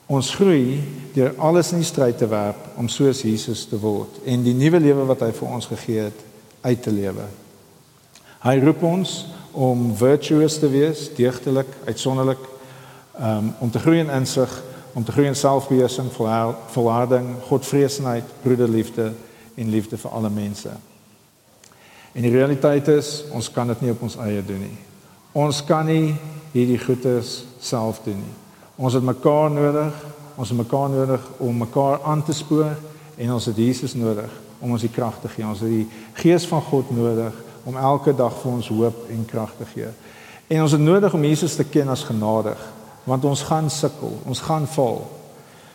Ons 0.07 0.35
groei 0.35 0.81
deur 1.15 1.35
alles 1.39 1.73
in 1.73 1.79
die 1.79 1.87
stryd 1.87 2.19
te 2.19 2.29
werp 2.29 2.77
om 2.77 2.89
soos 2.89 3.23
Jesus 3.23 3.67
te 3.67 3.79
word 3.79 4.25
en 4.25 4.43
die 4.43 4.55
nuwe 4.55 4.81
lewe 4.81 5.05
wat 5.05 5.21
hy 5.21 5.33
vir 5.33 5.49
ons 5.49 5.67
gegee 5.67 6.01
het 6.01 6.25
uit 6.61 6.83
te 6.83 6.91
lewe. 6.91 7.29
Hy 8.41 8.55
roep 8.62 8.80
ons 8.88 9.11
om 9.53 9.91
virtuous 10.01 10.55
te 10.59 10.68
wees, 10.72 11.11
deugdelik, 11.12 11.68
uitsonderlik, 11.84 12.41
um, 13.20 13.51
om 13.61 13.70
te 13.70 13.82
groei 13.82 13.99
in 14.01 14.12
insig, 14.16 14.53
om 14.97 15.05
te 15.05 15.12
groei 15.12 15.26
in 15.28 15.36
selfbeheersing, 15.36 16.09
volharding, 16.72 17.34
godvreesenheid, 17.51 18.24
broederliefde 18.41 19.11
en 19.55 19.68
liefde 19.68 19.99
vir 20.01 20.14
alle 20.16 20.30
mense. 20.32 20.72
En 22.12 22.24
die 22.24 22.32
realiteit 22.32 22.88
is, 22.88 23.26
ons 23.28 23.51
kan 23.53 23.68
dit 23.74 23.84
nie 23.84 23.93
op 23.93 24.07
ons 24.09 24.16
eie 24.24 24.41
doen 24.47 24.64
nie. 24.64 24.78
Ons 25.36 25.61
kan 25.68 25.84
nie 25.86 26.14
hierdie 26.55 26.80
goedes 26.80 27.43
self 27.61 28.01
doen 28.07 28.18
nie. 28.22 28.34
Ons 28.80 28.97
het 28.97 29.05
mekaar 29.05 29.53
nodig. 29.53 30.01
Ons 30.41 30.49
het 30.49 30.59
mekaar 30.59 30.88
nodig 30.88 31.28
om 31.45 31.61
mekaar 31.61 32.01
aan 32.09 32.24
te 32.24 32.32
spoor 32.32 32.72
en 33.20 33.32
ons 33.36 33.47
het 33.51 33.59
Jesus 33.61 33.93
nodig 33.95 34.32
om 34.64 34.72
ons 34.72 34.80
die 34.80 34.93
krag 34.93 35.18
te 35.20 35.28
gee. 35.28 35.45
Ons 35.45 35.61
het 35.61 35.68
die 35.68 35.84
Gees 36.16 36.49
van 36.49 36.64
God 36.64 36.88
nodig 36.97 37.36
om 37.65 37.77
elke 37.77 38.15
dag 38.17 38.35
vir 38.43 38.53
ons 38.53 38.69
hoop 38.69 39.09
en 39.11 39.25
krag 39.29 39.53
te 39.59 39.67
gee. 39.75 39.89
En 40.51 40.63
ons 40.63 40.73
het 40.73 40.81
nodig 40.81 41.15
om 41.15 41.25
Jesus 41.25 41.55
te 41.55 41.65
ken 41.65 41.89
as 41.89 42.05
genadig, 42.05 42.59
want 43.05 43.25
ons 43.25 43.43
gaan 43.43 43.71
sukkel, 43.71 44.17
ons 44.27 44.41
gaan 44.41 44.67
val. 44.67 45.03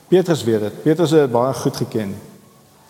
Petrus 0.07 0.43
weet 0.43 0.59
dit. 0.67 0.81
Petrus 0.83 1.11
het 1.15 1.31
baie 1.31 1.53
goed 1.53 1.75
geken. 1.75 2.15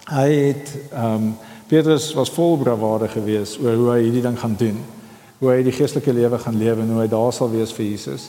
Hy 0.09 0.29
het 0.31 0.73
ehm 0.91 1.13
um, 1.13 1.35
Petrus 1.65 2.11
was 2.13 2.29
vol 2.29 2.59
bravade 2.61 3.07
geweest 3.09 3.57
oor 3.57 3.73
hoe 3.73 3.87
hy 3.89 4.01
hierdie 4.03 4.21
ding 4.21 4.35
gaan 4.37 4.53
doen. 4.57 4.75
Hoe 5.39 5.49
hy 5.49 5.63
die 5.65 5.73
geestelike 5.73 6.13
lewe 6.13 6.37
gaan 6.37 6.59
lewe 6.61 6.83
en 6.83 6.91
hoe 6.93 6.99
hy 7.01 7.07
daar 7.09 7.33
sal 7.33 7.49
wees 7.49 7.73
vir 7.73 7.85
Jesus. 7.85 8.27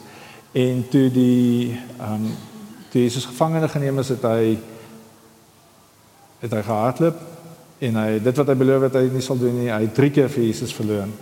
En 0.57 0.87
toe 0.89 1.11
die 1.13 1.77
ehm 1.99 2.13
um, 2.15 2.31
toe 2.91 3.03
Jesus 3.03 3.27
gevangene 3.29 3.69
geneem 3.69 3.99
is, 3.99 4.09
het 4.09 4.25
hy 4.25 4.57
het 6.41 6.53
hy 6.53 6.63
gehardloop 6.63 7.36
en 7.79 7.97
hy 8.01 8.19
dit 8.25 8.37
wat 8.37 8.49
hy 8.49 8.55
beloof 8.55 8.83
het 8.89 8.99
hy 9.01 9.07
nie 9.13 9.25
sal 9.25 9.39
doen 9.39 9.57
nie. 9.59 9.71
Hy 9.71 9.83
het 9.85 9.95
drie 9.95 10.11
keer 10.11 10.29
vir 10.33 10.45
Jesus 10.45 10.75
verloon. 10.75 11.13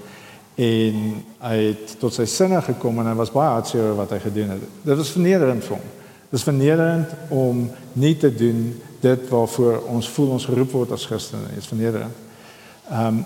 En 0.54 0.98
hy 1.42 1.56
het 1.58 1.96
tot 1.98 2.14
sy 2.14 2.26
sinne 2.30 2.60
gekom 2.62 3.00
en 3.02 3.10
hy 3.10 3.14
was 3.18 3.32
baie 3.34 3.56
hartseer 3.56 3.88
oor 3.88 3.96
wat 4.04 4.14
hy 4.14 4.20
gedoen 4.22 4.54
het. 4.54 4.66
Dit 4.84 4.98
was 5.00 5.10
vernederend 5.10 5.66
vir 5.66 5.76
hom. 5.76 5.88
Dit 6.30 6.38
is 6.38 6.46
vernederend 6.46 7.16
om 7.34 7.64
nie 7.98 8.14
te 8.18 8.30
doen 8.34 8.68
dit 9.04 9.28
waarvoor 9.30 9.82
ons 9.92 10.08
voel 10.14 10.36
ons 10.36 10.46
geroep 10.48 10.76
word 10.78 10.94
as 10.94 11.06
Christene. 11.06 11.50
Dit 11.50 11.64
is 11.64 11.72
vernederend. 11.72 12.22
Ehm 12.90 13.06
um, 13.06 13.24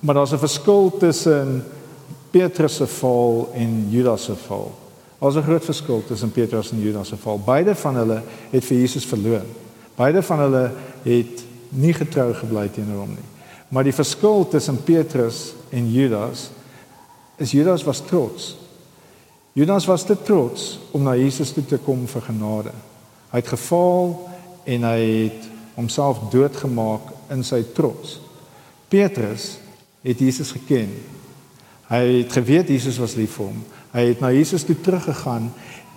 maar 0.00 0.14
daar's 0.14 0.32
'n 0.32 0.38
verskil 0.38 0.96
tussen 0.98 1.64
Petrus 2.30 2.76
se 2.76 2.86
val 2.86 3.50
en 3.54 3.86
Judas 3.90 4.24
se 4.24 4.34
val. 4.34 4.72
Daar's 5.18 5.36
'n 5.36 5.42
groot 5.42 5.64
verskil 5.64 6.02
tussen 6.06 6.30
Petrus 6.30 6.70
en 6.70 6.80
Judas 6.80 7.08
se 7.08 7.16
val. 7.16 7.40
Beide 7.44 7.74
van 7.74 7.96
hulle 7.96 8.22
het 8.50 8.64
vir 8.64 8.76
Jesus 8.76 9.04
verloon. 9.04 9.44
Beide 9.94 10.22
van 10.22 10.38
hulle 10.38 10.70
het 11.02 11.44
nie 11.70 11.92
getrou 11.94 12.32
gebly 12.34 12.68
teenoor 12.72 13.04
hom 13.04 13.14
nie. 13.14 13.28
Maar 13.70 13.86
die 13.86 13.94
verskil 13.94 14.48
tussen 14.50 14.80
Petrus 14.82 15.52
en 15.70 15.86
Judas 15.92 16.48
is 17.38 17.54
Judas 17.54 17.84
was 17.86 18.02
trots. 18.04 18.56
Judas 19.52 19.86
was 19.86 20.04
te 20.06 20.16
trots 20.22 20.78
om 20.90 21.02
na 21.06 21.14
Jesus 21.18 21.52
toe 21.54 21.64
te 21.66 21.78
kom 21.82 22.06
vir 22.10 22.22
genade. 22.26 22.74
Hy 23.30 23.38
het 23.40 23.52
gefaal 23.54 24.12
en 24.66 24.86
hy 24.86 25.00
het 25.06 25.48
homself 25.76 26.20
doodgemaak 26.32 27.12
in 27.32 27.42
sy 27.46 27.62
trots. 27.74 28.18
Petrus 28.90 29.54
het 30.02 30.20
Jesus 30.20 30.52
geken. 30.56 30.92
Hy 31.90 32.02
het 32.20 32.32
geweet 32.34 32.70
Jesus 32.70 32.98
was 33.02 33.16
lief 33.18 33.38
vir 33.38 33.50
hom. 33.50 33.62
Hy 33.90 34.04
het 34.12 34.20
na 34.22 34.30
Jesus 34.34 34.66
toe 34.66 34.76
teruggegaan 34.78 35.50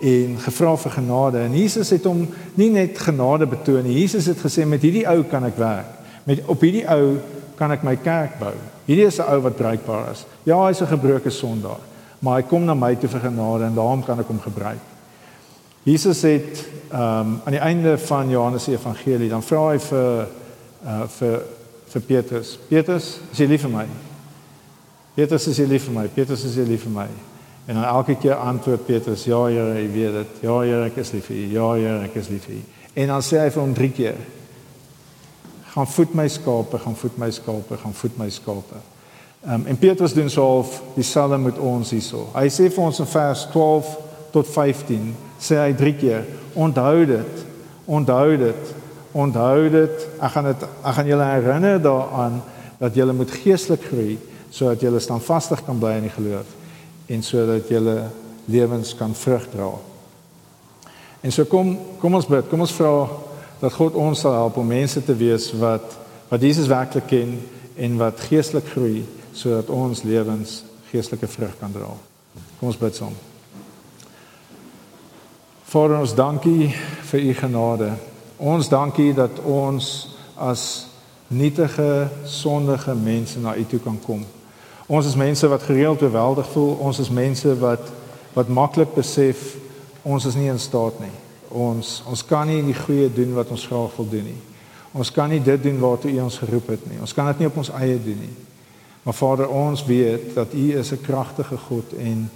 en 0.04 0.36
gevra 0.38 0.74
vir 0.76 0.90
genade. 0.98 1.40
En 1.46 1.56
Jesus 1.56 1.90
het 1.94 2.04
hom 2.04 2.26
nie 2.60 2.70
net 2.70 2.98
genade 3.00 3.46
betoon 3.48 3.86
nie. 3.86 4.00
Jesus 4.02 4.28
het 4.28 4.42
gesê 4.42 4.66
met 4.68 4.82
hierdie 4.84 5.06
ou 5.08 5.22
kan 5.30 5.46
ek 5.48 5.56
werk. 5.56 6.00
Met 6.28 6.44
op 6.50 6.60
hierdie 6.64 6.84
ou 6.92 7.16
kan 7.58 7.72
ek 7.72 7.84
my 7.86 7.96
kerk 8.02 8.38
bou. 8.40 8.54
Hierdie 8.84 9.06
is 9.08 9.18
'n 9.18 9.28
ou 9.32 9.40
wat 9.40 9.56
bruikbaar 9.56 10.10
is. 10.12 10.26
Ja, 10.44 10.66
hy's 10.66 10.80
'n 10.80 10.86
gebroke 10.86 11.30
sondaar, 11.30 11.80
maar 12.18 12.36
hy 12.36 12.42
kom 12.42 12.64
na 12.64 12.74
my 12.74 12.94
toe 12.96 13.08
vir 13.08 13.20
genade 13.20 13.64
en 13.64 13.74
daarom 13.74 14.04
kan 14.04 14.18
ek 14.20 14.26
hom 14.26 14.40
gebruik. 14.40 14.82
Jesus 15.84 16.22
het 16.22 16.64
ehm 16.92 17.20
um, 17.20 17.40
aan 17.44 17.52
die 17.52 17.60
einde 17.60 17.98
van 17.98 18.28
Johannes 18.28 18.64
se 18.64 18.72
evangelie 18.72 19.28
dan 19.28 19.42
vra 19.42 19.70
hy 19.70 19.78
vir 19.78 20.28
uh 20.86 21.06
vir 21.08 21.42
vir 21.88 22.02
Petrus. 22.02 22.58
Petrus, 22.68 23.18
is 23.32 23.38
jy 23.38 23.46
lief 23.46 23.60
vir 23.60 23.70
my? 23.70 23.86
Petrus 25.14 25.46
is 25.46 25.56
jy 25.56 25.66
lief 25.66 25.84
vir 25.84 25.94
my? 25.94 26.08
Petrus 26.08 26.44
is 26.44 26.54
jy 26.54 26.64
lief 26.64 26.82
vir 26.82 26.92
my? 26.92 27.08
En 27.64 27.74
dan 27.74 27.84
elke 27.84 28.16
keer 28.16 28.34
antwoord 28.34 28.86
Petrus, 28.86 29.24
ja 29.24 29.44
Here, 29.44 29.72
ek 29.80 29.92
weet 29.92 30.12
dit. 30.12 30.40
Ja 30.44 30.58
Here, 30.60 30.84
ek 30.84 30.96
is 31.00 31.12
lief 31.16 31.28
vir 31.30 31.36
U. 31.36 31.44
Ja 31.52 31.68
Here, 31.72 32.00
ek 32.04 32.16
is 32.20 32.28
lief 32.28 32.44
vir 32.44 32.58
U. 32.58 32.64
En 32.94 33.12
dan 33.14 33.22
sê 33.24 33.38
hy 33.40 33.50
vir 33.50 33.62
hom 33.62 33.72
drie 33.74 33.90
keer: 33.90 34.18
"Gaan 35.72 35.88
voed 35.88 36.12
my 36.14 36.26
skape, 36.28 36.78
gaan 36.78 36.96
voed 36.96 37.16
my 37.18 37.30
skape, 37.30 37.78
gaan 37.80 37.94
voed 37.96 38.18
my 38.20 38.28
skape." 38.30 38.80
Ehm 39.44 39.54
um, 39.54 39.66
en 39.66 39.78
Petrus 39.78 40.12
doen 40.12 40.30
so 40.30 40.44
half 40.44 40.82
dieselfde 40.94 41.38
met 41.38 41.58
ons 41.58 41.90
hierso. 41.90 42.28
Hy 42.34 42.48
sê 42.48 42.68
vir 42.72 42.84
ons 42.84 43.00
in 43.00 43.06
vers 43.06 43.46
12 43.52 43.96
tot 44.32 44.48
15, 44.48 45.14
sê 45.40 45.58
hy 45.60 45.72
drie 45.72 45.94
keer: 45.96 46.26
"Onthou 46.52 47.06
dit. 47.06 47.44
Onthou 47.84 48.36
dit. 48.36 48.74
Onthou 49.12 49.70
dit. 49.70 50.06
Ek 50.20 50.30
gaan 50.36 50.44
dit 50.44 50.62
ek 50.84 50.94
gaan 50.94 51.06
julle 51.06 51.24
herinner 51.24 51.80
daaraan 51.82 52.42
dat 52.78 52.94
julle 52.94 53.12
moet 53.12 53.30
geestelik 53.30 53.84
groei 53.88 54.18
sodat 54.50 54.80
julle 54.80 55.00
standvastig 55.00 55.64
kan 55.64 55.78
bly 55.78 55.96
in 55.96 56.10
die 56.10 56.14
geloof." 56.14 56.63
En 57.06 57.22
sodat 57.22 57.68
julle 57.68 58.10
lewens 58.44 58.94
kan 58.94 59.14
vrug 59.14 59.48
dra. 59.50 59.70
En 61.20 61.32
so 61.32 61.44
kom 61.44 61.78
kom 61.98 62.14
ons 62.14 62.28
bid. 62.28 62.48
Kom 62.48 62.60
ons 62.60 62.76
vra 62.76 63.08
dat 63.60 63.72
God 63.72 63.96
ons 63.96 64.20
sal 64.20 64.34
help 64.36 64.56
om 64.60 64.66
mense 64.66 65.00
te 65.04 65.16
wees 65.16 65.50
wat 65.60 66.00
wat 66.28 66.42
Jesus 66.42 66.68
werklik 66.68 67.06
ken 67.06 67.36
en 67.76 67.96
wat 68.00 68.20
geestelik 68.28 68.66
groei 68.72 69.04
sodat 69.32 69.70
ons 69.70 70.02
lewens 70.02 70.62
geestelike 70.90 71.28
vrug 71.28 71.54
kan 71.60 71.72
dra. 71.72 71.90
Kom 72.58 72.68
ons 72.68 72.80
bid 72.80 72.96
saam. 72.96 73.14
Vader 75.74 75.98
ons 75.98 76.14
dankie 76.14 76.70
vir 77.10 77.20
u 77.20 77.34
genade. 77.34 77.92
Ons 78.38 78.68
dankie 78.68 79.12
dat 79.14 79.40
ons 79.42 79.90
as 80.36 80.86
nietige 81.26 82.08
sondige 82.24 82.94
mense 82.94 83.40
na 83.40 83.56
u 83.56 83.64
toe 83.64 83.80
kan 83.82 83.98
kom. 84.04 84.22
Ons 84.86 85.06
is 85.06 85.16
mense 85.16 85.48
wat 85.48 85.62
gereeld 85.62 86.02
oorweldig 86.02 86.48
voel. 86.50 86.74
Ons 86.76 86.98
is 86.98 87.10
mense 87.10 87.58
wat 87.58 87.92
wat 88.34 88.48
maklik 88.48 88.94
besef 88.94 89.54
ons 90.02 90.24
is 90.26 90.34
nie 90.34 90.48
in 90.50 90.58
staat 90.58 90.96
nie. 91.00 91.12
Ons 91.48 92.02
ons 92.10 92.24
kan 92.26 92.48
nie 92.50 92.60
die 92.66 92.76
goeie 92.76 93.06
doen 93.12 93.32
wat 93.36 93.52
ons 93.54 93.66
graag 93.66 93.94
wil 93.96 94.08
doen 94.10 94.26
nie. 94.26 94.40
Ons 94.92 95.12
kan 95.14 95.30
nie 95.30 95.40
dit 95.42 95.62
doen 95.62 95.78
waartoe 95.78 96.10
U 96.10 96.18
ons 96.26 96.38
geroep 96.42 96.72
het 96.74 96.88
nie. 96.90 96.98
Ons 97.00 97.14
kan 97.14 97.30
dit 97.30 97.42
nie 97.42 97.48
op 97.48 97.60
ons 97.62 97.70
eie 97.78 98.00
doen 98.02 98.18
nie. 98.26 98.34
Maar 99.04 99.14
Vader, 99.14 99.48
ons 99.48 99.84
weet 99.86 100.34
dat 100.34 100.52
U 100.54 100.64
is 100.78 100.92
'n 100.92 101.00
kragtige 101.00 101.56
God 101.56 101.92
en 101.98 102.30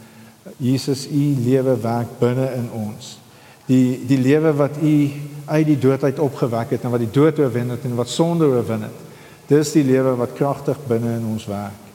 Jesus 0.57 1.07
U 1.07 1.34
lewe 1.44 1.76
werk 1.80 2.18
binne 2.18 2.55
in 2.55 2.70
ons. 2.72 3.18
Die 3.66 4.07
die 4.07 4.18
lewe 4.18 4.55
wat 4.55 4.76
U 4.82 5.11
uit 5.46 5.66
die 5.66 5.78
dood 5.78 6.03
uit 6.03 6.18
opgewek 6.18 6.70
het 6.70 6.84
en 6.84 6.90
wat 6.90 7.01
die 7.01 7.11
dood 7.11 7.38
oorwin 7.38 7.70
het 7.70 7.84
en 7.84 7.94
wat 7.94 8.09
sonde 8.09 8.44
oorwin 8.44 8.82
het. 8.82 8.99
Dis 9.46 9.72
die 9.72 9.84
lewe 9.84 10.16
wat 10.16 10.32
kragtig 10.32 10.76
binne 10.86 11.16
in 11.16 11.26
ons 11.26 11.46
werk. 11.46 11.88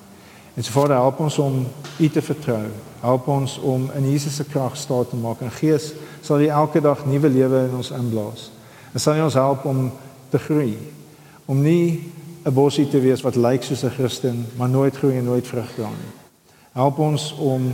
En 0.53 0.63
so 0.63 0.71
Vader, 0.71 0.95
help 0.95 1.19
ons 1.19 1.37
om 1.37 1.67
U 1.97 2.09
te 2.09 2.21
vertrou. 2.21 2.65
Help 3.01 3.27
ons 3.27 3.59
om 3.59 3.87
in 3.95 4.11
Jesus 4.11 4.35
se 4.35 4.43
krag 4.45 4.77
staat 4.77 5.09
te 5.09 5.17
maak 5.17 5.41
en 5.41 5.51
Gees 5.51 5.93
sal 6.21 6.41
U 6.41 6.47
elke 6.47 6.81
dag 6.81 7.05
nuwe 7.05 7.29
lewe 7.29 7.63
in 7.67 7.75
ons 7.75 7.91
inblaas. 7.91 8.51
En 8.93 9.01
sal 9.01 9.17
U 9.17 9.23
ons 9.25 9.39
help 9.39 9.65
om 9.65 9.87
te 10.29 10.39
groei. 10.39 10.77
Om 11.45 11.61
nie 11.61 12.11
'n 12.45 12.53
bosie 12.53 12.87
te 12.87 12.99
wees 12.99 13.21
wat 13.21 13.35
lyk 13.35 13.63
soos 13.63 13.83
'n 13.83 13.89
Christen, 13.89 14.45
maar 14.57 14.69
nooit 14.69 14.95
groei 14.95 15.17
en 15.17 15.25
nooit 15.25 15.47
vrug 15.47 15.75
dra 15.75 15.89
nie. 15.89 16.13
Help 16.71 16.99
ons 16.99 17.35
om 17.37 17.73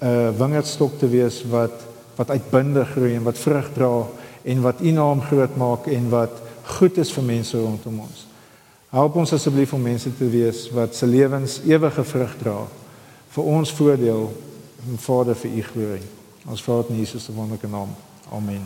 'n 0.00 0.36
wingerdstok 0.38 0.98
te 0.98 1.08
wees 1.08 1.44
wat 1.50 1.72
wat 2.16 2.30
uitbundig 2.30 2.90
groei 2.90 3.14
en 3.14 3.22
wat 3.22 3.38
vrug 3.38 3.72
dra 3.74 4.06
en 4.42 4.60
wat 4.62 4.80
U 4.80 4.90
naam 4.90 5.20
groot 5.20 5.56
maak 5.56 5.86
en 5.86 6.08
wat 6.08 6.30
goed 6.62 6.98
is 6.98 7.12
vir 7.12 7.24
mense 7.24 7.58
rondom 7.58 8.00
ons. 8.00 8.26
Help 8.94 9.16
ons 9.18 9.32
asseblief 9.34 9.72
om 9.74 9.80
mense 9.82 10.06
te 10.14 10.22
wees 10.30 10.70
wat 10.74 10.94
se 10.94 11.06
lewens 11.10 11.56
ewige 11.66 12.04
vrug 12.06 12.36
dra 12.38 12.60
vir 13.34 13.44
ons 13.56 13.72
voordeel 13.74 14.28
en 14.84 14.98
Vader 15.02 15.34
vir 15.40 15.50
u 15.50 15.62
glorie. 15.72 16.08
Ons 16.46 16.62
vra 16.62 16.74
dit 16.82 16.90
in 16.94 17.00
Jesus 17.02 17.22
se 17.26 17.32
wonderlike 17.34 17.68
naam. 17.72 17.90
Amen. 18.30 18.62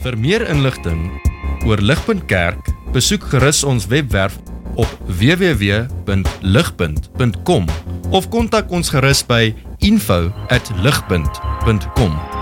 Vir 0.00 0.16
meer 0.18 0.48
inligting 0.48 1.20
oor 1.68 1.78
Ligpunt 1.80 2.24
Kerk, 2.28 2.70
besoek 2.92 3.22
gerus 3.32 3.64
ons 3.64 3.86
webwerf 3.88 4.38
op 4.76 4.88
www.ligpunt.com 5.08 7.66
of 8.10 8.28
kontak 8.32 8.70
ons 8.72 8.88
gerus 8.92 9.24
by 9.24 9.54
info@ligpunt.com 9.78 12.39